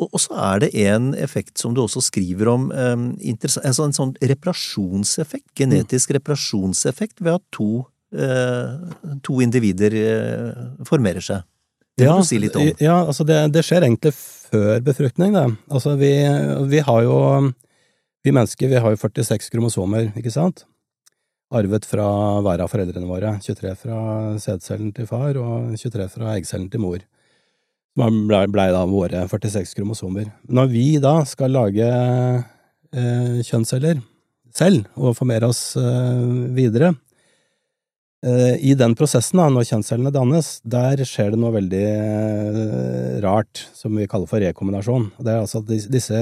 Og, 0.01 0.17
så 0.19 0.35
er 0.41 0.63
det 0.65 0.71
en 0.89 1.13
effekt 1.15 1.61
som 1.61 1.75
du 1.77 1.83
også 1.83 2.01
skriver 2.03 2.49
om, 2.51 2.71
um, 2.73 3.09
en, 3.21 3.75
sånn, 3.77 3.95
sånn, 3.95 4.15
reparasjonseffekt, 4.25 5.51
genetisk 5.59 6.11
mm. 6.11 6.17
reparasjonseffekt 6.17 7.21
ved 7.21 7.37
at 7.37 7.45
to, 7.55 7.85
uh, 8.17 9.19
to 9.23 9.41
individer 9.45 9.95
uh, 9.95 10.63
formerer 10.89 11.25
seg. 11.25 11.47
Det 12.01 12.09
ja, 12.09 12.17
du 12.17 12.25
si. 12.25 12.41
Ja, 12.81 13.03
altså 13.05 13.25
det, 13.29 13.39
det 13.53 13.67
skjer 13.67 13.85
egentlig 13.85 14.15
før 14.17 14.81
befruktning, 14.85 15.37
det. 15.37 15.45
Altså 15.69 15.95
vi, 16.01 16.13
vi, 16.73 16.81
har 16.81 17.03
jo 17.05 17.19
Vi 18.25 18.33
mennesker 18.33 18.71
vi 18.71 18.81
har 18.81 18.95
jo 18.95 18.97
46 18.97 19.51
kromosomer, 19.53 20.13
ikke 20.17 20.33
sant? 20.33 20.65
Arvet 21.53 21.85
fra 21.85 22.07
hver 22.41 22.63
av 22.65 22.71
foreldrene 22.73 23.09
våre. 23.09 23.35
23 23.45 23.75
fra 23.77 23.99
sædcellen 24.41 24.93
til 24.97 25.09
far 25.11 25.37
og 25.37 25.75
23 25.77 26.09
fra 26.15 26.37
eggcellen 26.39 26.71
til 26.73 26.81
mor. 26.81 27.03
Som 27.99 28.23
blei 28.31 28.47
ble 28.49 28.71
da 28.73 28.87
våre 28.89 29.27
46 29.29 29.77
kromosomer. 29.77 30.31
Når 30.49 30.71
vi 30.73 30.87
da 31.03 31.19
skal 31.29 31.53
lage 31.53 31.89
eh, 31.89 33.41
kjønnsceller 33.45 34.01
selv 34.53 34.89
og 34.97 35.17
formere 35.17 35.49
oss 35.53 35.75
eh, 35.81 36.29
videre, 36.57 36.95
Eh, 38.23 38.57
I 38.71 38.75
den 38.79 38.95
prosessen, 38.95 39.41
da, 39.41 39.49
når 39.51 39.67
kjønnscellene 39.67 40.13
dannes, 40.15 40.61
der 40.63 41.01
skjer 41.07 41.33
det 41.35 41.41
noe 41.43 41.57
veldig 41.57 41.87
eh, 41.91 43.17
rart, 43.25 43.65
som 43.75 43.97
vi 43.99 44.07
kaller 44.11 44.31
for 44.31 44.43
rekombinasjon. 44.45 45.09
Det 45.19 45.33
er 45.33 45.41
altså 45.41 45.59
at 45.59 45.73
disse 45.91 46.21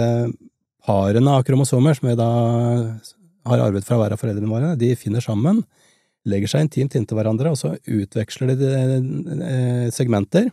parene 0.87 1.35
av 1.37 1.45
kromosomer, 1.45 1.99
som 1.99 2.09
vi 2.09 2.17
da 2.17 2.31
har 3.51 3.65
arvet 3.67 3.85
fra 3.85 3.99
hver 4.01 4.17
av 4.17 4.23
foreldrene 4.23 4.49
våre, 4.49 4.73
de 4.81 4.95
finner 4.97 5.21
sammen, 5.25 5.61
legger 6.29 6.53
seg 6.53 6.65
intimt 6.65 6.97
inntil 6.97 7.21
hverandre, 7.21 7.53
og 7.53 7.61
så 7.61 7.75
utveksler 7.85 8.57
de 8.57 8.73
eh, 9.37 9.87
segmenter. 9.93 10.49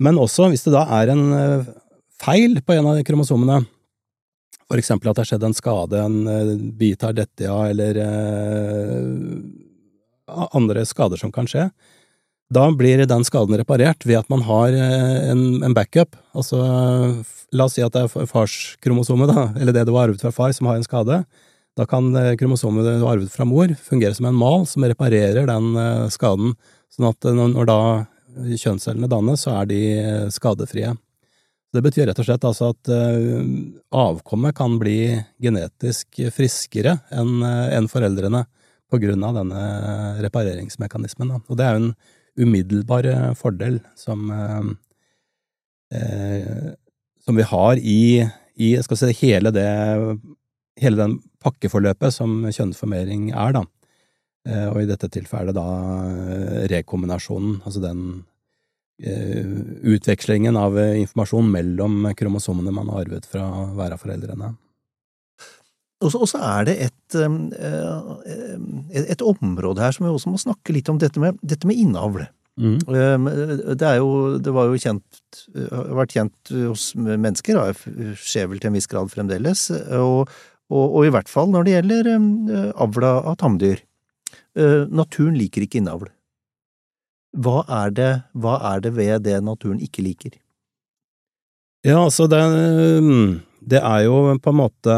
Men 0.00 0.18
også 0.20 0.48
hvis 0.50 0.64
det 0.66 0.72
da 0.74 0.86
er 1.00 1.12
en 1.12 1.24
feil 2.20 2.58
på 2.64 2.76
en 2.76 2.88
av 2.88 3.00
kromosomene, 3.04 3.60
for 4.70 4.80
eksempel 4.80 5.10
at 5.10 5.18
det 5.18 5.24
har 5.24 5.30
skjedd 5.32 5.44
en 5.48 5.56
skade, 5.56 6.00
en 6.00 6.70
bit 6.78 7.02
har 7.04 7.16
dette 7.16 7.48
av, 7.50 7.66
eller 7.72 8.00
andre 10.56 10.84
skader 10.88 11.20
som 11.20 11.32
kan 11.34 11.48
skje. 11.50 11.68
Da 12.50 12.66
blir 12.74 13.04
den 13.06 13.24
skaden 13.26 13.54
reparert 13.60 14.02
ved 14.06 14.18
at 14.18 14.30
man 14.32 14.42
har 14.42 14.74
eh, 14.74 15.30
en, 15.30 15.62
en 15.62 15.74
backup. 15.74 16.16
Altså, 16.34 16.58
la 17.54 17.66
oss 17.68 17.76
si 17.78 17.84
at 17.84 17.94
det 17.94 18.08
er 18.08 18.26
farskromosomet, 18.30 19.30
da, 19.30 19.44
eller 19.54 19.76
det 19.76 19.86
du 19.86 19.94
har 19.94 20.08
arvet 20.08 20.24
fra 20.24 20.32
far, 20.34 20.54
som 20.56 20.66
har 20.66 20.80
en 20.80 20.86
skade. 20.86 21.20
Da 21.78 21.86
kan 21.86 22.10
eh, 22.18 22.34
kromosomet 22.40 22.88
du 22.88 23.04
har 23.04 23.14
arvet 23.14 23.30
fra 23.30 23.46
mor, 23.46 23.70
fungere 23.86 24.18
som 24.18 24.26
en 24.26 24.38
mal 24.38 24.66
som 24.66 24.86
reparerer 24.86 25.46
den 25.46 25.70
eh, 25.78 26.08
skaden, 26.10 26.56
sånn 26.90 27.12
at 27.12 27.30
når 27.30 27.70
da 27.70 27.80
kjønnscellene 28.36 29.10
dannes, 29.10 29.44
så 29.46 29.60
er 29.60 29.70
de 29.70 29.80
skadefrie. 30.34 30.92
Det 31.70 31.82
betyr 31.84 32.08
rett 32.10 32.18
og 32.18 32.26
slett 32.26 32.46
altså 32.48 32.72
at 32.72 32.90
avkommet 33.94 34.56
kan 34.58 34.74
bli 34.80 35.14
genetisk 35.42 36.18
friskere 36.34 36.96
enn 37.14 37.86
foreldrene 37.90 38.42
på 38.90 38.98
grunn 38.98 39.22
av 39.26 39.36
denne 39.38 39.60
repareringsmekanismen. 40.24 41.36
Og 41.46 41.58
det 41.58 41.66
er 41.66 41.76
jo 41.76 41.82
en 41.84 41.92
umiddelbar 42.40 43.06
eh, 43.06 43.32
fordel 43.38 43.80
som, 43.98 44.30
eh, 44.30 45.98
eh, 45.98 46.70
som 47.24 47.36
vi 47.36 47.46
har 47.46 47.76
i, 47.78 48.02
i 48.56 48.70
si, 48.82 49.12
hele, 49.22 49.52
det, 49.54 49.68
hele 50.80 51.00
den 51.00 51.18
pakkeforløpet 51.42 52.14
som 52.14 52.42
kjønnsformering 52.50 53.30
er, 53.32 53.60
da. 53.60 53.64
Eh, 54.48 54.66
og 54.70 54.80
i 54.80 54.88
dette 54.88 55.10
tilfellet 55.12 55.56
da 55.56 55.66
eh, 56.08 56.64
rekombinasjonen, 56.72 57.58
altså 57.60 57.82
den 57.84 58.00
eh, 59.02 59.44
utvekslingen 59.92 60.56
av 60.56 60.78
informasjon 60.80 61.50
mellom 61.52 62.08
kromosomene 62.16 62.72
man 62.72 62.88
har 62.92 63.04
arvet 63.04 63.28
fra 63.28 63.44
hver 63.76 63.96
av 63.96 64.00
foreldrene. 64.00 64.54
Og 66.00 66.14
så 66.24 66.38
er 66.40 66.64
det 66.64 66.74
et, 66.80 67.14
et, 69.12 69.20
område 69.20 69.82
her 69.84 69.92
som 69.92 70.06
vi 70.06 70.12
også 70.14 70.30
må 70.32 70.38
snakke 70.40 70.72
litt 70.72 70.88
om, 70.88 70.96
dette 70.96 71.20
med, 71.20 71.36
dette 71.44 71.68
med 71.68 71.76
innavl. 71.76 72.22
Mm. 72.56 72.78
Det, 72.88 73.84
er 73.84 73.98
jo, 73.98 74.38
det 74.40 74.54
var 74.56 74.70
jo 74.70 74.80
kjent, 74.80 75.04
har 75.52 75.92
vært 75.98 76.16
kjent 76.16 76.54
hos 76.70 76.86
mennesker, 76.96 77.60
skjer 78.16 78.48
vel 78.48 78.64
til 78.64 78.70
en 78.70 78.78
viss 78.80 78.88
grad 78.88 79.12
fremdeles, 79.12 79.66
og, 79.98 80.32
og, 80.72 80.86
og, 80.86 81.04
i 81.04 81.12
hvert 81.12 81.28
fall 81.28 81.52
når 81.52 81.68
det 81.68 81.76
gjelder 81.76 82.10
avla 82.80 83.12
av 83.20 83.36
tamdyr. 83.44 83.84
Naturen 84.90 85.36
liker 85.38 85.64
ikke 85.64 85.80
innavl. 85.80 86.10
Hva 87.40 87.62
er, 87.70 87.92
det, 87.94 88.12
hva 88.34 88.56
er 88.72 88.80
det 88.82 88.94
ved 88.96 89.26
det 89.26 89.36
naturen 89.46 89.78
ikke 89.82 90.02
liker? 90.02 90.32
Ja, 91.86 92.00
altså 92.02 92.26
det, 92.28 92.40
det 93.62 93.80
er 93.80 94.00
jo 94.04 94.16
på 94.42 94.52
en 94.52 94.58
måte 94.58 94.96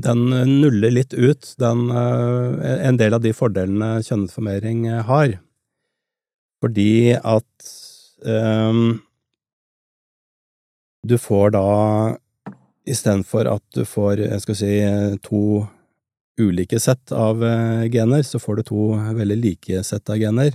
den 0.00 0.30
nuller 0.60 0.92
litt 0.92 1.14
ut 1.14 1.54
den, 1.60 1.90
eh, 1.90 2.86
en 2.88 2.96
del 2.96 3.16
av 3.16 3.24
de 3.24 3.32
fordelene 3.36 4.00
kjønnsformering 4.06 4.86
eh, 4.88 5.02
har. 5.04 5.36
Fordi 6.60 7.16
at 7.16 7.70
um, 8.24 9.00
du 11.02 11.16
får 11.18 11.54
da 11.56 11.68
Istedenfor 12.90 13.46
at 13.46 13.62
du 13.76 13.84
får 13.86 14.22
jeg 14.24 14.40
skal 14.42 14.56
si, 14.56 14.70
to 15.22 15.40
ulike 16.38 16.78
sett 16.80 17.12
av 17.12 17.42
gener, 17.90 18.22
så 18.22 18.38
får 18.38 18.60
du 18.60 18.62
to 18.68 18.84
veldig 19.16 19.38
like 19.40 19.82
sett 19.84 20.12
av 20.12 20.20
gener. 20.20 20.54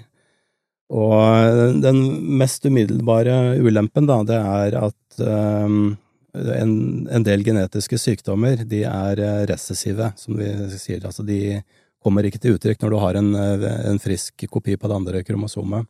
Og 0.93 1.81
den 1.81 2.01
mest 2.38 2.65
umiddelbare 2.65 3.57
ulempen, 3.57 4.05
da, 4.05 4.19
det 4.27 4.38
er 4.38 4.77
at 4.77 5.21
um, 5.25 5.95
en, 6.35 7.07
en, 7.07 7.25
del 7.25 7.43
genetiske 7.45 7.97
sykdommer 7.99 8.61
de 8.67 8.83
er 8.85 9.21
eh, 9.23 9.41
recessive, 9.49 10.11
som 10.19 10.38
vi 10.38 10.51
sier. 10.77 11.01
Altså 11.05 11.25
de 11.25 11.61
kommer 12.03 12.27
ikke 12.27 12.41
til 12.43 12.57
uttrykk 12.57 12.83
når 12.83 12.93
du 12.93 12.97
har 13.01 13.19
en, 13.19 13.31
eh, 13.39 13.67
en 13.89 14.01
frisk 14.01 14.45
kopi 14.51 14.77
på 14.77 14.91
det 14.91 14.99
andre 14.99 15.23
kromosomet. 15.25 15.88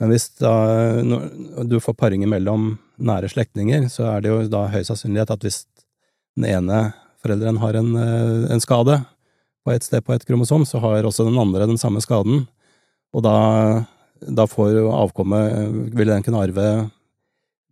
Men 0.00 0.12
hvis 0.12 0.28
da, 0.42 0.52
du 1.64 1.78
får 1.80 1.96
paringer 1.96 2.28
mellom 2.28 2.74
nære 3.00 3.30
slektninger, 3.32 3.86
så 3.92 4.10
er 4.10 4.24
det 4.24 4.32
jo 4.32 4.42
da 4.52 4.66
høy 4.68 4.82
sannsynlighet 4.84 5.32
at 5.32 5.46
hvis 5.46 5.62
den 6.36 6.48
ene 6.50 6.80
forelderen 7.22 7.60
har 7.62 7.78
en, 7.78 7.94
eh, 7.96 8.52
en 8.52 8.62
skade 8.62 8.98
på 9.66 9.74
et 9.74 9.86
sted 9.86 10.04
på 10.04 10.14
et 10.14 10.26
kromosom, 10.26 10.66
så 10.66 10.80
har 10.82 11.06
også 11.06 11.26
den 11.26 11.38
andre 11.38 11.66
den 11.66 11.78
samme 11.78 12.00
skaden. 12.00 12.46
Og 13.14 13.22
da, 13.24 13.86
da 14.20 14.46
får 14.46 14.78
avkommet 14.92 15.94
Vil 15.96 16.10
den 16.10 16.22
kunne 16.22 16.42
arve 16.42 16.90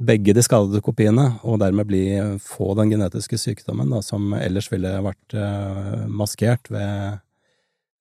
begge 0.03 0.35
de 0.35 0.43
skadede 0.43 0.81
kopiene, 0.83 1.39
og 1.47 1.61
dermed 1.63 1.87
bli, 1.87 2.05
få 2.43 2.75
den 2.75 2.91
genetiske 2.91 3.39
sykdommen 3.39 3.93
da, 3.93 4.01
som 4.03 4.33
ellers 4.35 4.67
ville 4.73 4.91
vært 5.05 5.37
uh, 5.39 6.07
maskert 6.11 6.67
ved 6.73 7.21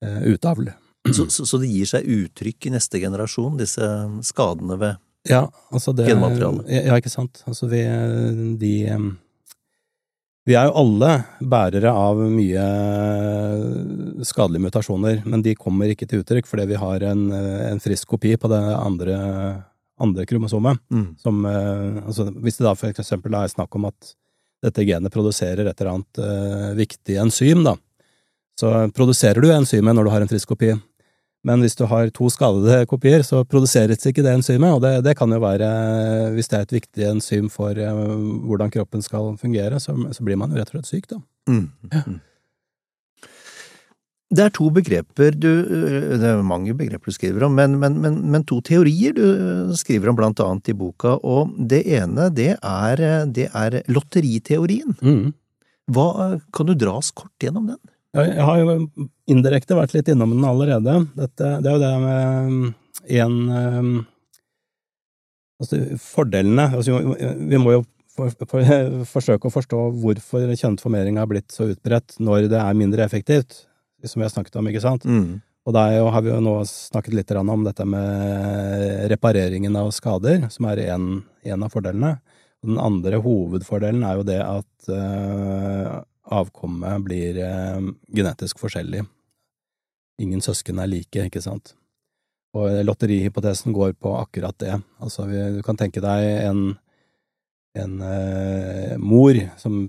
utavl. 0.02 0.72
Så, 1.14 1.28
så, 1.30 1.46
så, 1.46 1.60
det 1.62 1.70
gir 1.70 1.88
seg 1.88 2.08
uttrykk 2.10 2.68
i 2.68 2.74
neste 2.74 3.00
generasjon, 3.00 3.60
disse 3.60 3.88
skadene 4.26 4.80
ved 4.80 4.98
ja, 5.30 5.46
altså 5.72 5.94
det, 5.96 6.08
genmaterialet? 6.10 6.68
Ja, 6.68 6.98
ikke 7.00 7.12
sant. 7.12 7.44
Altså 7.48 7.70
vi, 7.72 7.82
de 8.60 8.74
Vi 10.44 10.56
er 10.60 10.68
jo 10.68 10.76
alle 10.76 11.12
bærere 11.40 11.92
av 11.96 12.18
mye 12.20 12.64
skadelige 14.28 14.66
mutasjoner, 14.66 15.22
men 15.24 15.44
de 15.46 15.54
kommer 15.56 15.94
ikke 15.94 16.08
til 16.10 16.24
uttrykk 16.24 16.50
fordi 16.50 16.66
vi 16.74 16.80
har 16.82 17.06
en, 17.08 17.30
en 17.32 17.80
frisk 17.84 18.12
kopi 18.12 18.36
på 18.36 18.52
det 18.52 18.60
andre 18.76 19.20
andre 20.04 20.26
kromosomet. 20.26 20.80
Mm. 20.92 21.16
Som, 21.20 21.46
eh, 21.46 22.04
altså, 22.06 22.28
hvis 22.44 22.58
det 22.58 22.68
da 22.68 22.76
for 22.76 22.92
eksempel 22.92 23.36
er 23.38 23.52
snakk 23.52 23.76
om 23.76 23.90
at 23.90 24.14
dette 24.64 24.86
genet 24.88 25.14
produserer 25.14 25.68
et 25.68 25.82
eller 25.82 25.92
annet 25.92 26.20
uh, 26.24 26.70
viktig 26.78 27.18
enzym, 27.20 27.66
da. 27.66 27.74
Så 28.56 28.70
produserer 28.96 29.44
du 29.44 29.50
enzymet 29.52 29.92
når 29.98 30.08
du 30.08 30.12
har 30.14 30.24
en 30.24 30.30
frisk 30.32 30.54
kopi. 30.54 30.70
Men 31.44 31.64
hvis 31.64 31.76
du 31.76 31.84
har 31.92 32.08
to 32.16 32.30
skadede 32.32 32.86
kopier, 32.88 33.24
så 33.28 33.42
produseres 33.44 34.06
ikke 34.08 34.24
det 34.24 34.32
enzymet, 34.38 34.78
og 34.78 34.84
det, 34.84 34.94
det 35.04 35.16
kan 35.20 35.32
jo 35.32 35.42
være, 35.44 35.72
hvis 36.38 36.48
det 36.52 36.60
er 36.60 36.68
et 36.68 36.76
viktig 36.78 37.08
enzym 37.10 37.50
for 37.52 37.76
uh, 37.76 38.14
hvordan 38.48 38.72
kroppen 38.72 39.04
skal 39.04 39.34
fungere, 39.42 39.82
så, 39.84 39.96
så, 40.16 40.24
blir 40.24 40.40
man 40.40 40.54
jo 40.54 40.62
rett 40.62 40.72
og 40.72 40.80
slett 40.80 40.92
syk, 40.92 41.10
da. 41.12 41.20
Mm. 41.52 41.66
Ja. 41.92 42.04
Det 44.34 44.42
er 44.42 44.54
to 44.56 44.72
begreper 44.74 45.36
du 45.38 45.50
øh, 45.52 46.16
Det 46.18 46.26
er 46.26 46.40
mange 46.42 46.74
begreper 46.74 47.12
du 47.12 47.14
skriver 47.14 47.44
om, 47.46 47.54
men, 47.54 47.76
men, 47.78 48.00
men, 48.02 48.16
men 48.34 48.46
to 48.50 48.62
teorier 48.66 49.14
du 49.14 49.22
øh, 49.22 49.76
skriver 49.78 50.10
om 50.10 50.18
blant 50.18 50.42
annet 50.42 50.72
i 50.72 50.78
boka, 50.78 51.20
og 51.22 51.52
det 51.70 51.84
ene, 51.86 52.32
det 52.34 52.56
er, 52.56 53.04
det 53.30 53.50
er 53.52 53.82
lotteriteorien. 53.94 54.96
Mm. 55.04 55.34
Hva, 55.94 56.40
kan 56.56 56.70
du 56.70 56.74
dra 56.80 56.96
oss 56.98 57.12
kort 57.12 57.36
gjennom 57.44 57.68
den? 57.76 57.82
Jeg 58.14 58.46
har 58.46 58.60
jo 58.62 58.74
indirekte 59.32 59.78
vært 59.78 59.96
litt 59.96 60.10
innom 60.14 60.36
den 60.36 60.46
allerede. 60.46 61.00
Dette, 61.18 61.56
det 61.64 61.70
er 61.70 61.78
jo 61.78 61.82
det 61.82 61.94
med 62.04 62.74
en 63.20 63.38
øh, 63.50 63.94
Altså, 65.62 65.78
fordelene 66.02 66.66
altså, 66.76 66.98
Vi 67.40 67.60
må 67.62 67.76
jo 67.78 67.84
for, 68.14 68.34
for, 68.50 68.74
forsøke 69.14 69.48
å 69.48 69.54
forstå 69.54 69.80
hvorfor 70.02 70.52
kjønnsformering 70.60 71.18
har 71.22 71.30
blitt 71.30 71.54
så 71.54 71.70
utbredt 71.72 72.18
når 72.22 72.50
det 72.52 72.60
er 72.60 72.78
mindre 72.78 73.06
effektivt 73.06 73.64
som 74.04 74.20
vi 74.20 74.28
har 74.28 74.34
snakket 74.34 74.58
om, 74.60 74.68
ikke 74.68 74.84
sant? 74.84 75.06
Mm. 75.08 75.40
Og 75.64 75.76
der 75.78 75.96
har 76.12 76.24
vi 76.26 76.34
jo 76.34 76.42
nå 76.44 76.58
snakket 76.68 77.16
litt 77.16 77.32
om 77.40 77.64
dette 77.64 77.86
med 77.88 79.06
repareringen 79.14 79.78
av 79.80 79.94
skader, 79.96 80.50
som 80.52 80.68
er 80.68 80.82
en 80.92 81.64
av 81.64 81.72
fordelene. 81.72 82.18
Den 82.64 82.82
andre 82.84 83.22
hovedfordelen 83.24 84.04
er 84.04 84.20
jo 84.20 84.26
det 84.28 84.42
at 84.44 84.92
uh, 84.92 86.04
avkommet 86.24 87.04
blir 87.06 87.40
uh, 87.44 87.82
genetisk 88.16 88.62
forskjellig. 88.62 89.04
Ingen 90.24 90.44
søsken 90.46 90.80
er 90.80 90.92
like, 90.92 91.28
ikke 91.28 91.42
sant? 91.44 91.74
Og 92.54 92.70
lotterihypotesen 92.86 93.74
går 93.74 93.96
på 93.98 94.14
akkurat 94.20 94.58
det. 94.62 94.78
Altså, 95.02 95.26
du 95.28 95.62
kan 95.66 95.80
tenke 95.80 96.04
deg 96.04 96.28
en, 96.46 96.62
en 97.82 97.96
uh, 98.04 98.94
mor 99.02 99.40
som 99.58 99.88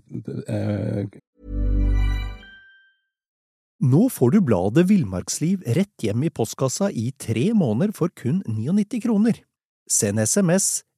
nå 3.84 4.06
får 4.08 4.30
du 4.32 4.38
bladet 4.40 4.86
Villmarksliv 4.88 5.64
rett 5.76 6.04
hjem 6.06 6.22
i 6.24 6.30
postkassa 6.32 6.88
i 6.88 7.10
tre 7.20 7.50
måneder 7.52 7.92
for 7.92 8.08
kun 8.16 8.38
99 8.46 9.02
kroner. 9.04 9.42
Send 9.90 10.22
SMS 10.22 10.84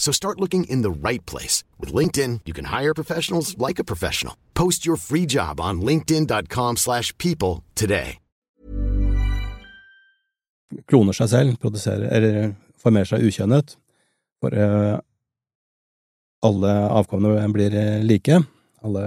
So 0.00 0.12
start 0.12 0.40
looking 0.40 0.64
in 0.64 0.82
the 0.82 0.90
right 0.90 1.24
place. 1.26 1.62
With 1.78 1.94
LinkedIn, 1.94 2.40
you 2.46 2.52
can 2.52 2.64
hire 2.64 2.94
professionals 2.94 3.56
like 3.58 3.78
a 3.78 3.84
professional. 3.84 4.34
Post 4.54 4.84
your 4.86 4.96
free 4.96 5.26
job 5.26 5.60
on 5.60 5.80
linkedin.com 5.80 6.76
slash 6.76 7.16
people 7.18 7.62
today. 7.76 8.16
Kloner 10.86 11.14
seg 11.18 11.28
selv, 11.32 11.54
produserer, 11.58 12.06
eller 12.14 12.52
formerer 12.78 13.08
seg 13.10 13.24
ukjønnet. 13.26 13.72
For 14.38 14.54
uh, 14.54 15.00
alle 16.46 16.74
avkommene 16.88 17.48
blir 17.52 17.74
eh, 17.76 18.00
like. 18.06 18.38
Alle 18.86 19.02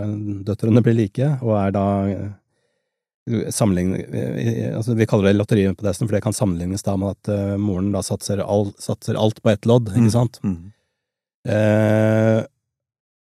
døtrene 0.45 0.83
blir 0.85 0.97
like, 0.97 1.29
og 1.41 1.55
er 1.57 1.71
da 1.73 1.85
eh, 2.11 3.47
sammenlignet 3.55 4.11
eh, 4.13 4.75
altså 4.75 4.93
Vi 4.99 5.07
kaller 5.09 5.31
det 5.31 5.39
lotteriet 5.39 5.79
på 5.79 5.87
desten, 5.87 6.05
for 6.05 6.17
det 6.17 6.21
kan 6.25 6.35
sammenlignes 6.35 6.85
da 6.85 6.93
med 6.99 7.15
at 7.15 7.31
uh, 7.33 7.55
moren 7.57 7.89
da 7.95 8.03
satser, 8.05 8.43
all, 8.43 8.69
satser, 8.77 9.17
alt 9.17 9.41
på 9.41 9.53
ett 9.53 9.65
lodd, 9.69 9.89
ikke 9.95 10.11
mm, 10.11 10.13
sant? 10.13 10.39
Mm. 10.43 10.59
Mm. 10.59 10.71
Eh, 11.43 12.39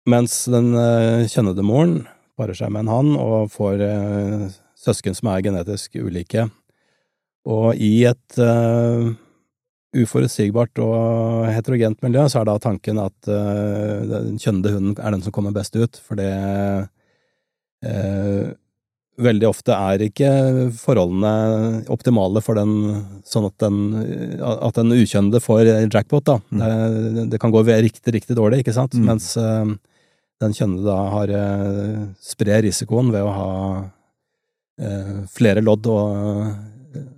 mens 0.10 0.36
den 0.54 0.73
eh, 0.78 1.26
kjønnede 1.32 1.65
moren 1.65 2.04
parer 2.38 2.58
seg 2.58 2.73
med 2.73 2.86
en 2.86 2.91
hann 2.93 3.12
og 3.17 3.49
får 3.54 3.82
eh, 3.86 4.45
søsken 4.78 5.17
som 5.17 5.32
er 5.32 5.43
genetisk 5.45 5.97
ulike. 6.02 6.47
Og 7.49 7.73
i 7.76 8.06
et 8.08 8.38
uforutsigbart 9.93 10.80
og 10.82 11.47
heterogent 11.54 12.02
miljø, 12.06 12.26
så 12.32 12.41
er 12.41 12.47
da 12.49 12.56
tanken 12.62 13.02
at 13.04 13.30
uh, 13.30 13.99
den 14.08 14.39
kjønnede 14.41 14.71
hunden 14.73 14.95
er 14.97 15.13
den 15.13 15.21
som 15.26 15.36
kommer 15.36 15.54
best 15.56 15.76
ut, 15.76 15.99
for 16.02 16.17
det 16.17 16.32
uh, 17.84 18.47
Veldig 19.21 19.45
ofte 19.45 19.76
er 19.78 20.02
ikke 20.08 20.30
forholdene 20.73 21.84
optimale 21.93 22.41
for 22.41 22.58
den, 22.58 22.71
sånn 23.30 23.45
at 23.45 23.56
den, 23.62 23.76
at 24.41 24.80
den 24.80 24.95
ukjønnede 24.95 25.41
får 25.43 25.69
jackpot, 25.86 26.26
da. 26.26 26.39
Mm. 26.49 26.63
Det, 26.63 27.26
det, 27.36 27.39
kan 27.41 27.54
gå 27.54 27.62
riktig, 27.67 28.13
riktig 28.15 28.38
dårlig, 28.39 28.63
ikke 28.63 28.73
sant, 28.73 28.97
mm. 28.97 29.04
mens 29.06 29.28
uh, 29.38 29.69
den 30.41 30.56
kjønnede 30.58 30.88
da 30.88 30.97
har 31.13 31.34
sprer 32.26 32.65
risikoen 32.65 33.13
ved 33.13 33.26
å 33.26 33.36
ha 33.38 33.52
flere 35.30 35.62
lodd 35.62 35.86
og 35.93 36.10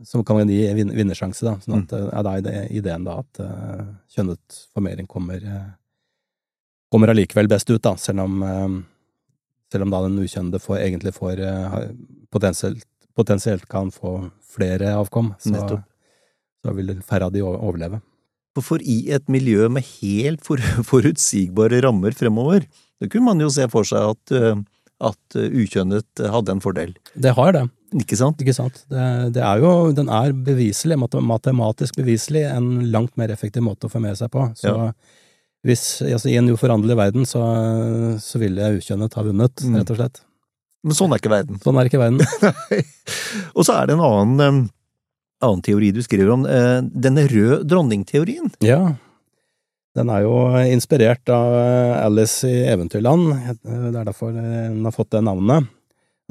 som 0.03 0.23
kan 0.27 0.49
gi 0.51 0.67
vinnersjanse, 0.75 1.45
da. 1.47 1.53
Sånn 1.63 1.77
at 1.79 1.93
mm. 1.95 2.01
Eh, 2.01 2.09
er 2.19 2.25
da 2.27 2.65
ideen 2.75 3.07
da 3.07 3.15
at 3.23 3.39
kjønnet 4.11 4.59
formering 4.75 5.07
kommer 5.07 5.39
kommer 6.91 7.11
allikevel 7.11 7.47
best 7.51 7.71
ut, 7.71 7.81
da, 7.83 7.95
selv 7.99 8.23
om, 8.23 8.43
selv 9.73 9.87
om 9.87 9.93
da 9.93 10.01
den 10.05 10.19
ukjønnede 10.21 10.61
får, 10.61 10.79
egentlig 10.83 11.15
får 11.15 11.41
potensielt, 12.33 12.85
potensielt, 13.17 13.67
kan 13.71 13.91
få 13.93 14.17
flere 14.55 14.93
avkom, 14.97 15.33
så, 15.41 15.79
så 16.63 16.75
vil 16.77 16.93
færre 17.05 17.29
av 17.29 17.35
de 17.35 17.43
overleve. 17.45 18.01
For 18.63 18.79
i 18.79 19.01
et 19.11 19.25
miljø 19.31 19.67
med 19.71 19.83
helt 19.99 20.45
for, 20.45 20.61
forutsigbare 20.91 21.81
rammer 21.85 22.15
fremover, 22.15 22.67
det 23.01 23.11
kunne 23.11 23.33
man 23.33 23.43
jo 23.43 23.51
se 23.51 23.67
for 23.71 23.87
seg 23.87 24.13
at, 24.13 24.63
at 25.11 25.39
ukjønnet 25.43 26.23
hadde 26.31 26.55
en 26.55 26.63
fordel. 26.63 26.95
Det 27.19 27.35
har 27.35 27.51
det. 27.57 27.65
Ikke 27.95 28.17
sant? 28.19 28.39
Ikke 28.43 28.55
sant. 28.55 28.81
Det, 28.91 29.03
det, 29.35 29.43
er 29.43 29.61
jo, 29.63 29.91
den 29.95 30.09
er 30.11 30.33
beviselig, 30.47 30.97
matematisk 30.99 31.99
beviselig, 31.99 32.45
en 32.49 32.87
langt 32.91 33.15
mer 33.19 33.31
effektiv 33.31 33.63
måte 33.67 33.87
å 33.87 33.91
få 33.91 34.01
med 34.03 34.17
seg 34.19 34.31
på. 34.33 34.47
Så 34.59 34.71
ja. 34.71 34.89
Hvis, 35.65 35.83
altså, 36.05 36.29
i 36.29 36.37
en 36.39 36.51
uforanderlig 36.53 36.97
verden, 36.99 37.27
så, 37.29 37.41
så 38.21 38.41
ville 38.41 38.75
ukjønnet 38.77 39.17
ha 39.17 39.25
vunnet, 39.25 39.63
mm. 39.65 39.77
rett 39.79 39.93
og 39.93 39.99
slett. 39.99 40.21
Men 40.85 40.97
sånn 40.97 41.15
er 41.15 41.21
ikke 41.21 41.33
verden. 41.33 41.61
Sånn 41.63 41.79
er 41.81 41.89
ikke 41.89 42.01
verden. 42.01 42.21
og 43.57 43.65
så 43.65 43.79
er 43.79 43.87
det 43.87 43.95
en 43.95 44.03
annen, 44.05 44.59
annen 45.41 45.63
teori 45.65 45.89
du 45.95 46.03
skriver 46.05 46.35
om, 46.35 46.45
eh, 46.45 46.83
denne 46.85 47.25
rød 47.31 47.65
dronningteorien. 47.71 48.53
Ja. 48.65 48.83
Den 49.95 50.11
er 50.11 50.25
jo 50.25 50.35
inspirert 50.69 51.31
av 51.31 51.55
Alice 52.03 52.45
i 52.49 52.65
Eventyrland, 52.67 53.31
det 53.63 54.01
er 54.01 54.05
derfor 54.11 54.35
den 54.35 54.83
har 54.83 54.93
fått 54.93 55.13
det 55.15 55.23
navnet. 55.23 55.71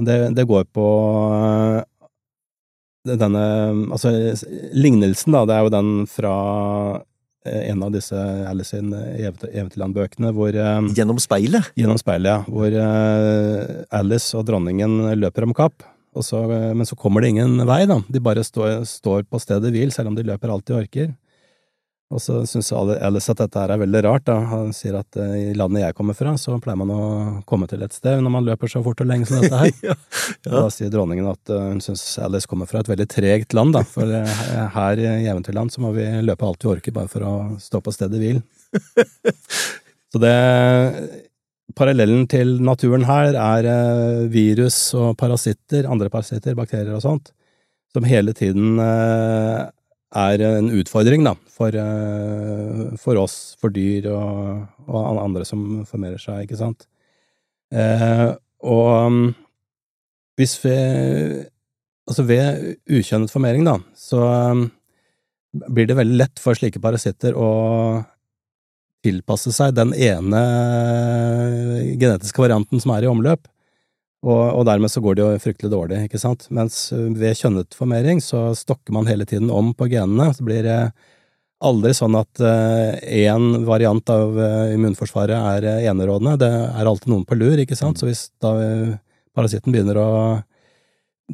Det, 0.05 0.19
det 0.35 0.47
går 0.51 0.67
på 0.75 0.87
eh, 1.33 1.83
denne 3.15 3.45
Altså, 3.95 4.11
lignelsen, 4.75 5.35
da, 5.37 5.45
det 5.47 5.57
er 5.57 5.67
jo 5.67 5.75
den 5.75 5.93
fra 6.11 6.37
eh, 6.99 7.03
en 7.45 7.83
av 7.85 7.93
disse 7.93 8.19
Alice 8.49 8.73
sin 8.73 8.93
Eventyrland-bøkene 8.95 10.31
hvor 10.37 10.55
eh, 10.57 10.87
Gjennom 10.97 11.21
speilet? 11.23 11.73
Gjennom 11.79 12.01
speilet, 12.01 12.31
ja. 12.31 12.45
Hvor 12.49 12.79
Alice 14.01 14.39
og 14.39 14.47
dronningen 14.49 15.13
løper 15.21 15.49
om 15.49 15.57
kapp. 15.57 15.85
Så, 16.23 16.45
men 16.47 16.87
så 16.87 16.95
kommer 16.95 17.25
det 17.25 17.33
ingen 17.33 17.59
vei, 17.67 17.83
da. 17.91 17.99
De 18.07 18.21
bare 18.23 18.45
står, 18.47 18.85
står 18.87 19.25
på 19.27 19.41
stedet 19.43 19.73
hvil, 19.75 19.91
selv 19.91 20.13
om 20.13 20.19
de 20.19 20.23
løper 20.29 20.53
alt 20.55 20.69
de 20.71 20.77
orker. 20.79 21.09
Og 22.13 22.21
så 22.21 22.43
syns 22.47 22.69
Alice 22.75 23.33
at 23.33 23.41
dette 23.41 23.59
her 23.59 23.73
er 23.75 23.81
veldig 23.81 24.01
rart. 24.05 24.27
da. 24.29 24.37
Han 24.51 24.73
sier 24.77 24.99
at 24.99 25.19
uh, 25.19 25.35
i 25.39 25.55
landet 25.57 25.83
jeg 25.87 25.97
kommer 25.97 26.17
fra, 26.17 26.35
så 26.39 26.59
pleier 26.63 26.79
man 26.79 26.93
å 26.93 27.05
komme 27.49 27.69
til 27.71 27.83
et 27.85 27.97
sted 27.97 28.21
når 28.23 28.35
man 28.37 28.47
løper 28.47 28.71
så 28.71 28.83
fort 28.85 29.01
og 29.01 29.09
lenge 29.09 29.29
som 29.29 29.41
dette 29.41 29.61
her. 29.63 29.73
ja, 29.89 29.97
ja. 30.45 30.53
Da 30.53 30.65
sier 30.73 30.93
dronningen 30.93 31.31
at 31.33 31.53
uh, 31.53 31.71
hun 31.73 31.81
syns 31.85 32.05
Alice 32.23 32.51
kommer 32.51 32.69
fra 32.71 32.85
et 32.85 32.91
veldig 32.93 33.09
tregt 33.11 33.57
land, 33.57 33.75
da. 33.77 33.85
For 33.89 34.05
uh, 34.11 34.65
her 34.77 35.01
i 35.01 35.09
Eventyrland 35.25 35.73
så 35.73 35.85
må 35.85 35.95
vi 35.97 36.07
løpe 36.23 36.47
alt 36.47 36.67
vi 36.67 36.75
orker 36.77 36.95
bare 36.95 37.11
for 37.11 37.25
å 37.27 37.35
stå 37.63 37.81
på 37.83 37.95
stedet 37.97 38.21
hvil. 38.21 38.43
så 40.13 40.23
det 40.23 40.35
Parallellen 41.75 42.29
til 42.31 42.59
naturen 42.63 43.07
her 43.09 43.35
er 43.41 43.67
virus 44.31 44.77
og 44.95 45.17
parasitter, 45.19 45.89
andre 45.91 46.11
parasitter, 46.13 46.55
bakterier 46.55 46.93
og 46.95 47.03
sånt, 47.03 47.33
som 47.91 48.05
hele 48.07 48.35
tiden 48.37 48.77
er 50.15 50.45
en 50.47 50.71
utfordring, 50.79 51.25
da, 51.27 51.35
for, 51.51 51.75
eh, 51.75 52.85
for 53.01 53.19
oss, 53.21 53.57
for 53.61 53.75
dyr 53.75 54.09
og, 54.13 54.67
og, 54.87 55.01
andre 55.23 55.45
som 55.49 55.83
formerer 55.89 56.23
seg, 56.23 56.45
ikke 56.45 56.61
sant. 56.61 56.87
Eh, 57.75 58.31
og 58.65 58.87
um, 59.09 59.27
hvis 60.39 60.59
vi 60.65 60.79
Altså, 62.05 62.21
ved 62.29 62.75
ukjønnet 62.85 63.33
formering, 63.33 63.63
da, 63.65 63.79
så 63.97 64.19
um, 64.53 64.67
blir 65.73 65.87
det 65.89 65.95
veldig 65.97 66.19
lett 66.21 66.43
for 66.43 66.53
slike 66.53 66.77
parasitter 66.85 67.33
å 67.33 67.49
tilpasse 69.01 69.55
seg 69.57 69.73
den 69.73 69.95
ene 69.97 70.43
genetiske 71.97 72.45
varianten 72.45 72.83
som 72.83 72.93
er 72.93 73.07
i 73.07 73.09
omløp. 73.09 73.49
Og, 74.25 74.45
og, 74.55 74.63
dermed 74.65 74.89
så 74.89 75.03
går 75.05 75.17
det 75.17 75.25
jo 75.25 75.41
fryktelig 75.43 75.71
dårlig, 75.73 75.99
ikke 76.07 76.21
sant. 76.23 76.47
Mens 76.55 76.87
ved 76.93 77.37
kjønnet 77.37 77.77
formering 77.77 78.23
så 78.25 78.47
stokker 78.57 78.97
man 78.97 79.09
hele 79.11 79.27
tiden 79.29 79.51
om 79.53 79.75
på 79.77 79.91
genene. 79.93 80.31
Så 80.33 80.47
blir 80.47 80.65
det 80.65 80.79
aldri 81.65 81.93
sånn 81.97 82.17
at 82.19 82.41
én 82.41 83.51
uh, 83.55 83.61
variant 83.69 84.11
av 84.13 84.35
uh, 84.37 84.73
immunforsvaret 84.73 85.37
er 85.37 85.91
enerådende. 85.91 86.39
Det 86.41 86.51
er 86.51 86.89
alltid 86.89 87.13
noen 87.13 87.29
på 87.29 87.37
lur, 87.37 87.61
ikke 87.61 87.77
sant. 87.79 88.01
Så 88.01 88.09
hvis 88.09 88.27
da 88.43 88.55
parasitten 89.37 89.75
begynner 89.75 90.01
å 90.01 90.11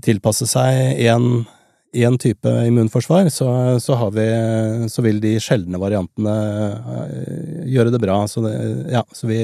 tilpasse 0.05 0.46
seg 0.50 1.00
én 1.00 2.18
type 2.22 2.50
immunforsvar, 2.66 3.29
så, 3.35 3.79
så, 3.83 3.96
vi, 4.14 4.26
så, 4.88 5.03
vil 5.03 5.20
de 5.22 5.35
sjeldne 5.42 5.81
variantene 5.83 6.37
eh, 6.79 7.64
gjøre 7.74 7.94
det 7.94 8.03
bra. 8.03 8.22
Så, 8.31 8.44
det, 8.44 8.55
ja, 8.92 9.03
så 9.12 9.31
vi 9.31 9.40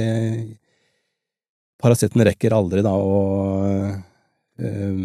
Parasitten 1.87 2.25
rekker 2.27 2.55
aldri 2.57 2.83
da 2.83 2.93
å 2.99 3.19
øh, 4.59 5.03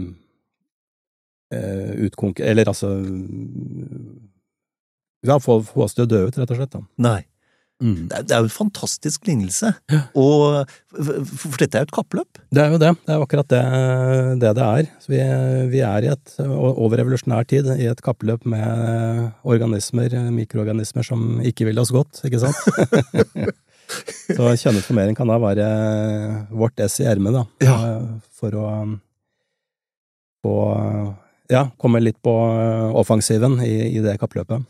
øh, 1.53 1.91
utkonkurrere 2.07 2.55
Eller 2.55 2.71
altså 2.71 2.93
Ja, 5.27 5.37
få, 5.37 5.61
få 5.67 5.85
oss 5.85 5.93
til 5.93 6.07
å 6.07 6.09
dø 6.09 6.23
ut, 6.25 6.39
rett 6.39 6.49
og 6.49 6.57
slett. 6.57 6.73
da. 6.73 6.81
Nei. 7.05 7.19
Mm. 7.81 8.07
Det, 8.09 8.15
er, 8.15 8.25
det, 8.25 8.33
er, 8.35 8.43
jo 8.43 8.47
en 8.47 8.53
fantastisk 8.53 9.25
lignelse. 9.25 9.71
Ja. 9.89 10.01
Og, 10.17 10.69
for 10.93 11.57
dette 11.61 11.79
er 11.79 11.85
jo 11.85 11.89
et 11.89 11.93
kappløp? 11.95 12.41
Det 12.53 12.61
er 12.61 12.73
jo 12.75 12.79
det. 12.81 12.91
Det 13.07 13.13
er 13.15 13.23
akkurat 13.25 13.49
det 13.49 13.61
det, 14.41 14.51
det 14.57 14.67
er. 14.67 14.89
Vi, 15.09 15.21
vi, 15.73 15.81
er 15.85 16.05
i 16.05 16.11
et 16.13 16.35
overrevolusjonær 16.45 17.49
tid 17.49 17.71
i 17.77 17.89
et 17.89 18.03
kappløp 18.05 18.45
med 18.49 19.31
organismer, 19.41 20.13
mikroorganismer, 20.33 21.05
som 21.05 21.41
ikke 21.45 21.69
vil 21.69 21.81
oss 21.81 21.93
godt, 21.93 22.21
ikke 22.27 22.43
sant? 22.45 22.61
Så 24.31 24.51
kjønnet 24.63 24.85
formering 24.85 25.17
kan 25.17 25.29
da 25.31 25.37
være 25.41 25.67
vårt 26.49 26.79
ess 26.83 26.99
i 27.03 27.07
ermet, 27.09 27.35
da. 27.35 27.45
Ja. 27.65 27.77
For 28.39 28.55
å 28.57 28.67
få 30.41 30.57
ja, 31.51 31.65
komme 31.81 32.01
litt 32.01 32.21
på 32.23 32.33
offensiven 32.97 33.59
i, 33.65 33.73
i 33.97 34.03
det 34.03 34.17
kappløpet. 34.21 34.63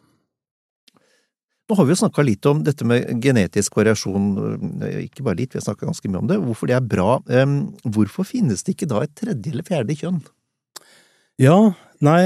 Nå 1.72 1.78
har 1.80 1.88
vi 1.88 1.94
jo 1.94 2.02
snakka 2.02 2.24
litt 2.28 2.48
om 2.50 2.66
dette 2.68 2.84
med 2.84 3.22
genetisk 3.24 3.78
variasjon, 3.80 4.26
eh, 4.84 5.06
ikke 5.06 5.24
bare 5.24 5.40
litt, 5.40 5.54
vi 5.54 5.62
har 5.62 5.64
snakka 5.70 5.88
ganske 5.88 6.10
mye 6.12 6.20
om 6.20 6.28
det, 6.28 6.40
hvorfor 6.44 6.68
det 6.68 6.76
er 6.76 6.84
bra. 6.84 7.14
Hvorfor 7.86 8.28
finnes 8.28 8.66
det 8.68 8.76
ikke 8.76 8.90
da 8.92 9.06
et 9.06 9.14
tredje 9.16 9.54
eller 9.54 9.64
fjerde 9.64 9.96
kjønn? 9.96 10.20
Ja, 11.40 11.56
nei, 12.06 12.20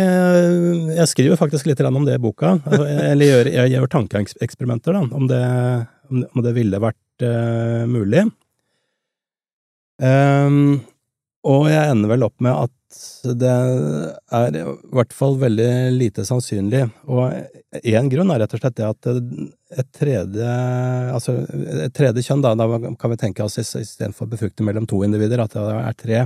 jeg 0.95 1.11
skriver 1.11 1.39
faktisk 1.39 1.67
litt 1.69 1.83
om 1.85 2.07
det 2.07 2.17
i 2.17 2.23
boka. 2.23 2.55
Altså, 2.63 2.87
eller 3.11 3.31
gjør, 3.31 3.51
jeg 3.57 3.73
gjør 3.75 3.91
tankeeksperimenter, 3.97 4.97
da, 4.97 5.03
om 5.19 5.29
det, 5.29 5.43
om 6.11 6.43
det 6.45 6.55
ville 6.55 6.81
vært 6.83 7.25
uh, 7.25 7.83
mulig. 7.89 8.25
Um, 10.01 10.81
og 11.45 11.67
jeg 11.69 11.91
ender 11.91 12.11
vel 12.11 12.25
opp 12.25 12.41
med 12.43 12.55
at 12.55 12.71
det 13.37 13.51
er 13.51 14.55
i 14.55 14.63
hvert 14.95 15.13
fall 15.13 15.35
veldig 15.41 15.69
lite 15.93 16.23
sannsynlig. 16.27 16.85
Og 17.11 17.81
én 17.83 18.09
grunn 18.11 18.31
er 18.33 18.41
rett 18.41 18.55
og 18.55 18.61
slett 18.61 18.77
det 18.79 18.87
at 18.87 19.09
et 19.11 19.91
tredje, 19.93 20.53
altså 21.13 21.37
et 21.85 21.93
tredje 21.95 22.23
kjønn, 22.25 22.43
da, 22.45 22.55
da 22.57 22.95
kan 22.99 23.13
vi 23.13 23.19
tenke 23.19 23.45
oss 23.45 23.59
istedenfor 23.61 24.29
befruktning 24.31 24.69
mellom 24.69 24.87
to 24.89 25.03
individer, 25.05 25.43
at 25.43 25.57
det 25.57 25.77
er 25.81 25.99
tre. 25.99 26.23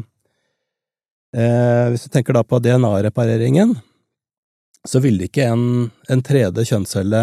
Eh, 1.36 1.86
hvis 1.94 2.08
du 2.08 2.14
tenker 2.14 2.34
da 2.34 2.44
på 2.44 2.60
DNA-repareringen, 2.64 3.76
så 4.88 5.02
ville 5.04 5.28
ikke 5.28 5.50
en, 5.52 5.90
en 6.10 6.24
tredje 6.26 6.66
kjønnscelle 6.72 7.20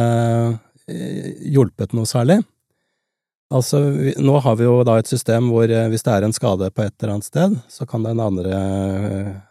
eh, 0.87 1.33
hjulpet 1.51 1.97
noe 1.97 2.07
særlig. 2.09 2.39
Altså, 3.55 3.81
vi, 3.95 4.13
nå 4.19 4.39
har 4.43 4.57
vi 4.59 4.67
jo 4.67 4.81
da 4.87 4.97
et 4.99 5.11
system 5.11 5.53
hvor 5.55 5.71
eh, 5.71 5.89
hvis 5.91 6.07
det 6.07 6.15
er 6.15 6.27
en 6.27 6.35
skade 6.35 6.71
på 6.75 6.85
et 6.85 6.95
eller 6.99 7.17
annet 7.17 7.29
sted, 7.29 7.59
så 7.71 7.87
kan 7.87 8.07
den 8.07 8.23
andre, 8.23 8.61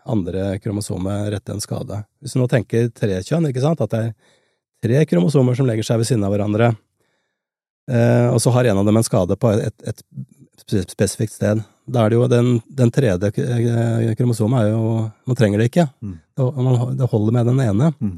andre 0.03 0.47
kromosomet 0.63 1.29
rette 1.33 1.55
en 1.55 1.63
skade. 1.63 2.01
Hvis 2.19 2.35
du 2.35 2.41
nå 2.41 2.49
tenker 2.51 2.89
tre 2.95 3.21
kjønn, 3.23 3.47
ikke 3.51 3.63
sant, 3.63 3.83
at 3.83 3.95
det 3.95 4.03
er 4.09 4.11
tre 4.85 5.05
kromosomer 5.09 5.55
som 5.57 5.67
legger 5.67 5.87
seg 5.87 6.01
ved 6.01 6.11
siden 6.11 6.25
av 6.27 6.35
hverandre, 6.35 6.73
eh, 7.91 8.27
og 8.31 8.41
så 8.43 8.55
har 8.55 8.71
en 8.71 8.83
av 8.83 8.87
dem 8.87 8.99
en 8.99 9.07
skade 9.07 9.39
på 9.39 9.55
et, 9.57 9.75
et 9.87 10.91
spesifikt 10.91 11.35
sted, 11.35 11.63
da 11.85 12.03
er 12.05 12.11
det 12.11 12.17
jo 12.17 12.27
den, 12.31 12.55
den 12.65 12.91
tredje 12.93 13.29
eh, 13.29 14.13
kromosomet 14.17 14.63
er 14.63 14.71
jo 14.71 14.85
Man 15.27 15.37
trenger 15.37 15.61
det 15.61 15.69
ikke. 15.69 15.85
Mm. 16.01 16.15
Det, 16.35 17.09
holder 17.11 17.35
med 17.35 17.51
den 17.51 17.61
ene. 17.61 17.91
Mm 17.99 18.15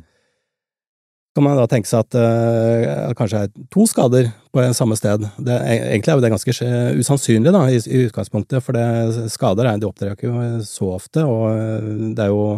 kan 1.38 1.46
man 1.46 1.60
da 1.60 1.68
tenke 1.70 1.86
seg 1.86 2.02
at 2.02 2.16
uh, 2.18 3.12
kanskje 3.18 3.44
er 3.46 3.52
to 3.74 3.84
skader 3.86 4.32
på 4.54 4.64
samme 4.74 4.96
sted. 4.98 5.22
Det, 5.38 5.58
egentlig 5.76 6.10
er 6.10 6.18
jo 6.18 6.24
det 6.24 6.32
ganske 6.34 6.70
usannsynlig 6.98 7.54
da, 7.54 7.62
i, 7.70 7.78
i 7.78 8.08
utgangspunktet, 8.08 8.64
for 8.66 8.74
det, 8.74 9.28
skader 9.30 9.70
er, 9.70 9.78
de 9.78 9.86
opptrer 9.86 10.16
ikke 10.16 10.32
så 10.66 10.90
ofte, 10.96 11.22
og 11.28 11.52
eh, 11.54 11.94
det 12.18 12.26
er 12.26 12.34
jo 12.34 12.50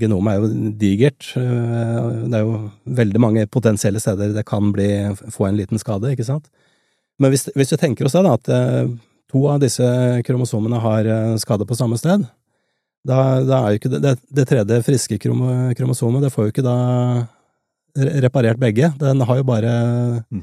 Genomet 0.00 0.30
er 0.32 0.38
jo 0.40 0.46
digert. 0.80 1.26
Det 1.36 2.38
er 2.38 2.40
jo 2.40 2.70
veldig 2.96 3.20
mange 3.20 3.42
potensielle 3.52 4.00
steder 4.00 4.30
det 4.32 4.46
kan 4.48 4.70
bli, 4.72 4.86
få 5.34 5.50
en 5.50 5.58
liten 5.58 5.76
skade, 5.82 6.14
ikke 6.14 6.24
sant? 6.24 6.46
Men 7.20 7.34
hvis, 7.34 7.50
hvis 7.52 7.74
vi 7.74 7.78
tenker 7.82 8.08
oss 8.08 8.16
det, 8.16 8.22
da, 8.24 8.38
at 8.38 8.48
to 9.32 9.42
av 9.48 9.60
disse 9.62 9.88
kromosomene 10.26 10.78
har 10.82 11.08
skade 11.40 11.66
på 11.68 11.76
samme 11.78 11.96
sted, 12.00 12.26
da, 13.08 13.18
da 13.42 13.58
er 13.58 13.74
jo 13.74 13.80
ikke 13.80 13.90
det, 13.96 14.16
det, 14.30 14.46
tredje 14.46 14.82
friske 14.86 15.18
kromosomet, 15.18 16.22
det 16.22 16.30
får 16.30 16.46
jo 16.46 16.52
ikke 16.52 16.66
da 16.66 16.76
reparert 18.22 18.60
begge. 18.62 18.92
Den 19.00 19.24
har 19.26 19.40
jo 19.40 19.46
bare 19.46 19.72
mm. 20.30 20.42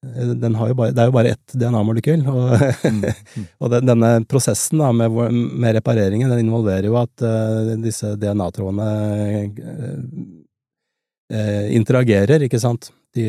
Den 0.00 0.54
har 0.56 0.70
jo 0.70 0.74
bare, 0.78 0.94
det 0.96 1.02
er 1.02 1.10
jo 1.10 1.12
bare 1.12 1.30
ett 1.34 1.52
DNA-molekyl, 1.60 2.22
og, 2.32 2.54
mm. 2.88 3.02
Mm. 3.04 3.42
og 3.60 3.72
den, 3.74 3.90
denne 3.90 4.12
prosessen 4.24 4.80
da, 4.80 4.88
med, 4.96 5.12
med, 5.12 5.74
repareringen 5.76 6.32
den 6.32 6.40
involverer 6.46 6.88
jo 6.88 6.96
at 6.96 7.20
uh, 7.20 7.74
disse 7.84 8.14
DNA-trådene 8.16 8.86
uh, 11.28 11.66
interagerer, 11.76 12.46
ikke 12.46 12.62
sant. 12.62 12.88
De 13.12 13.28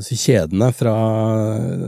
kjedene 0.00 0.70
fra 0.72 0.92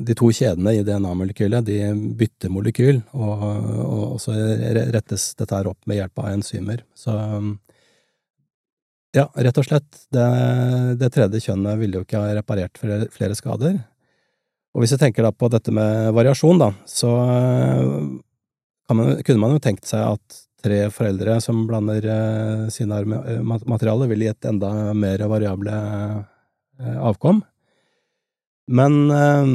De 0.04 0.14
to 0.14 0.28
kjedene 0.28 0.74
i 0.76 0.82
DNA-molekylet, 0.84 1.64
de 1.64 1.78
bytter 2.18 2.52
molekyl, 2.52 3.00
og, 3.16 3.44
og, 3.80 4.16
så 4.20 4.34
rettes 4.92 5.32
dette 5.38 5.54
her 5.56 5.70
opp 5.70 5.80
med 5.88 6.02
hjelp 6.02 6.20
av 6.20 6.32
enzymer. 6.34 6.84
Så 6.94 7.14
ja, 9.14 9.28
rett 9.32 9.58
og 9.58 9.64
slett. 9.64 9.88
Det, 10.12 10.28
det 11.00 11.10
tredje 11.14 11.40
kjønnet 11.46 11.78
ville 11.80 12.00
jo 12.00 12.04
ikke 12.04 12.20
ha 12.20 12.34
reparert 12.34 12.78
flere, 12.80 13.08
flere, 13.14 13.36
skader. 13.38 13.78
Og 14.74 14.82
hvis 14.82 14.92
jeg 14.96 15.00
tenker 15.04 15.22
da 15.22 15.30
på 15.30 15.48
dette 15.48 15.72
med 15.72 16.10
variasjon, 16.16 16.58
da, 16.58 16.72
så 16.90 17.12
man, 18.90 19.14
kunne 19.22 19.40
man 19.40 19.54
jo 19.54 19.62
tenkt 19.62 19.86
seg 19.88 20.02
at 20.16 20.42
tre 20.64 20.80
foreldre 20.92 21.38
som 21.44 21.62
blander 21.68 22.06
eh, 22.08 22.68
sine 22.74 23.02
materialer, 23.44 24.08
ville 24.10 24.30
gitt 24.30 24.48
enda 24.48 24.92
mer 24.96 25.22
variable 25.30 25.74
eh, 25.76 26.98
avkom. 26.98 27.42
Men 28.68 29.10
eh, 29.10 29.50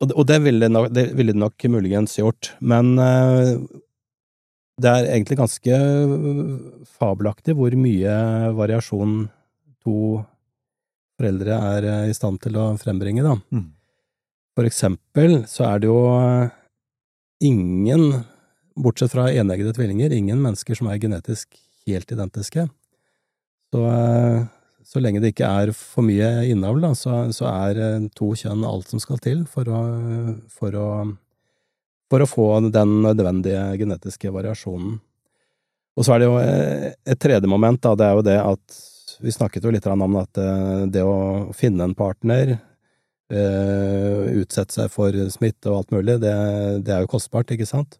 Og 0.00 0.24
det 0.28 0.38
ville, 0.44 0.68
nok, 0.72 0.88
det 0.96 1.10
ville 1.16 1.34
det 1.34 1.40
nok 1.40 1.64
muligens 1.68 2.16
gjort, 2.18 2.54
men 2.60 2.94
eh, 2.98 3.58
det 4.80 4.88
er 4.88 5.10
egentlig 5.10 5.36
ganske 5.36 5.76
fabelaktig 6.88 7.52
hvor 7.58 7.74
mye 7.76 8.14
variasjon 8.56 9.26
to 9.84 10.22
foreldre 11.20 11.58
er 11.74 11.88
i 12.08 12.14
stand 12.16 12.40
til 12.40 12.56
å 12.56 12.70
frembringe, 12.80 13.20
da. 13.26 13.34
Mm. 13.52 13.66
For 14.56 14.68
eksempel 14.68 15.42
så 15.48 15.66
er 15.68 15.82
det 15.82 15.90
jo 15.90 16.00
ingen, 17.44 18.22
bortsett 18.80 19.12
fra 19.12 19.28
eneggede 19.28 19.74
tvillinger, 19.76 20.16
ingen 20.16 20.40
mennesker 20.40 20.80
som 20.80 20.88
er 20.88 21.00
genetisk 21.02 21.60
helt 21.84 22.12
identiske. 22.12 22.66
Så 23.70 23.84
så 24.90 24.98
lenge 24.98 25.20
det 25.22 25.34
ikke 25.34 25.46
er 25.46 25.70
for 25.76 26.02
mye 26.02 26.28
innavl, 26.50 26.80
da, 26.82 26.94
så, 26.98 27.22
så, 27.34 27.46
er 27.50 27.78
eh, 27.78 28.08
to 28.16 28.32
kjønn 28.38 28.66
alt 28.66 28.90
som 28.90 29.02
skal 29.02 29.20
til 29.22 29.44
for 29.50 29.70
å, 29.70 29.82
for 30.50 30.74
å, 30.74 30.88
for 32.10 32.24
å 32.24 32.30
få 32.30 32.46
den 32.74 32.96
nødvendige 33.04 33.68
genetiske 33.78 34.32
variasjonen. 34.34 34.98
Og 35.98 36.06
så 36.06 36.14
er 36.14 36.22
det 36.22 36.30
jo 36.30 36.40
eh, 36.42 36.88
et 37.14 37.22
tredje 37.22 37.50
moment, 37.50 37.78
da, 37.86 37.94
det 37.94 38.08
er 38.08 38.18
jo 38.18 38.26
det 38.26 38.38
at 38.42 38.80
vi 39.20 39.34
snakket 39.36 39.66
jo 39.66 39.74
litt 39.74 39.86
om 39.86 40.18
at 40.18 40.42
eh, 40.42 40.84
det 40.90 41.06
å 41.06 41.54
finne 41.56 41.86
en 41.86 41.96
partner, 41.98 42.58
utsette 43.30 44.74
seg 44.74 44.88
for 44.90 45.14
smitte 45.30 45.68
og 45.70 45.76
alt 45.76 45.92
mulig, 45.94 46.16
det, 46.18 46.32
det 46.82 46.90
er 46.90 47.04
jo 47.04 47.12
kostbart, 47.12 47.52
ikke 47.54 47.68
sant? 47.68 47.92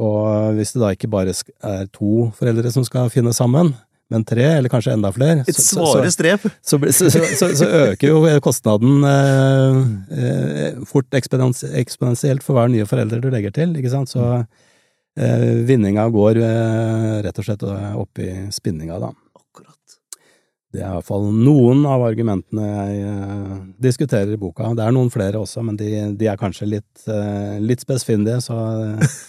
Og 0.00 0.56
hvis 0.56 0.72
det 0.72 0.80
da 0.80 0.88
ikke 0.94 1.10
bare 1.12 1.34
er 1.36 1.90
to 1.92 2.30
foreldre 2.38 2.72
som 2.72 2.86
skal 2.88 3.12
finne 3.12 3.34
sammen, 3.36 3.74
men 4.14 4.26
tre, 4.26 4.44
eller 4.58 4.72
kanskje 4.72 4.94
enda 4.94 5.10
flere, 5.14 5.44
Et 5.50 5.58
svare 5.58 6.10
strev. 6.14 6.46
så, 6.62 6.78
så, 6.78 7.10
så, 7.10 7.50
så, 7.58 7.70
øker 7.90 8.12
jo 8.12 8.22
kostnaden 8.44 9.04
eh, 9.10 9.80
eh, 10.18 10.78
fort 10.88 11.10
eksponentielt 11.18 12.46
for 12.46 12.56
hver 12.56 12.70
nye 12.72 12.86
foreldre 12.88 13.20
du 13.22 13.28
legger 13.34 13.54
til, 13.54 13.74
ikke 13.80 13.92
sant. 13.92 14.12
Så 14.14 14.24
eh, 14.38 15.50
vinninga 15.66 16.06
går 16.14 16.40
eh, 16.40 17.10
rett 17.26 17.42
og 17.42 17.48
slett 17.48 17.66
opp 17.66 18.22
i 18.22 18.30
spinninga, 18.54 19.02
da. 19.02 19.12
Det 20.74 20.82
er 20.82 20.88
iallfall 20.90 21.28
noen 21.30 21.84
av 21.86 22.02
argumentene 22.02 22.64
jeg 22.66 23.02
uh, 23.06 23.58
diskuterer 23.84 24.32
i 24.34 24.38
boka. 24.40 24.72
Det 24.74 24.82
er 24.82 24.94
noen 24.96 25.10
flere 25.14 25.38
også, 25.38 25.62
men 25.62 25.76
de, 25.78 25.90
de 26.18 26.26
er 26.30 26.40
kanskje 26.40 26.66
litt, 26.66 27.04
uh, 27.06 27.60
litt 27.62 27.84
spesfindige, 27.84 28.40
så 28.42 28.56
uh, 28.58 29.20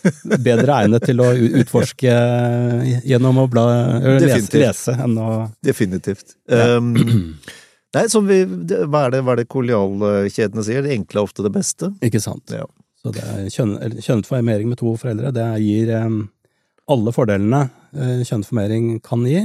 bedre 0.47 0.79
egnet 0.79 1.05
til 1.05 1.21
å 1.21 1.29
utforske 1.61 2.15
gjennom 3.05 3.43
å 3.43 3.45
bla, 3.51 3.67
lese, 4.17 4.57
lese, 4.57 4.97
enn 5.05 5.19
å 5.21 5.29
Definitivt. 5.65 6.33
Ja. 6.49 6.79
Um, 6.79 6.95
nei, 7.95 8.07
vi, 8.09 8.41
hva 8.89 9.05
er 9.05 9.13
det, 9.13 9.21
hva 9.21 9.35
er 9.35 9.43
det 9.43 9.49
kolonialkjedene 9.51 10.65
sier? 10.65 10.81
Det 10.85 10.97
enkle 10.97 11.21
er 11.21 11.29
ofte 11.29 11.45
det 11.45 11.53
beste. 11.53 11.93
Ikke 12.05 12.23
sant. 12.23 12.49
Ja. 12.53 12.65
Så 13.05 13.13
det 13.13 13.21
er 13.21 13.45
kjønn, 13.53 13.77
kjønnet 14.01 14.29
formering 14.29 14.71
med 14.71 14.81
to 14.81 14.95
foreldre, 14.97 15.29
det 15.35 15.45
gir 15.61 15.93
um, 16.01 16.23
alle 16.91 17.13
fordelene 17.15 17.67
eh, 17.95 18.21
kjønnsformering 18.25 18.99
kan 19.05 19.25
gi, 19.27 19.41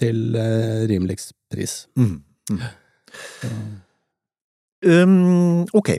til 0.00 0.36
eh, 0.36 0.82
rimeligst 0.90 1.34
pris. 1.52 1.82
Mm. 1.98 2.20
Mm. 2.52 2.62
Um, 4.82 5.66
ok. 5.76 5.94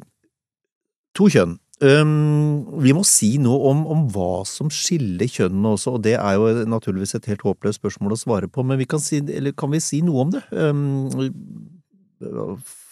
To 1.17 1.29
kjønn. 1.31 1.57
Um, 1.83 2.63
vi 2.83 2.93
må 2.95 3.01
si 3.07 3.33
noe 3.41 3.71
om, 3.71 3.81
om, 3.91 4.03
hva 4.13 4.43
som 4.47 4.69
skiller 4.71 5.27
kjønnene 5.27 5.73
også, 5.75 5.97
og 5.97 6.03
det 6.05 6.13
er 6.15 6.37
jo 6.37 6.63
naturligvis 6.69 7.17
et 7.17 7.27
helt 7.31 7.43
håpløst 7.43 7.81
spørsmål 7.81 8.15
å 8.15 8.19
svare 8.21 8.47
på, 8.47 8.63
men 8.63 8.79
vi 8.79 8.87
kan, 8.87 9.01
si, 9.03 9.19
kan 9.57 9.73
vi 9.73 9.81
si 9.83 9.99
noe 10.05 10.23
om 10.23 10.31
det? 10.35 10.43
Um, 10.53 11.09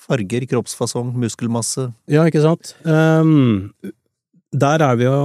farger, 0.08 0.44
kroppsfasong, 0.50 1.14
muskelmasse? 1.24 1.88
Ja, 2.12 2.26
ikke 2.28 2.44
sant. 2.44 2.74
Um, 2.84 3.72
der 4.52 4.84
er 4.84 4.98
vi 5.00 5.06
jo 5.06 5.20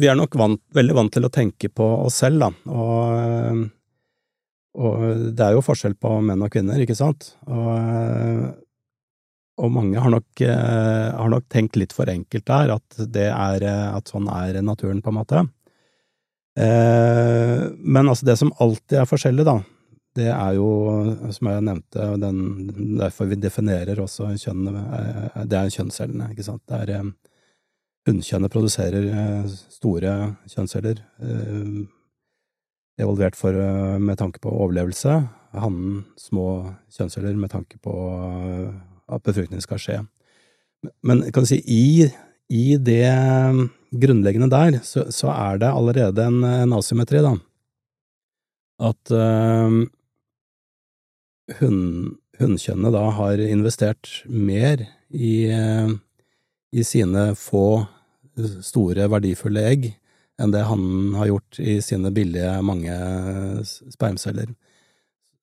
Vi 0.00 0.08
er 0.10 0.16
nok 0.18 0.34
vant, 0.34 0.58
veldig 0.74 0.96
vant 0.96 1.12
til 1.14 1.28
å 1.28 1.30
tenke 1.30 1.70
på 1.70 1.86
oss 2.08 2.18
selv, 2.24 2.42
da. 2.42 2.50
Og, 2.74 3.68
og, 4.78 5.04
det 5.34 5.44
er 5.44 5.56
jo 5.56 5.64
forskjell 5.64 5.96
på 5.98 6.14
menn 6.24 6.44
og 6.44 6.52
kvinner, 6.54 6.80
ikke 6.82 6.96
sant? 6.98 7.32
Og, 7.50 8.50
og 9.58 9.72
mange 9.74 9.98
har 9.98 10.12
nok, 10.14 10.42
har 10.42 11.32
nok, 11.32 11.48
tenkt 11.50 11.78
litt 11.80 11.94
for 11.96 12.10
enkelt 12.10 12.46
der, 12.46 12.74
at, 12.78 13.00
det 13.10 13.26
er, 13.32 13.66
at 13.90 14.12
sånn 14.12 14.28
er 14.30 14.60
naturen, 14.62 15.02
på 15.02 15.10
en 15.10 15.18
måte. 15.18 15.42
Men 16.58 18.04
altså, 18.04 18.28
det 18.28 18.38
som 18.38 18.54
alltid 18.62 19.00
er 19.00 19.10
forskjellig, 19.10 19.46
da, 19.48 19.56
det 20.18 20.28
er 20.30 20.54
jo, 20.56 20.68
som 21.34 21.50
jeg 21.50 21.66
nevnte, 21.66 22.06
den, 22.22 22.38
derfor 23.00 23.28
vi 23.30 23.38
definerer 23.42 23.98
også 24.02 24.30
kjønn 24.38 24.70
Det 24.70 25.58
er 25.58 25.74
kjønnscellene, 25.74 26.30
ikke 26.32 26.46
sant. 26.46 26.62
Det 26.70 26.80
er 26.86 27.10
Hunnkjønnet 28.08 28.52
produserer 28.52 29.06
eh, 29.10 29.48
store 29.74 30.12
kjønnsceller, 30.48 31.00
eh, 31.20 31.72
evolvert 32.98 33.36
for, 33.38 33.54
eh, 33.54 33.98
med 33.98 34.18
tanke 34.18 34.40
på 34.42 34.52
overlevelse. 34.52 35.28
Hannen 35.52 36.04
små 36.18 36.76
kjønnsceller 36.92 37.36
med 37.36 37.50
tanke 37.50 37.78
på 37.80 37.94
at 39.08 39.22
befruktning 39.24 39.62
skal 39.64 39.80
skje. 39.80 39.98
Men 41.02 41.22
kan 41.32 41.42
du 41.42 41.48
si, 41.48 41.62
i, 41.64 42.08
i 42.52 42.76
det 42.76 43.08
grunnleggende 43.90 44.50
der, 44.52 44.80
så, 44.84 45.08
så, 45.10 45.30
er 45.32 45.62
det 45.62 45.72
allerede 45.72 46.26
en, 46.28 46.42
en 46.44 46.74
asymmetri, 46.76 47.22
da. 47.24 47.32
At 48.78 49.10
uh, 49.10 49.88
hunnkjønnet 51.58 52.94
da 52.94 53.06
har 53.16 53.40
investert 53.42 54.20
mer 54.28 54.84
i, 55.08 55.48
i 56.70 56.84
sine 56.86 57.32
få 57.34 57.86
store, 58.62 59.08
verdifulle 59.10 59.64
egg 59.66 59.88
enn 60.38 60.54
det 60.54 60.64
han 60.68 61.14
har 61.18 61.30
gjort 61.32 61.58
i 61.60 61.78
sine 61.82 62.12
billige, 62.14 62.52
mange 62.62 62.94
spermceller. 63.66 64.52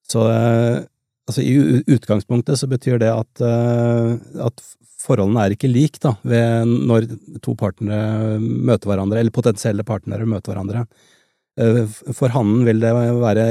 Så 0.08 0.24
altså, 0.24 1.42
i 1.42 1.84
utgangspunktet 1.92 2.60
så 2.62 2.70
betyr 2.72 3.02
det 3.02 3.12
at, 3.12 3.44
eh, 3.44 4.16
at 4.46 4.64
forholdene 5.06 5.44
er 5.44 5.56
ikke 5.56 5.70
lik 5.70 6.00
da, 6.04 6.16
når 6.66 7.10
to 7.46 7.56
partnere 7.60 8.40
møter 8.40 8.90
hverandre, 8.90 9.20
eller 9.22 9.36
potensielle 9.36 9.86
partnere 9.86 10.28
møter 10.30 10.54
hverandre. 10.54 10.86
Eh, 11.60 11.84
for 12.16 12.34
hannen 12.36 12.66
vil 12.68 12.82
det 12.84 12.94
være 12.96 13.48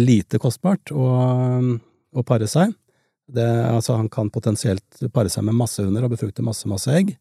lite 0.00 0.40
kostbart 0.40 0.92
å, 0.94 1.08
å 2.14 2.26
pare 2.26 2.48
seg. 2.50 2.72
Det, 3.24 3.44
altså 3.44 3.96
han 3.96 4.10
kan 4.12 4.28
potensielt 4.32 5.06
pare 5.14 5.30
seg 5.32 5.46
med 5.46 5.56
masse 5.56 5.80
hunder 5.80 6.04
og 6.04 6.12
befrukte 6.12 6.44
masse, 6.44 6.68
masse 6.68 6.92
egg. 6.92 7.14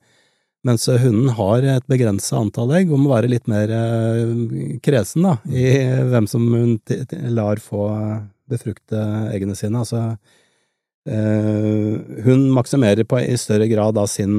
Mens 0.64 0.86
hunden 0.88 1.34
har 1.36 1.66
et 1.68 1.88
begrensa 1.92 2.38
antall 2.40 2.72
egg 2.78 2.92
og 2.94 3.02
må 3.04 3.10
være 3.12 3.32
litt 3.32 3.50
mer 3.52 3.72
eh, 3.76 4.78
kresen 4.84 5.26
da, 5.28 5.34
i 5.52 5.66
hvem 6.08 6.30
som 6.32 6.46
hun 6.54 6.78
lar 7.36 7.60
få 7.60 7.90
befrukte 8.50 9.02
eggene 9.34 9.58
sine. 9.60 9.82
Altså, 9.82 10.16
eh, 11.10 12.24
hun 12.24 12.46
maksimerer 12.56 13.04
på 13.08 13.20
i 13.20 13.36
større 13.40 13.68
grad 13.72 13.98
da 13.98 14.06
sin 14.08 14.38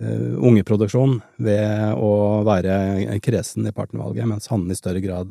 eh, 0.00 0.34
ungeproduksjon 0.34 1.20
ved 1.46 1.94
å 1.94 2.12
være 2.48 3.20
kresen 3.22 3.68
i 3.68 3.74
partnervalget, 3.76 4.26
mens 4.28 4.50
hannen 4.50 4.72
i 4.74 4.78
større 4.78 5.02
grad 5.04 5.30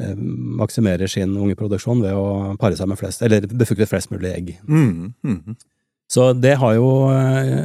eh, 0.00 0.16
maksimerer 0.62 1.12
sin 1.12 1.36
ungeproduksjon 1.36 2.04
ved 2.04 2.16
å 2.16 2.56
pare 2.60 2.78
seg 2.78 2.88
med 2.88 3.00
flest, 3.00 3.24
eller 3.24 3.48
befrukte 3.52 3.90
flest 3.90 4.12
mulig 4.14 4.32
egg. 4.32 4.56
Mm, 4.64 5.12
mm. 5.24 5.60
Så 6.12 6.32
det 6.36 6.58
har, 6.60 6.74
jo, 6.76 6.88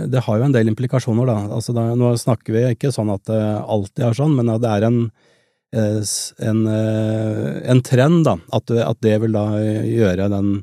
det 0.07 0.21
har 0.23 0.39
jo 0.39 0.45
en 0.45 0.53
del 0.55 0.69
implikasjoner, 0.71 1.27
da. 1.27 1.39
Altså 1.57 1.73
da, 1.75 1.89
nå 1.99 2.13
snakker 2.19 2.55
vi 2.55 2.61
ikke 2.71 2.93
sånn 2.95 3.11
at 3.11 3.25
det 3.27 3.39
alltid 3.43 4.05
er 4.07 4.15
sånn, 4.15 4.37
men 4.37 4.51
det 4.63 4.69
er 4.71 4.85
en, 4.87 4.99
eh, 5.75 6.13
en, 6.47 6.61
eh, 6.71 7.49
en 7.73 7.81
trend, 7.83 8.21
da. 8.23 8.37
At, 8.55 8.71
at, 8.71 9.01
det 9.03 9.17
vil 9.25 9.35
da 9.35 9.49
gjøre 9.59 10.31
den 10.33 10.57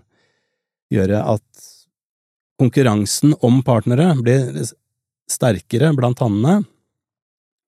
Gjøre 0.92 1.16
at 1.26 1.62
konkurransen 2.60 3.32
om 3.42 3.56
partnere 3.66 4.10
blir 4.20 4.60
sterkere 5.32 5.88
blant 5.96 6.20
hannene, 6.22 6.68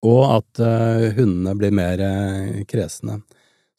og 0.07 0.21
at 0.37 0.61
hundene 1.17 1.55
blir 1.59 1.73
mer 1.75 2.03
kresne. 2.71 3.17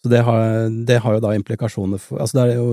Så 0.02 0.12
det 0.12 0.24
har, 0.26 0.68
det 0.90 0.98
har, 1.06 1.16
jo 1.16 1.24
da 1.24 1.36
implikasjoner 1.38 2.02
for 2.02 2.20
Altså 2.20 2.40
det 2.40 2.44
er 2.48 2.58
jo 2.58 2.68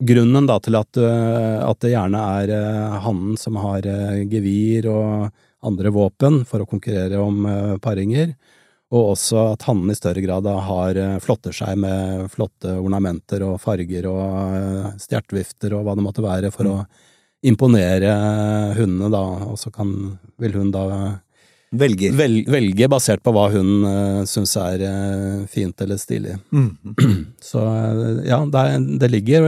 grunnen 0.00 0.46
da 0.48 0.56
til 0.62 0.78
at, 0.78 0.96
eh, 0.96 1.58
at, 1.64 1.80
det 1.82 1.92
gjerne 1.92 2.22
er 2.40 2.54
eh, 2.56 2.96
hannen 3.04 3.36
som 3.40 3.58
har 3.60 3.86
eh, 3.86 4.22
gevir 4.30 4.88
og 4.90 5.28
andre 5.66 5.92
våpen 5.92 6.40
for 6.48 6.62
å 6.62 6.68
konkurrere 6.68 7.20
om 7.20 7.44
paringer, 7.84 8.32
og 8.90 9.10
også 9.12 9.42
at 9.52 9.66
hannen 9.68 9.92
i 9.92 9.96
større 9.98 10.22
grad 10.24 10.46
da 10.46 10.54
har 10.64 10.96
flotter 11.20 11.52
seg 11.52 11.76
med 11.82 12.30
flotte 12.32 12.78
ornamenter 12.80 13.44
og 13.44 13.58
farger 13.60 14.08
og 14.08 14.96
stjertvifter 15.04 15.76
og 15.76 15.84
hva 15.84 15.98
det 15.98 16.06
måtte 16.06 16.24
være 16.24 16.48
for 16.54 16.64
mm. 16.64 16.72
å 16.72 17.50
imponere 17.52 18.14
hundene, 18.78 19.12
da, 19.12 19.20
og 19.52 19.60
så 19.60 19.68
kan, 19.74 19.92
vil 20.40 20.56
hun 20.56 20.72
da 20.72 20.86
Velger. 21.70 22.14
Vel, 22.18 22.40
velge 22.50 22.86
basert 22.90 23.20
på 23.22 23.30
hva 23.34 23.44
hun 23.52 23.68
uh, 23.86 24.22
syns 24.26 24.56
er 24.58 24.82
uh, 24.82 25.42
fint 25.50 25.84
eller 25.84 26.00
stilig. 26.02 26.34
Mm. 26.50 26.70
Så 27.50 27.62
uh, 27.62 28.24
ja, 28.26 28.40
det, 28.42 28.62
er, 28.62 28.88
det, 29.04 29.10
ligger, 29.12 29.46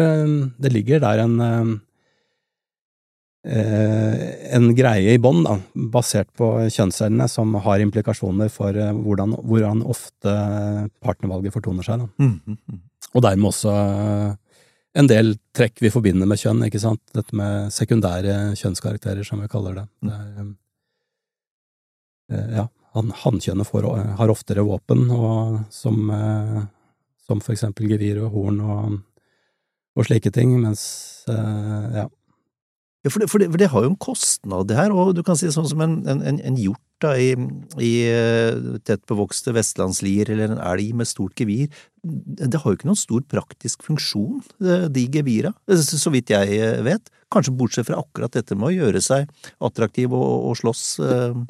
det, 0.62 0.70
ligger, 0.70 1.02
der 1.02 1.24
en 1.26 1.80
en 3.42 4.68
greie 4.78 5.16
i 5.16 5.18
bånn, 5.18 5.40
basert 5.90 6.28
på 6.38 6.46
kjønnscellene, 6.70 7.26
som 7.26 7.56
har 7.64 7.82
implikasjoner 7.82 8.46
for 8.54 8.70
hvordan, 8.70 9.34
hvordan, 9.34 9.80
ofte 9.82 10.34
partnervalget 11.02 11.50
fortoner 11.56 11.82
seg. 11.82 12.04
Da. 12.04 12.28
mm. 12.46 12.78
Og 13.18 13.24
dermed 13.26 13.48
også 13.50 13.74
en 14.94 15.10
del 15.10 15.34
trekk 15.56 15.82
vi 15.82 15.90
forbinder 15.90 16.30
med 16.30 16.38
kjønn, 16.38 16.62
ikke 16.68 16.84
sant? 16.84 17.02
Dette 17.16 17.34
med 17.34 17.74
sekundære 17.74 18.52
kjønnskarakterer, 18.60 19.26
som 19.26 19.42
vi 19.42 19.50
kaller 19.50 19.80
det. 19.80 19.88
det 20.06 20.14
er, 20.14 20.32
Eh, 20.38 20.50
ja, 22.30 22.68
hannkjønnet 22.94 23.70
har 24.18 24.32
oftere 24.32 24.64
våpen, 24.66 25.06
og 25.10 25.60
som, 25.72 26.10
eh, 26.10 26.62
som 27.26 27.40
for 27.40 27.54
eksempel 27.54 27.88
gevir 27.88 28.20
og 28.22 28.32
horn 28.36 28.60
og, 28.60 28.98
og 29.96 30.08
slike 30.08 30.30
ting, 30.30 30.54
mens 30.60 31.24
eh, 31.28 32.02
ja. 32.02 32.08
Ja, 33.02 33.10
for 33.10 33.18
det, 33.18 33.28
for, 33.32 33.42
det, 33.42 33.50
for 33.50 33.58
det, 33.58 33.70
har 33.72 33.82
jo 33.82 33.90
en 33.90 33.98
kostnad, 33.98 34.68
det 34.70 34.78
her, 34.78 34.92
og 34.94 35.16
du 35.18 35.24
kan 35.26 35.38
si 35.38 35.50
sånn 35.50 35.66
som 35.66 35.80
en, 35.82 35.96
en, 36.06 36.36
en 36.38 36.58
hjort 36.58 36.82
da, 37.02 37.16
i, 37.18 37.32
i 37.82 37.90
tett 38.86 39.02
bevokste 39.10 39.50
vestlandslier 39.56 40.30
eller 40.30 40.54
en 40.54 40.60
elg 40.62 40.92
med 41.00 41.10
stort 41.10 41.40
gevir, 41.42 41.72
det 42.02 42.60
har 42.62 42.70
jo 42.70 42.78
ikke 42.78 42.86
noen 42.86 43.00
stor 43.00 43.24
praktisk 43.26 43.82
funksjon, 43.88 44.38
de 44.62 45.04
gevira, 45.10 45.50
så 45.66 46.14
vidt 46.14 46.30
jeg 46.30 46.62
vet. 46.86 47.10
Kanskje 47.32 47.56
bortsett 47.56 47.88
fra 47.88 47.98
akkurat 48.02 48.34
dette 48.36 48.54
med 48.54 48.68
å 48.68 48.74
gjøre 48.74 49.02
seg 49.02 49.26
attraktiv 49.64 50.14
og, 50.14 50.50
og 50.52 50.56
slåss. 50.60 50.86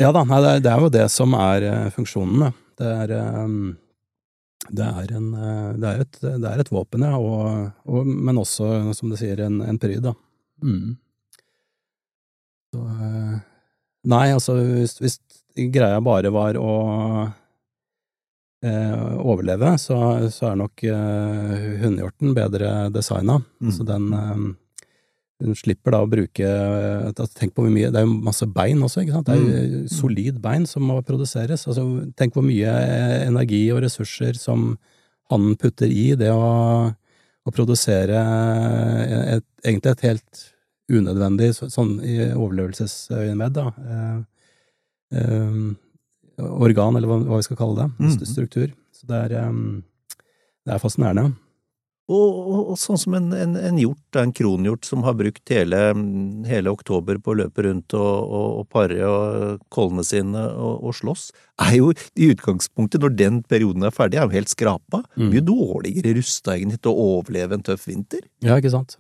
Ja 0.01 0.13
da, 0.15 0.25
er, 0.25 0.61
det 0.63 0.73
er, 0.73 0.85
jo 0.87 0.93
det 0.95 1.07
som 1.13 1.37
er 1.37 1.69
funksjonen, 1.93 2.53
det 2.81 2.93
er 3.05 3.17
Det 4.71 4.85
er, 4.87 5.17
en, 5.19 5.33
eh, 5.35 5.71
det 5.83 5.89
er, 5.89 6.03
et, 6.05 6.19
det 6.23 6.49
er 6.49 6.61
et, 6.63 6.69
våpen, 6.71 7.03
ja, 7.03 7.17
og, 7.19 7.73
og, 7.85 8.07
men 8.07 8.39
også, 8.39 8.95
som 8.95 9.11
du 9.11 9.17
sier, 9.19 9.43
en, 9.43 9.59
en 9.67 9.79
pryd, 9.83 10.05
da. 10.05 10.15
Mm. 10.63 10.95
Så, 12.73 12.81
eh, 12.81 13.37
nei, 14.09 14.27
altså, 14.33 14.57
hvis, 14.57 14.97
hvis, 15.03 15.19
greia 15.73 16.01
bare 16.01 16.33
var 16.33 16.57
å 16.57 16.75
eh, 18.65 19.15
overleve, 19.21 19.75
så, 19.79 19.99
så, 20.33 20.49
er 20.51 20.59
nok 20.63 20.85
eh, 20.89 21.71
hundehjorten 21.83 22.33
bedre 22.37 22.73
designa. 22.95 23.43
Mm. 23.61 23.73
Så 23.77 23.87
den 23.89 24.09
eh, 24.17 24.45
den 25.43 25.57
slipper 25.59 25.95
da 25.95 26.03
å 26.05 26.11
bruke 26.11 26.47
altså, 27.09 27.27
Tenk 27.35 27.55
på 27.57 27.65
hvor 27.65 27.73
mye 27.75 27.91
Det 27.93 27.99
er 28.01 28.07
jo 28.07 28.17
masse 28.29 28.47
bein 28.47 28.83
også, 28.85 29.03
ikke 29.03 29.17
sant? 29.17 29.29
Det 29.29 29.35
er 29.35 29.43
jo 29.43 29.83
mm. 29.83 29.91
solid 29.93 30.41
bein 30.45 30.67
som 30.71 30.87
må 30.87 30.99
produseres. 31.07 31.67
Altså, 31.67 31.87
tenk 32.19 32.37
hvor 32.37 32.47
mye 32.47 32.73
energi 33.27 33.65
og 33.75 33.83
ressurser 33.87 34.39
som 34.39 34.77
han 35.33 35.55
putter 35.61 35.91
i 35.91 36.13
det 36.19 36.31
å, 36.35 36.93
å 36.93 37.55
produsere 37.55 38.21
et, 39.39 39.47
egentlig 39.65 39.95
et 39.95 40.07
helt 40.11 40.43
unødvendig, 40.93 41.53
sånn 41.59 41.97
i 42.05 42.19
overlevelsesøyemed, 42.31 43.57
da, 43.57 43.69
eh, 43.83 44.19
eh, 45.19 45.63
organ, 46.43 46.97
eller 46.99 47.11
hva, 47.11 47.21
hva, 47.27 47.41
vi 47.41 47.47
skal 47.49 47.61
kalle 47.61 47.85
det, 47.85 47.89
mm. 47.99 48.27
struktur. 48.29 48.75
Så 48.93 49.09
det 49.11 49.23
er, 49.27 49.39
eh, 49.43 50.19
det 50.67 50.77
er 50.77 50.83
fascinerende. 50.83 51.33
Og, 52.11 52.39
og, 52.39 52.63
og, 52.73 52.79
sånn 52.81 52.99
som 52.99 53.15
en, 53.15 53.29
en, 53.37 53.55
en 53.57 53.79
hjort, 53.79 54.19
en 54.19 54.33
kronhjort 54.35 54.85
som 54.85 55.05
har 55.07 55.15
brukt 55.17 55.53
hele, 55.55 55.79
hele 56.49 56.73
oktober 56.75 57.21
på 57.23 57.33
å 57.33 57.39
løpe 57.45 57.65
rundt 57.69 57.95
og, 57.95 58.17
og, 58.27 58.49
og 58.59 58.67
pare 58.73 58.99
og 59.07 59.63
kollene 59.73 60.05
sine 60.05 60.43
og, 60.51 60.83
og, 60.83 60.97
slåss, 60.99 61.29
er 61.63 61.77
jo 61.79 61.91
i 61.93 62.29
utgangspunktet, 62.33 63.03
når 63.03 63.15
den 63.19 63.41
perioden 63.49 63.87
er 63.87 63.95
ferdig, 63.95 64.19
er 64.19 64.29
jo 64.29 64.37
helt 64.37 64.53
skrapa. 64.53 65.03
Mm. 65.17 65.29
Mye 65.31 65.45
dårligere 65.47 66.15
rusta 66.19 66.57
egentlig 66.57 66.81
til 66.83 66.93
å 66.93 67.07
overleve 67.19 67.59
en 67.59 67.65
tøff 67.67 67.87
vinter. 67.89 68.23
Ja, 68.45 68.59
ikke 68.59 68.73
sant. 68.73 68.97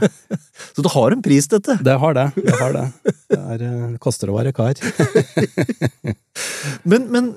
Så 0.76 0.84
det 0.84 0.92
har 0.92 1.14
en 1.14 1.24
pris, 1.24 1.48
dette. 1.50 1.78
Det 1.84 1.96
har 2.02 2.16
det. 2.16 2.26
Det, 2.36 2.54
har 2.60 2.74
det. 2.76 2.84
det, 3.06 3.40
er, 3.40 3.58
det 3.62 3.72
eh, 3.72 3.98
koster 4.02 4.30
å 4.30 4.38
være 4.38 4.54
kar. 4.56 4.80
men, 6.90 7.08
men 7.12 7.30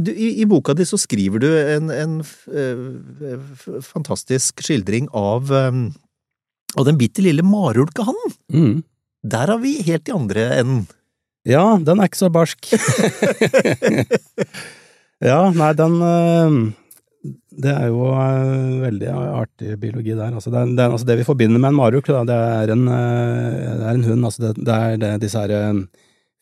du, 0.00 0.12
i, 0.12 0.32
i, 0.42 0.48
boka 0.48 0.74
di 0.76 0.86
så 0.88 0.98
skriver 1.00 1.42
du 1.42 1.48
en, 1.52 1.92
en 1.92 2.18
uh, 2.22 3.80
fantastisk 3.84 4.64
skildring 4.64 5.10
av, 5.16 5.52
um, 5.52 5.88
av 6.76 6.88
den 6.88 7.00
bitte 7.00 7.24
lille 7.24 7.44
marulkehannen. 7.46 8.36
Mm. 8.52 8.76
Der 9.26 9.52
har 9.52 9.60
vi 9.62 9.78
helt 9.86 10.08
i 10.08 10.14
andre 10.14 10.50
enden. 10.60 10.86
Ja, 11.46 11.76
den 11.78 12.00
er 12.00 12.08
ikke 12.08 12.18
så 12.18 12.28
barsk. 12.34 12.72
ja, 15.30 15.38
nei, 15.54 15.68
den 15.78 15.94
uh, 16.02 16.56
det 17.62 17.70
er 17.70 17.92
jo 17.92 18.08
uh, 18.10 18.80
veldig 18.82 19.12
artig 19.14 19.76
biologi 19.78 20.16
der. 20.16 20.34
Altså 20.34 20.50
det, 20.50 20.64
det, 20.74 20.88
altså 20.88 21.06
det, 21.06 21.20
vi 21.20 21.28
forbinder 21.28 21.62
med 21.62 21.70
en 21.70 21.78
maruk, 21.78 22.10
det, 22.10 22.34
er 22.34 22.72
en, 22.74 22.82
uh, 22.90 23.60
det 23.62 23.86
er 23.86 23.92
en 23.92 24.08
hund. 24.08 24.26
Altså 24.26 24.50
det, 24.58 24.78
er 24.80 25.22
disse 25.22 25.44
her 25.44 25.84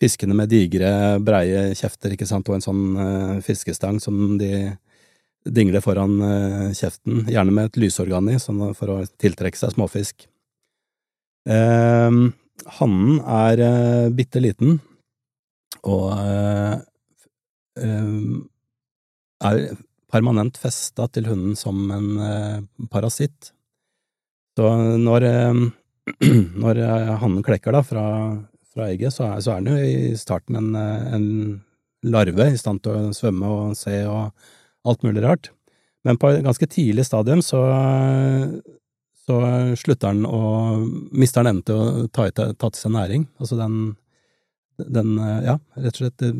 fiskene 0.00 0.36
med 0.36 0.48
digre, 0.50 0.94
breie 1.24 1.66
kjefter, 1.76 2.16
ikke 2.16 2.28
sant, 2.28 2.48
og 2.48 2.56
en 2.56 2.64
sånn 2.64 3.38
fiskestang 3.44 4.00
som 4.02 4.38
de 4.40 4.72
dingler 5.44 5.84
foran 5.84 6.16
kjeften, 6.74 7.28
gjerne 7.30 7.52
med 7.54 7.70
et 7.70 7.78
lysorgan 7.84 8.28
i, 8.32 8.40
sånn 8.42 8.72
for 8.76 8.90
å 8.90 8.96
tiltrekke 9.22 9.60
seg 9.60 9.76
småfisk. 9.76 10.26
hannen 11.46 13.20
er 13.22 13.62
bitte 14.18 14.42
liten, 14.42 14.80
og 15.84 16.12
er 19.44 19.66
permanent 20.14 20.58
festa 20.60 21.08
til 21.12 21.28
hunden 21.30 21.56
som 21.58 21.88
en 21.92 22.10
eh, 22.22 22.58
parasitt. 22.92 23.50
Så 24.54 24.70
når, 25.00 25.26
eh, 25.28 25.62
når 26.64 26.82
eh, 26.84 27.14
hannen 27.22 27.44
klekker 27.46 27.74
da 27.74 27.82
fra, 27.86 28.04
fra 28.74 28.90
egget, 28.92 29.16
så 29.16 29.32
er, 29.32 29.42
så 29.42 29.56
er, 29.56 29.64
den 29.64 29.74
jo 29.74 29.88
i 30.12 30.14
starten 30.20 30.60
en, 30.60 30.70
en, 30.76 31.28
larve 32.04 32.50
i 32.52 32.60
stand 32.60 32.82
til 32.84 32.92
å 32.92 33.12
svømme 33.16 33.48
og 33.48 33.76
se 33.80 34.02
og 34.04 34.34
alt 34.84 35.04
mulig 35.06 35.22
rart. 35.24 35.48
Men 36.04 36.18
på 36.20 36.28
et 36.34 36.42
ganske 36.44 36.66
tidlig 36.68 37.06
stadium 37.08 37.40
så, 37.40 37.62
så 39.24 39.38
slutter 39.80 40.12
den 40.12 40.26
å 40.28 40.42
Mister 41.16 41.40
den 41.40 41.54
evnen 41.54 41.62
til 41.64 41.80
å 41.80 42.04
ta, 42.12 42.26
ta, 42.28 42.68
til 42.68 42.76
seg 42.76 42.92
næring. 42.92 43.24
Altså 43.40 43.56
den, 43.56 43.94
den 44.78 45.16
Ja, 45.18 45.58
rett 45.76 45.94
og 45.94 46.02
slett, 46.02 46.18
det, 46.22 46.32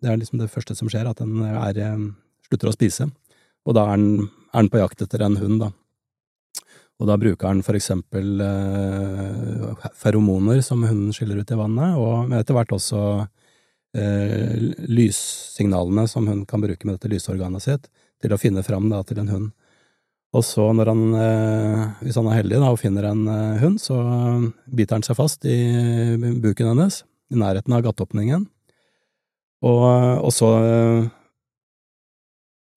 det 0.00 0.10
er 0.10 0.20
liksom 0.20 0.40
det 0.40 0.50
første 0.52 0.76
som 0.78 0.90
skjer, 0.90 1.08
at 1.10 1.20
den 1.22 1.42
er, 1.44 1.98
slutter 2.46 2.70
å 2.70 2.76
spise. 2.76 3.10
Og 3.68 3.76
da 3.76 3.86
er 3.90 4.00
den, 4.00 4.30
er 4.52 4.64
den 4.64 4.72
på 4.72 4.80
jakt 4.80 5.04
etter 5.04 5.24
en 5.26 5.38
hund, 5.40 5.60
da. 5.62 5.70
Og 7.00 7.08
da 7.08 7.16
bruker 7.16 7.48
den 7.48 7.62
for 7.64 7.78
eksempel 7.78 8.42
eh, 8.44 9.86
feromoner 9.96 10.60
som 10.64 10.82
hunden 10.84 11.14
skiller 11.16 11.40
ut 11.40 11.52
i 11.52 11.56
vannet, 11.56 11.96
og 11.96 12.34
etter 12.36 12.56
hvert 12.56 12.74
også 12.76 13.00
eh, 13.96 14.58
lyssignalene 14.84 16.04
som 16.10 16.28
hun 16.28 16.44
kan 16.48 16.60
bruke 16.60 16.84
med 16.84 16.98
dette 16.98 17.12
lysorganet 17.12 17.64
sitt, 17.64 17.88
til 18.20 18.36
å 18.36 18.40
finne 18.40 18.64
fram 18.66 18.90
da, 18.92 19.00
til 19.08 19.22
en 19.22 19.32
hund. 19.32 19.48
Og 20.36 20.44
så, 20.46 20.68
når 20.76 20.92
han, 20.92 21.06
eh, 21.18 21.86
hvis 22.04 22.20
han 22.20 22.28
er 22.30 22.42
heldig 22.42 22.60
da, 22.60 22.68
og 22.68 22.82
finner 22.82 23.08
en 23.08 23.24
eh, 23.32 23.62
hund, 23.64 23.80
så 23.82 23.96
biter 24.68 24.98
han 24.98 25.06
seg 25.06 25.16
fast 25.18 25.48
i 25.48 25.56
buken 26.20 26.74
hennes, 26.74 27.00
i 27.30 27.38
nærheten 27.38 27.76
av 27.76 27.84
gateåpningen, 27.86 28.44
og, 29.60 29.86
og 30.24 30.32
så 30.32 30.50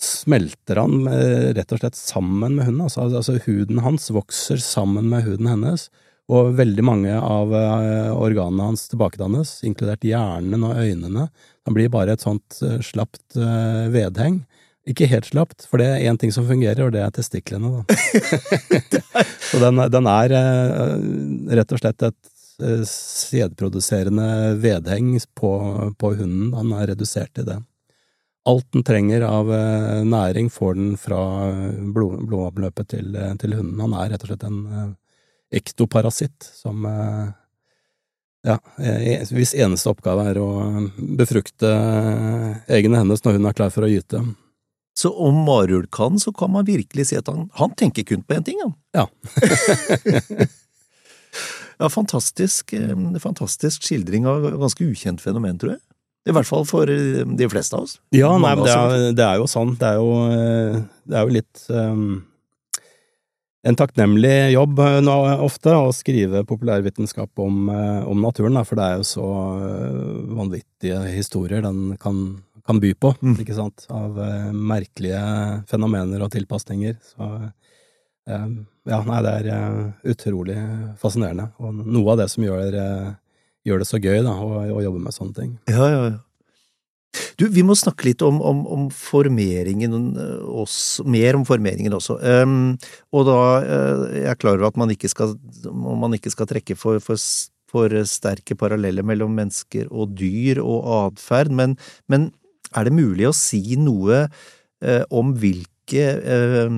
smelter 0.04 0.82
han 0.82 1.08
rett 1.56 1.72
og 1.72 1.80
slett 1.80 1.95
sammen 1.95 2.58
med 2.58 2.68
hunden. 2.68 2.82
Altså, 2.86 3.06
altså, 3.08 3.38
huden 3.45 3.80
hans 3.86 4.10
vokser 4.12 4.60
sammen 4.60 5.08
med 5.12 5.24
huden 5.28 5.47
hennes, 5.47 5.88
og 6.32 6.54
veldig 6.56 6.84
mange 6.88 7.14
av 7.20 7.51
uh, 7.51 8.16
organene 8.16 8.70
hans 8.72 8.88
tilbakedannes, 8.91 9.58
inkludert 9.68 10.06
hjernen 10.08 10.64
og 10.64 10.80
øynene. 10.80 11.28
Han 11.68 11.76
blir 11.76 11.91
bare 11.91 12.16
et 12.16 12.24
sånt 12.24 12.60
uh, 12.64 12.80
slapt 12.84 13.36
vedheng. 13.93 14.43
Ikke 14.88 15.08
helt 15.08 15.30
slapt, 15.30 15.64
for 15.70 15.80
det 15.80 15.88
er 15.88 16.10
én 16.10 16.18
ting 16.20 16.32
som 16.36 16.47
fungerer, 16.47 16.82
og 16.84 16.91
det 16.95 17.04
er 17.04 17.12
testiklene, 17.16 17.84
da. 17.84 17.97
Så 19.49 19.60
den, 19.64 19.80
den 19.91 20.10
er 20.12 20.36
rett 21.60 21.76
og 21.76 21.80
slett 21.80 22.04
et 22.04 22.33
sædproduserende 22.60 24.58
vedheng 24.62 25.16
på, 25.36 25.54
på 25.97 26.16
hunden. 26.20 26.51
Han 26.58 26.74
er 26.78 26.91
redusert 26.93 27.34
til 27.34 27.47
det 27.49 27.60
alt 28.45 28.72
den 28.72 28.84
trenger 28.84 29.22
av 29.22 29.54
eh, 29.54 30.04
næring, 30.04 30.49
får 30.49 30.76
den 30.76 30.97
fra 30.99 31.22
eh, 31.49 31.80
blod, 31.95 32.26
blodomløpet 32.28 32.89
til, 32.95 33.16
eh, 33.16 33.36
til, 33.39 33.56
hunden. 33.60 33.80
Han 33.80 33.95
er 33.95 34.14
rett 34.14 34.26
og 34.26 34.32
slett 34.32 34.45
en 34.47 34.95
ektoparasitt 35.54 36.47
som 36.58 36.82
ja, 38.43 38.56
hvis 39.30 39.54
eneste 39.54 39.91
oppgave 39.91 40.24
er 40.32 40.39
å 40.41 40.47
befrukte 41.20 41.70
eggene 42.74 43.04
hennes 43.04 43.22
når 43.22 43.38
hun 43.38 43.45
er 43.45 43.56
klar 43.60 43.70
for 43.72 43.86
å 43.86 43.91
gyte. 43.91 44.24
Så 44.97 45.12
om 45.14 45.43
marulk 45.45 45.91
kan, 45.93 46.18
så 46.18 46.34
kan 46.34 46.49
man 46.56 46.66
virkelig 46.66 47.06
si 47.12 47.20
at 47.20 47.30
han, 47.30 47.45
han 47.54 47.78
tenker 47.78 48.08
kun 48.10 48.26
på 48.26 48.34
én 48.34 48.47
ting, 48.49 48.66
han. 48.66 48.74
Ja. 48.97 49.06
ja, 51.80 51.90
fantastisk, 51.90 52.76
fantastisk 53.24 53.86
skildring 53.88 54.28
av 54.30 54.46
ganske 54.62 54.86
ukjent 54.86 55.24
fenomen, 55.24 55.58
tror 55.62 55.76
jeg. 55.76 55.84
I 56.24 56.34
hvert 56.36 56.48
fall 56.48 56.64
for 56.68 56.88
eh, 56.92 57.24
de 57.24 57.48
fleste 57.52 57.76
av 57.76 57.88
oss. 57.88 57.98
Ja, 58.16 58.32
nei, 58.40 58.54
men 58.56 58.68
det 58.68 58.76
er, 58.76 59.10
det 59.16 59.26
er, 59.26 59.42
jo 59.42 59.50
sånn. 59.52 59.74
Det 59.80 59.90
er 59.90 59.98
jo, 60.00 60.14
eh, 60.32 60.78
det 61.10 61.18
er 61.20 61.26
jo 61.28 61.36
litt 61.36 61.66
um, 61.68 62.06
en 63.68 63.80
takknemlig 63.80 64.54
jobb 64.54 64.80
nå 65.04 65.18
ofte 65.44 65.76
å 65.76 65.92
skrive 65.96 66.46
populærvitenskap 66.48 67.44
om, 67.44 67.68
om 67.72 68.24
naturen, 68.24 68.56
da, 68.60 68.64
for 68.68 68.80
det 68.80 68.88
er 68.88 68.98
jo 69.00 69.06
så 69.08 69.28
vanvittige 70.36 71.00
historier 71.14 71.64
den 71.64 71.94
kan, 72.00 72.20
kan 72.68 72.82
by 72.84 72.92
på, 72.92 73.14
mm. 73.24 73.38
ikke 73.44 73.56
sant, 73.56 73.86
av 73.92 74.20
merkelige 74.52 75.24
fenomener 75.72 76.26
og 76.26 76.34
tilpasninger. 76.36 77.00
Så 77.16 77.30
ja, 78.28 79.00
nei, 79.08 79.20
det 79.26 79.34
er 79.42 79.50
uh, 79.52 80.12
utrolig 80.14 80.56
fascinerende, 81.02 81.50
og 81.60 81.82
noe 81.84 82.14
av 82.14 82.22
det 82.22 82.30
som 82.32 82.46
gjør 82.46 82.78
uh, 82.78 83.12
gjør 83.68 83.84
det 83.84 83.90
så 83.90 84.00
gøy 84.02 84.22
da, 84.26 84.36
å, 84.36 84.62
å, 84.68 84.84
jobbe 84.84 85.02
med 85.04 85.16
sånne 85.16 85.38
ting. 85.38 85.58
Ja, 85.72 85.88
ja, 85.88 86.06
ja. 86.12 86.22
Du, 87.38 87.46
vi 87.54 87.62
må 87.66 87.76
snakke 87.78 88.08
litt 88.08 88.24
om, 88.26 88.40
om, 88.42 88.64
om 88.74 88.86
formeringen 88.94 89.94
også, 89.94 91.06
mer 91.06 91.38
om 91.38 91.44
formeringen 91.46 91.94
også. 91.94 92.18
Um, 92.22 92.74
og 93.14 93.28
da 93.30 93.40
uh, 93.62 94.06
Jeg 94.18 94.30
er 94.32 94.40
klar 94.42 94.58
over 94.58 94.72
at 94.72 94.80
man 94.82 94.94
ikke 94.94 95.12
skal, 95.12 95.36
man 95.70 96.18
ikke 96.18 96.34
skal 96.34 96.50
trekke 96.50 96.78
for, 96.80 97.02
for, 97.06 97.22
for, 97.70 97.98
sterke 98.10 98.58
paralleller 98.58 99.06
mellom 99.06 99.36
mennesker 99.38 99.92
og 99.94 100.16
dyr 100.18 100.62
og 100.64 100.90
atferd, 101.04 101.54
men, 101.54 101.78
men, 102.10 102.32
er 102.74 102.88
det 102.88 102.96
mulig 102.98 103.28
å 103.30 103.36
si 103.38 103.76
noe 103.78 104.24
uh, 104.26 105.04
om 105.14 105.36
hvilke 105.38 105.73
uh, 106.02 106.72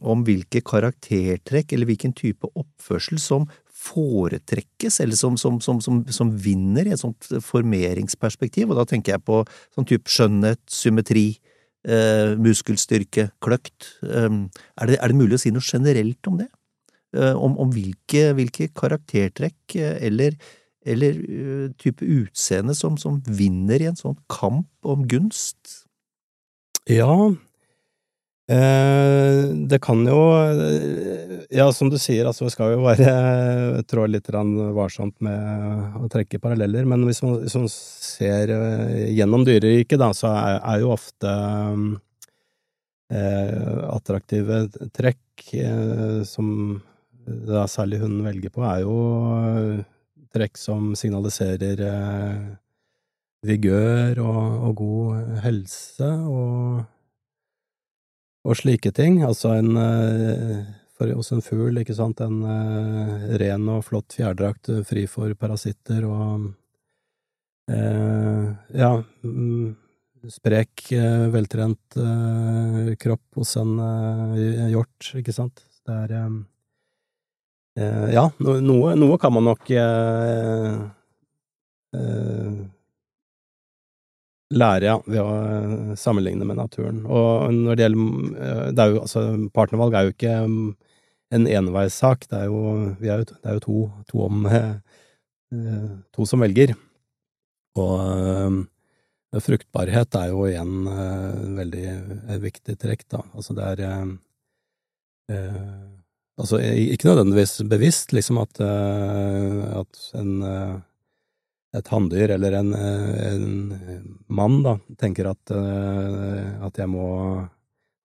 om 0.00 0.22
hvilke 0.26 0.62
karaktertrekk 0.64 1.74
eller 1.74 1.90
hvilken 1.90 2.14
type 2.16 2.48
oppførsel 2.54 3.20
som 3.22 3.48
foretrekkes, 3.82 5.00
eller 5.02 5.18
som, 5.18 5.36
som, 5.40 5.58
som, 5.60 5.80
som, 5.80 6.30
vinner 6.38 6.86
i 6.86 6.94
et 6.94 7.02
sånt 7.02 7.28
formeringsperspektiv, 7.42 8.70
og 8.70 8.78
da 8.78 8.86
tenker 8.88 9.16
jeg 9.16 9.24
på 9.26 9.42
sånn 9.74 9.88
type 9.88 10.12
skjønnhet, 10.12 10.60
symmetri, 10.70 11.26
eh, 11.88 12.34
muskelstyrke, 12.38 13.30
kløkt. 13.42 13.90
Eh, 14.06 14.28
er, 14.30 14.92
det, 14.92 14.98
er, 14.98 15.10
det, 15.10 15.18
mulig 15.18 15.38
å 15.38 15.42
si 15.42 15.54
noe 15.54 15.66
generelt 15.66 16.30
om 16.30 16.38
det? 16.42 16.50
Uh, 17.12 17.34
om, 17.36 17.58
om 17.60 17.68
hvilke, 17.68 18.30
hvilke, 18.38 18.70
karaktertrekk 18.72 19.74
uh, 19.76 19.98
eller, 20.00 20.38
eller 20.80 21.18
uh, 21.20 21.66
type 21.76 22.06
utseende 22.06 22.72
som, 22.72 22.96
som, 22.96 23.18
vinner 23.28 23.84
i 23.84 23.90
en 23.90 23.98
sånn 23.98 24.16
kamp 24.32 24.88
om 24.88 25.04
gunst? 25.10 25.82
Ja, 26.88 27.12
Eh, 27.12 27.51
det 28.48 29.78
kan 29.80 30.00
jo 30.02 30.18
Ja, 31.52 31.68
som 31.72 31.90
du 31.92 31.98
sier, 32.00 32.26
altså 32.26 32.44
vi 32.48 32.52
skal 32.54 32.72
jo 32.74 32.82
være 32.82 33.82
trå 33.88 34.06
litt 34.10 34.28
varsomt 34.74 35.14
med 35.22 35.98
å 36.02 36.08
trekke 36.10 36.40
paralleller, 36.42 36.84
men 36.88 37.04
hvis 37.06 37.22
man, 37.22 37.38
hvis 37.44 37.56
man 37.56 37.68
ser 37.70 38.50
eh, 38.50 39.12
gjennom 39.14 39.44
dyreriket, 39.46 40.00
da, 40.00 40.10
så 40.16 40.32
er, 40.32 40.58
er 40.58 40.80
jo 40.82 40.94
ofte 40.94 41.34
eh, 43.12 43.84
attraktive 43.92 44.64
trekk 44.96 45.54
eh, 45.60 46.22
som 46.26 46.80
da 47.26 47.66
særlig 47.70 48.00
hunden 48.02 48.24
velger 48.26 48.50
på, 48.50 48.64
er 48.66 48.82
jo 48.82 48.96
trekk 50.32 50.58
som 50.58 50.92
signaliserer 50.98 51.84
eh, 51.86 52.42
vigør 53.46 54.22
og, 54.24 54.42
og 54.68 54.74
god 54.80 55.38
helse, 55.44 56.08
og 56.08 56.82
og 58.42 58.58
slike 58.58 58.92
ting. 58.94 59.20
Altså 59.26 59.54
en 59.58 59.76
eh, 59.78 60.62
for, 61.02 61.12
hos 61.16 61.32
en 61.34 61.42
fugl, 61.42 61.78
ikke 61.82 61.96
sant, 61.96 62.20
en 62.22 62.42
uh, 62.46 63.28
ren 63.40 63.68
og 63.72 63.84
flott 63.88 64.14
fjærdrakt 64.16 64.70
eh, 64.70 64.82
fri 64.86 65.06
for 65.10 65.32
parasitter 65.38 66.04
og 66.06 66.50
eh, 67.72 68.50
ja, 68.78 68.92
mm, 69.26 69.72
sprek, 70.30 70.86
veltrent 71.34 71.96
veltrent 71.98 72.98
kropp 73.02 73.40
hos 73.40 73.56
en 73.58 73.72
hjort, 74.70 75.08
ikke 75.18 75.34
sant. 75.34 75.64
Det 75.82 75.96
er 76.04 76.12
Ja, 78.14 78.28
noe, 78.38 78.92
noe, 78.94 79.16
kan 79.18 79.32
man 79.34 79.48
nok 79.48 79.72
lære, 84.52 84.86
ja, 84.86 84.96
ved 85.06 85.20
å 85.22 85.28
eh, 85.40 85.92
sammenligne 85.98 86.46
med 86.48 86.58
naturen. 86.60 87.02
Og 87.06 87.52
når 87.54 87.78
det 87.78 87.86
gjelder 87.86 88.40
eh, 88.46 88.64
det 88.72 88.84
er 88.84 88.94
jo, 88.94 89.02
altså, 89.04 89.24
Partnervalg 89.54 89.96
er 89.96 90.06
jo 90.06 90.14
ikke 90.14 90.34
mm, 90.48 90.68
en 91.38 91.48
enveissak, 91.58 92.26
det 92.30 92.42
er 92.42 92.50
jo, 92.50 92.62
er 93.00 93.22
jo, 93.22 93.28
det 93.32 93.50
er 93.50 93.58
jo 93.58 93.64
to, 93.66 93.78
to, 94.10 94.26
om 94.28 94.46
eh, 94.52 94.74
To 96.16 96.24
som 96.24 96.40
velger. 96.40 96.70
Og 97.76 98.62
fruktbarhet 99.44 100.16
er 100.16 100.30
jo 100.30 100.46
igjen 100.48 100.86
veldig 101.58 102.38
viktig 102.40 102.76
trekk, 102.80 103.02
da. 103.12 103.20
Altså 103.36 103.56
det 103.56 103.66
er 103.68 103.82
Altså 106.40 106.56
ikke 106.56 107.10
nødvendigvis 107.10 107.52
bevisst, 107.68 108.14
liksom, 108.16 108.40
at, 108.40 108.60
at 108.64 110.00
en 110.16 110.32
et 111.72 111.88
hanndyr 111.88 112.34
eller 112.34 112.58
en, 112.58 112.74
en, 112.76 113.46
mann 114.28 114.60
da, 114.64 114.76
tenker 115.00 115.30
at, 115.30 115.52
eh, 115.56 116.64
at 116.66 116.78
jeg 116.78 116.90
må 116.92 117.06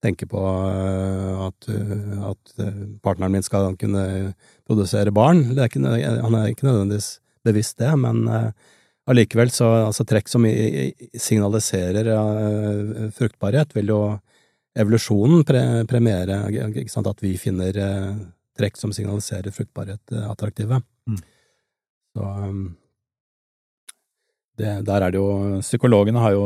tenke 0.03 0.27
på 0.29 0.39
eh, 0.39 1.41
at, 1.47 1.67
at, 2.31 2.53
partneren 3.03 3.35
min 3.35 3.45
skal 3.45 3.75
kunne 3.79 4.05
produsere 4.67 5.11
barn. 5.15 5.43
Er 5.57 5.67
ikke, 5.67 5.83
han 5.83 6.39
er 6.39 6.53
ikke 6.53 6.69
nødvendigvis 6.69 7.17
bevisst 7.47 7.79
det, 7.83 7.91
men 7.99 8.23
eh, 8.31 8.71
allikevel 9.07 9.51
så 9.51 9.69
altså 9.89 10.07
trekk 10.07 10.31
som 10.31 10.47
signaliserer 10.47 12.09
fruktbarhet, 13.15 13.75
vil 13.75 13.93
jo 13.93 14.01
evolusjonen 14.77 15.45
pre 15.47 15.61
premiere 15.89 16.41
at 16.51 17.23
vi 17.23 17.31
finner 17.41 17.79
trekk 18.59 18.75
som 18.77 18.91
signaliserer 18.93 19.55
fruktbarhet 19.55 20.11
attraktive. 20.27 20.81
Mm. 21.07 21.21
Så 22.17 22.27
det, 24.57 24.71
der 24.87 25.03
er 25.05 25.13
det 25.13 25.19
jo 25.19 25.59
Psykologene 25.61 26.21
har 26.21 26.33
jo 26.33 26.45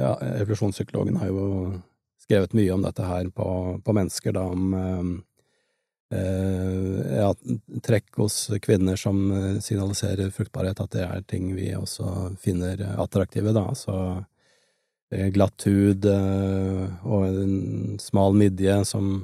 ja, 0.00 0.12
Evolusjonspsykologene 0.40 1.20
har 1.20 1.28
jo 1.32 1.46
skrevet 2.22 2.54
mye 2.56 2.72
om 2.72 2.84
dette 2.84 3.04
her 3.04 3.28
på, 3.34 3.46
på 3.84 3.94
mennesker, 3.96 4.32
da, 4.36 4.44
om 4.46 4.74
eh, 6.14 7.16
ja, 7.18 7.30
trekk 7.84 8.20
hos 8.22 8.36
kvinner 8.62 8.96
som 9.00 9.18
signaliserer 9.60 10.30
fruktbarhet, 10.32 10.80
at 10.80 10.94
det 10.94 11.04
er 11.04 11.26
ting 11.28 11.50
vi 11.56 11.72
også 11.76 12.32
finner 12.40 12.80
attraktive, 13.02 13.52
da. 13.56 13.66
Så 13.76 13.96
eh, 15.12 15.28
glatt 15.34 15.66
hud 15.66 16.06
eh, 16.08 16.86
og 17.04 17.26
en 17.28 18.00
smal 18.00 18.38
midje 18.38 18.82
som 18.88 19.14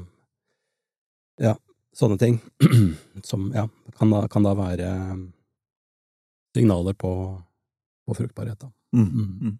Ja, 1.38 1.54
sånne 1.94 2.18
ting. 2.18 2.40
som 3.30 3.52
ja, 3.54 3.68
kan 3.94 4.10
da, 4.10 4.26
kan 4.26 4.42
da 4.42 4.56
være 4.58 4.88
signaler 6.56 6.96
på 6.98 7.12
og 8.08 8.18
fruktbarhet. 8.18 8.68
Mm. 8.96 9.08
Mm. 9.08 9.32
mm. 9.40 9.56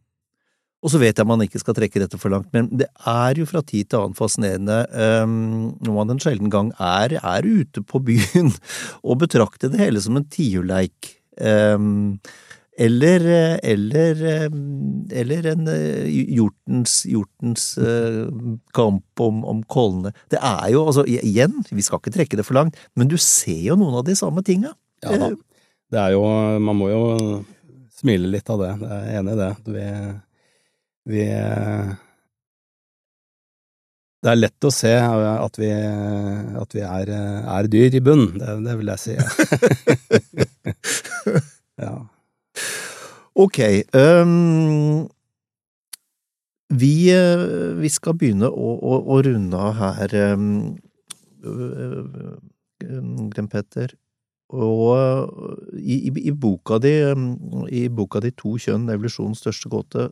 Og 0.78 0.92
så 0.92 1.00
vet 1.02 1.18
jeg 1.18 1.26
man 1.26 1.40
ikke 1.42 1.58
skal 1.58 1.74
trekke 1.74 1.98
dette 1.98 2.18
for 2.22 2.30
langt, 2.30 2.52
men 2.54 2.68
det 2.78 2.86
er 3.10 3.38
jo 3.40 3.48
fra 3.50 3.64
tid 3.66 3.88
til 3.90 3.98
annen 3.98 4.14
fascinerende 4.14 4.76
um, 4.94 5.72
når 5.82 5.96
man 5.96 6.12
en 6.14 6.20
sjelden 6.22 6.52
gang 6.54 6.68
er, 6.78 7.16
er, 7.18 7.48
ute 7.48 7.82
på 7.82 7.98
byen 8.06 8.52
og 9.08 9.18
betrakter 9.24 9.72
det 9.72 9.80
hele 9.82 10.02
som 10.04 10.20
en 10.20 10.28
tiurleik. 10.30 11.16
Um, 11.34 12.20
eller, 12.78 13.24
eller, 13.66 14.22
eller, 15.10 15.48
en 15.50 15.66
hjortens, 16.06 17.00
hjortens 17.10 17.72
uh, 17.82 18.30
kamp 18.70 19.24
om, 19.26 19.42
om 19.50 19.64
kollene. 19.66 20.14
Det 20.30 20.38
er 20.38 20.76
jo, 20.76 20.84
altså 20.86 21.02
igjen, 21.10 21.58
vi 21.74 21.82
skal 21.82 21.98
ikke 21.98 22.14
trekke 22.20 22.38
det 22.38 22.46
for 22.46 22.54
langt, 22.54 22.78
men 22.94 23.10
du 23.10 23.18
ser 23.18 23.64
jo 23.72 23.80
noen 23.80 23.98
av 23.98 24.06
de 24.06 24.14
samme 24.18 24.46
tinga. 24.46 24.76
Ja 25.02 25.18
da. 25.18 25.34
Det 25.88 25.96
er 25.96 26.12
jo 26.12 26.22
Man 26.60 26.76
må 26.76 26.90
jo 26.92 27.02
smiler 27.98 28.30
litt 28.32 28.50
av 28.52 28.62
det. 28.62 28.74
Jeg 28.82 28.98
er 28.98 29.18
enig 29.20 29.34
i 29.34 29.40
det. 29.40 29.50
Vi, 29.74 29.86
vi 31.12 31.24
Det 34.18 34.32
er 34.32 34.40
lett 34.40 34.66
å 34.66 34.72
se 34.74 34.94
at 34.98 35.58
vi, 35.60 35.72
at 36.62 36.74
vi 36.74 36.82
er, 36.86 37.12
er, 37.14 37.70
dyr 37.70 37.98
i 37.98 38.02
bunn, 38.04 38.32
det, 38.38 38.56
det 38.66 38.78
vil 38.80 38.92
jeg 38.94 39.00
si. 39.04 39.14
ja. 41.84 41.94
Ok. 43.38 43.60
Um, 43.94 45.06
vi, 46.68 46.94
vi, 47.78 47.90
skal 47.94 48.18
begynne 48.18 48.50
å, 48.50 48.74
å, 48.74 48.98
å 49.14 49.20
runde 49.24 49.62
av 49.70 49.78
her, 49.78 50.18
um, 50.34 50.74
Glenn 52.82 53.48
Petter. 53.50 53.94
Og 54.48 55.74
i, 55.76 56.08
i, 56.08 56.12
i, 56.28 56.32
boka 56.32 56.78
di, 56.80 56.94
i 57.74 57.82
boka 57.92 58.22
di 58.24 58.30
To 58.38 58.54
kjønn, 58.56 58.88
evolusjonens 58.94 59.42
største 59.44 59.68
gåte, 59.72 60.08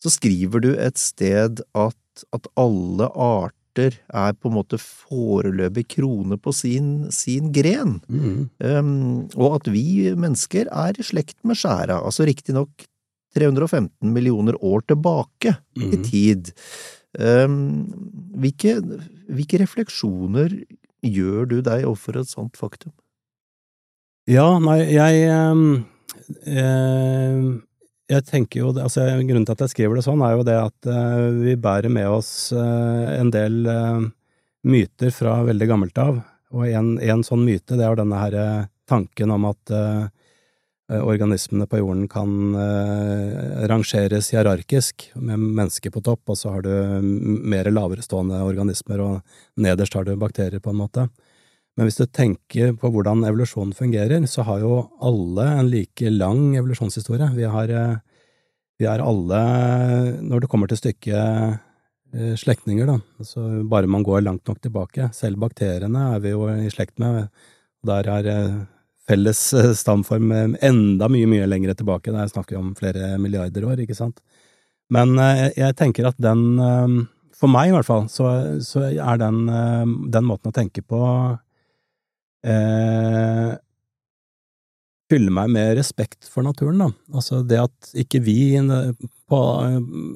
så 0.00 0.12
skriver 0.12 0.64
du 0.64 0.70
et 0.72 1.00
sted 1.00 1.60
at, 1.76 2.24
at 2.32 2.48
alle 2.60 3.10
arter 3.12 3.98
er 4.08 4.36
på 4.36 4.50
en 4.50 4.56
måte 4.56 4.80
foreløpig 4.80 5.86
krone 5.96 6.38
på 6.40 6.54
sin, 6.56 7.10
sin 7.14 7.52
gren. 7.54 7.98
Mm. 8.08 8.48
Um, 8.58 8.94
og 9.36 9.60
at 9.60 9.70
vi 9.72 10.10
mennesker 10.16 10.70
er 10.72 10.96
i 10.96 11.06
slekt 11.06 11.38
med 11.44 11.60
skjæra, 11.60 12.00
altså 12.00 12.26
riktignok 12.28 12.88
315 13.36 14.10
millioner 14.10 14.56
år 14.64 14.82
tilbake 14.90 15.54
mm. 15.78 15.86
i 15.86 16.02
tid. 16.08 16.52
Um, 17.18 17.86
hvilke, 18.40 18.78
hvilke 19.30 19.60
refleksjoner 19.62 20.56
gjør 21.06 21.46
du 21.50 21.60
deg 21.64 21.86
overfor 21.86 22.20
et 22.20 22.30
sånt 22.30 22.58
faktum? 22.60 22.92
Ja, 24.30 24.60
nei, 24.62 24.84
jeg 24.94 25.24
eh, 25.26 25.58
Jeg 28.12 28.22
tenker 28.28 28.60
jo 28.60 28.68
altså 28.70 29.02
Grunnen 29.26 29.42
til 29.48 29.56
at 29.56 29.64
jeg 29.64 29.72
skriver 29.72 29.98
det 29.98 30.04
sånn, 30.06 30.22
er 30.22 30.36
jo 30.36 30.44
det 30.46 30.54
at 30.54 30.88
eh, 30.92 31.22
vi 31.40 31.56
bærer 31.58 31.90
med 31.90 32.06
oss 32.14 32.52
eh, 32.54 33.08
en 33.16 33.32
del 33.34 33.66
eh, 33.66 34.04
myter 34.70 35.10
fra 35.14 35.40
veldig 35.48 35.66
gammelt 35.72 35.98
av. 35.98 36.20
Og 36.54 36.62
en, 36.68 36.92
en, 37.02 37.24
sånn 37.26 37.42
myte, 37.42 37.74
det 37.74 37.86
er 37.86 37.96
denne 37.98 38.20
her 38.20 38.36
eh, 38.38 38.68
tanken 38.90 39.30
om 39.34 39.48
at 39.50 39.72
eh, 39.74 40.04
organismene 40.90 41.66
på 41.70 41.78
jorden 41.78 42.08
kan 42.10 42.30
rangeres 43.70 44.32
hierarkisk, 44.34 45.04
med 45.14 45.38
mennesker 45.38 45.92
på 45.94 46.02
topp, 46.02 46.32
og 46.32 46.38
så 46.38 46.56
har 46.56 46.64
du 46.66 46.72
mer 47.46 47.70
laverestående 47.70 48.40
organismer, 48.42 48.98
og 49.04 49.62
nederst 49.62 49.94
har 49.94 50.08
du 50.08 50.16
bakterier, 50.18 50.58
på 50.58 50.74
en 50.74 50.80
måte. 50.80 51.06
Men 51.78 51.86
hvis 51.86 52.00
du 52.00 52.06
tenker 52.06 52.74
på 52.78 52.90
hvordan 52.92 53.22
evolusjonen 53.28 53.74
fungerer, 53.76 54.24
så 54.28 54.44
har 54.46 54.62
jo 54.64 54.74
alle 55.06 55.46
en 55.60 55.70
like 55.70 56.10
lang 56.12 56.56
evolusjonshistorie. 56.58 57.30
Vi 57.36 57.46
har, 57.48 57.70
eh, 57.70 57.96
vi 58.80 58.88
er 58.90 59.04
alle, 59.04 59.40
når 60.20 60.42
det 60.42 60.50
kommer 60.50 60.68
til 60.68 60.80
stykket, 60.80 61.60
eh, 62.12 62.34
slektninger, 62.34 62.86
da. 62.86 62.98
Altså 63.18 63.68
bare 63.68 63.86
man 63.86 64.02
går 64.02 64.24
langt 64.26 64.46
nok 64.46 64.60
tilbake. 64.60 65.14
Selv 65.14 65.38
bakteriene 65.38 66.16
er 66.16 66.20
vi 66.20 66.30
jo 66.30 66.48
i 66.48 66.68
slekt 66.68 66.98
med. 66.98 67.30
Der 67.86 68.02
er 68.08 68.26
eh, 68.26 68.66
felles 69.08 69.54
stamform 69.80 70.56
enda 70.60 71.08
mye, 71.08 71.26
mye 71.26 71.46
lengre 71.46 71.74
tilbake. 71.74 72.12
Der 72.12 72.28
snakker 72.28 72.56
vi 72.56 72.60
om 72.60 72.74
flere 72.74 73.16
milliarder 73.18 73.64
år, 73.64 73.80
ikke 73.80 73.96
sant. 73.96 74.20
Men 74.90 75.14
jeg, 75.54 75.76
tenker 75.76 76.08
at 76.08 76.18
den 76.18 77.08
For 77.32 77.48
meg, 77.48 77.68
i 77.68 77.72
hvert 77.72 77.86
fall, 77.86 78.08
så, 78.08 78.60
så 78.60 78.82
er 78.90 79.16
den, 79.16 79.46
den, 80.10 80.24
måten 80.26 80.50
å 80.50 80.52
tenke 80.52 80.82
på 80.82 80.98
eh, 82.46 83.58
Fylle 85.10 85.32
meg 85.34 85.48
med 85.50 85.72
respekt 85.74 86.28
for 86.30 86.46
naturen, 86.46 86.78
da. 86.78 86.86
Altså 87.18 87.40
det 87.42 87.58
at 87.58 87.88
ikke 87.98 88.20
vi 88.22 88.54
på, 89.26 89.40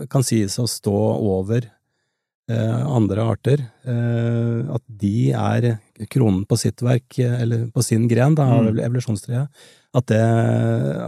kan 0.06 0.22
sies 0.22 0.54
å 0.62 0.68
stå 0.70 0.94
over 1.18 1.66
eh, 1.66 2.82
andre 2.86 3.26
arter. 3.34 3.64
Eh, 3.82 4.60
at 4.70 4.84
de 4.86 5.32
er 5.34 5.66
kronen 6.14 6.44
på 6.46 6.58
sitt 6.62 6.84
verk, 6.86 7.18
eller 7.18 7.66
på 7.74 7.82
sin 7.82 8.06
gren, 8.06 8.38
da, 8.38 8.46
av 8.46 8.70
mm. 8.70 8.82
evolusjonstreet. 8.86 9.66
At 9.98 10.06
det, 10.10 10.22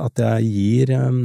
at 0.01 0.19
det 0.19 0.35
gir 0.47 0.91
eh, 0.97 1.23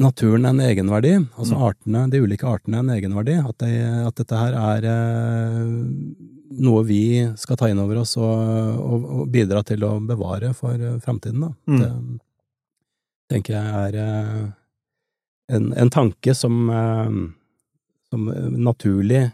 naturen 0.00 0.48
en 0.48 0.60
egenverdi, 0.64 1.18
altså 1.36 1.58
mm. 1.58 1.64
artene, 1.68 2.06
de 2.10 2.22
ulike 2.24 2.48
artene 2.48 2.80
en 2.82 2.94
egenverdi. 2.96 3.36
At, 3.40 3.58
det, 3.62 3.74
at 4.08 4.16
dette 4.20 4.40
her 4.40 4.56
er 4.58 4.88
uh, 4.88 5.76
noe 6.50 6.82
vi 6.86 7.04
skal 7.40 7.58
ta 7.58 7.68
inn 7.70 7.80
over 7.80 8.02
oss 8.02 8.16
og, 8.20 8.24
og, 8.24 9.06
og 9.18 9.30
bidra 9.32 9.62
til 9.66 9.84
å 9.86 9.96
bevare 10.04 10.52
for 10.56 10.76
uh, 10.80 10.98
framtiden. 11.04 11.54
Mm. 11.66 11.80
Det 11.80 11.90
tenker 13.34 13.56
jeg 13.56 13.88
er 13.88 13.96
uh, 14.00 14.44
en, 15.54 15.70
en, 15.72 15.90
tanke 15.92 16.34
som, 16.36 16.68
som 18.08 18.28
naturlig 18.60 19.26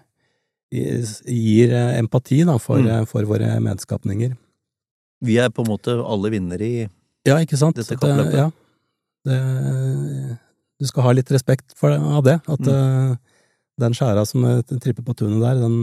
gir 0.70 1.74
empati 1.74 2.40
da, 2.46 2.56
for, 2.62 2.82
mm. 2.82 3.06
for 3.11 3.26
våre 3.26 3.52
medskapninger. 3.62 4.34
Vi 5.26 5.36
er 5.42 5.52
på 5.54 5.62
en 5.62 5.70
måte 5.70 5.94
alle 6.00 6.32
vinnere 6.32 6.66
i 6.66 6.80
ja, 7.28 7.36
ikke 7.38 7.58
sant? 7.61 7.76
dette 7.78 7.98
kappløpet. 7.98 8.38
Ja. 8.38 8.48
Det, 9.28 9.38
du 10.80 10.88
skal 10.88 11.04
ha 11.04 11.12
litt 11.14 11.30
respekt 11.34 11.74
for 11.76 11.92
det, 11.92 12.00
av 12.00 12.24
det. 12.24 12.38
At 12.48 12.64
mm. 12.64 13.18
Den 13.81 13.97
skjæra 13.97 14.24
som 14.28 14.45
tripper 14.70 15.05
på 15.07 15.14
tunet 15.18 15.41
der, 15.43 15.61
den, 15.62 15.76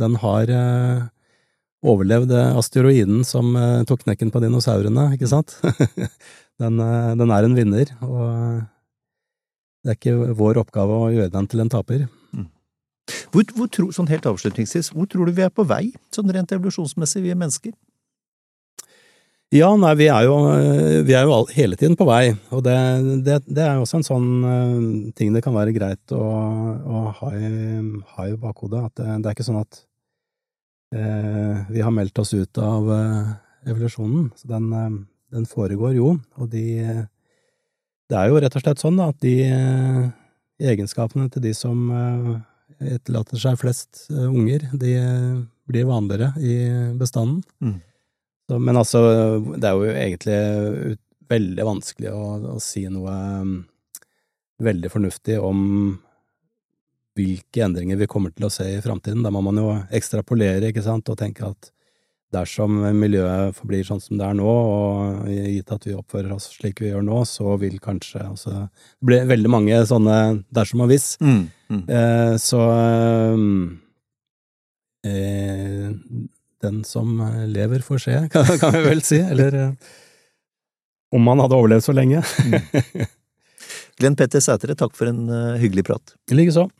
den 0.00 0.16
har 0.22 0.52
eh, 0.54 1.08
overlevd 1.86 2.32
asteroiden 2.50 3.24
som 3.26 3.54
eh, 3.58 3.82
tok 3.88 4.04
knekken 4.04 4.32
på 4.32 4.42
dinosaurene, 4.44 5.10
ikke 5.16 5.30
sant? 5.30 5.56
den, 6.62 6.80
den, 6.80 7.34
er 7.34 7.46
en 7.46 7.58
vinner, 7.58 7.92
og 8.06 8.62
det 9.80 9.92
er 9.92 9.98
ikke 9.98 10.34
vår 10.36 10.60
oppgave 10.60 10.96
å 10.96 11.12
gjøre 11.14 11.32
den 11.32 11.48
til 11.50 11.64
en 11.64 11.72
taper. 11.72 12.08
Mm. 12.36 12.48
Hvor, 13.32 13.46
hvor 13.56 13.70
tro, 13.72 13.88
sånn 13.94 14.10
helt 14.10 14.28
avslutningsvis, 14.28 14.92
hvor 14.94 15.08
tror 15.10 15.28
du 15.28 15.36
vi 15.38 15.46
er 15.46 15.54
på 15.54 15.64
vei, 15.68 15.86
sånn 16.14 16.30
rent 16.34 16.52
evolusjonsmessig, 16.54 17.24
vi 17.24 17.32
er 17.32 17.40
mennesker? 17.40 17.72
Ja, 19.50 19.72
nei, 19.74 19.96
vi 19.98 20.06
er 20.06 20.28
jo, 20.28 20.34
vi 21.02 21.14
er 21.18 21.24
jo 21.26 21.40
hele 21.50 21.74
tiden 21.74 21.96
på 21.98 22.06
vei, 22.06 22.36
og 22.54 22.60
det, 22.62 22.74
det, 23.26 23.40
det, 23.48 23.64
er 23.64 23.80
jo 23.80 23.82
også 23.82 23.98
en 23.98 24.06
sånn 24.06 24.28
uh, 24.46 25.08
ting 25.18 25.34
det 25.34 25.42
kan 25.42 25.56
være 25.56 25.74
greit 25.74 26.14
å, 26.14 26.22
å 26.22 27.00
ha, 27.16 27.30
i, 27.34 27.50
ha, 28.12 28.28
i, 28.30 28.36
bakhodet. 28.38 28.84
At 28.86 28.94
det, 29.00 29.08
det, 29.08 29.24
er 29.24 29.34
ikke 29.34 29.48
sånn 29.48 29.58
at 29.58 29.80
uh, 30.94 31.66
vi 31.66 31.82
har 31.82 31.96
meldt 31.96 32.22
oss 32.22 32.30
ut 32.36 32.62
av 32.62 32.92
uh, 32.94 33.34
evolusjonen. 33.66 34.30
Så 34.38 34.52
den, 34.54 34.70
den, 35.34 35.50
foregår 35.50 35.98
jo, 35.98 36.14
og 36.38 36.54
de 36.54 36.68
Det 38.06 38.22
er 38.22 38.30
jo 38.30 38.38
rett 38.46 38.54
og 38.54 38.62
slett 38.62 38.86
sånn 38.86 39.02
da, 39.02 39.10
at 39.10 39.18
de 39.18 39.34
egenskapene 40.62 41.26
til 41.26 41.42
de 41.48 41.56
som 41.58 41.90
etterlater 42.78 43.38
seg 43.38 43.58
flest 43.58 44.06
unger, 44.14 44.70
de 44.78 44.94
blir 45.66 45.90
vanligere 45.90 46.36
i 46.38 46.58
bestanden. 46.98 47.42
Mm. 47.58 47.80
Så, 48.50 48.58
men 48.58 48.74
altså, 48.80 49.00
det 49.54 49.68
er 49.68 49.76
jo 49.78 49.90
egentlig 49.94 50.38
veldig 51.30 51.66
vanskelig 51.68 52.10
å, 52.10 52.22
å 52.56 52.60
si 52.62 52.82
noe 52.90 53.12
um, 53.44 53.58
veldig 54.58 54.90
fornuftig 54.90 55.36
om 55.38 55.60
hvilke 57.18 57.62
endringer 57.62 58.00
vi 58.00 58.08
kommer 58.10 58.32
til 58.34 58.48
å 58.48 58.50
se 58.50 58.66
i 58.72 58.80
framtiden. 58.82 59.22
Da 59.22 59.30
må 59.30 59.42
man 59.44 59.60
jo 59.60 59.68
ekstrapolere, 59.94 60.72
ikke 60.72 60.82
sant, 60.82 61.06
og 61.12 61.20
tenke 61.20 61.46
at 61.46 61.70
dersom 62.34 62.80
miljøet 62.98 63.54
forblir 63.58 63.86
sånn 63.86 64.02
som 64.02 64.18
det 64.18 64.26
er 64.26 64.36
nå, 64.38 64.50
og 64.50 65.30
gitt 65.30 65.70
at 65.74 65.86
vi 65.86 65.94
oppfører 65.98 66.34
oss 66.34 66.50
slik 66.56 66.82
vi 66.82 66.90
gjør 66.90 67.06
nå, 67.06 67.22
så 67.26 67.54
vil 67.62 67.78
kanskje 67.82 68.22
altså 68.22 68.52
Det 68.66 69.06
blir 69.06 69.30
veldig 69.30 69.50
mange 69.50 69.78
sånne 69.86 70.18
dersom 70.54 70.84
og 70.86 70.90
hvis. 70.90 71.12
Mm, 71.22 71.40
mm. 71.70 71.82
Eh, 71.86 72.34
så 72.42 72.66
eh, 75.06 75.64
den 76.62 76.82
som 76.84 77.20
eh, 77.20 77.46
lever, 77.48 77.84
får 77.84 78.04
se, 78.06 78.18
kan, 78.32 78.46
kan 78.60 78.74
vi 78.76 78.84
vel 78.84 79.02
si. 79.06 79.20
Eller 79.20 79.56
eh, 79.56 79.72
om 81.14 81.26
han 81.32 81.42
hadde 81.42 81.58
overlevd 81.58 81.88
så 81.88 81.96
lenge. 81.96 82.22
mm. 82.22 83.08
Glenn 84.00 84.16
Petter 84.16 84.40
Sætre, 84.40 84.72
takk 84.78 84.94
for 84.96 85.10
en 85.10 85.26
uh, 85.28 85.58
hyggelig 85.60 85.84
prat. 85.90 86.14
Likeså. 86.32 86.70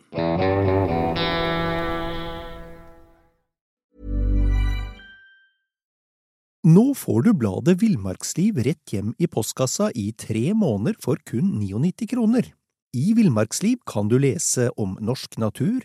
Nå 6.65 6.87
får 6.97 7.23
du 7.27 7.31
bladet 7.37 7.79
Villmarksliv 7.81 8.59
rett 8.65 8.93
hjem 8.93 9.13
i 9.21 9.29
postkassa 9.29 9.91
i 9.97 10.11
tre 10.17 10.55
måneder 10.57 10.97
for 11.01 11.21
kun 11.29 11.55
99 11.61 12.09
kroner. 12.09 12.51
I 12.97 13.13
Villmarksliv 13.17 13.79
kan 13.89 14.09
du 14.09 14.19
lese 14.21 14.71
om 14.81 14.97
norsk 15.01 15.39
natur, 15.41 15.85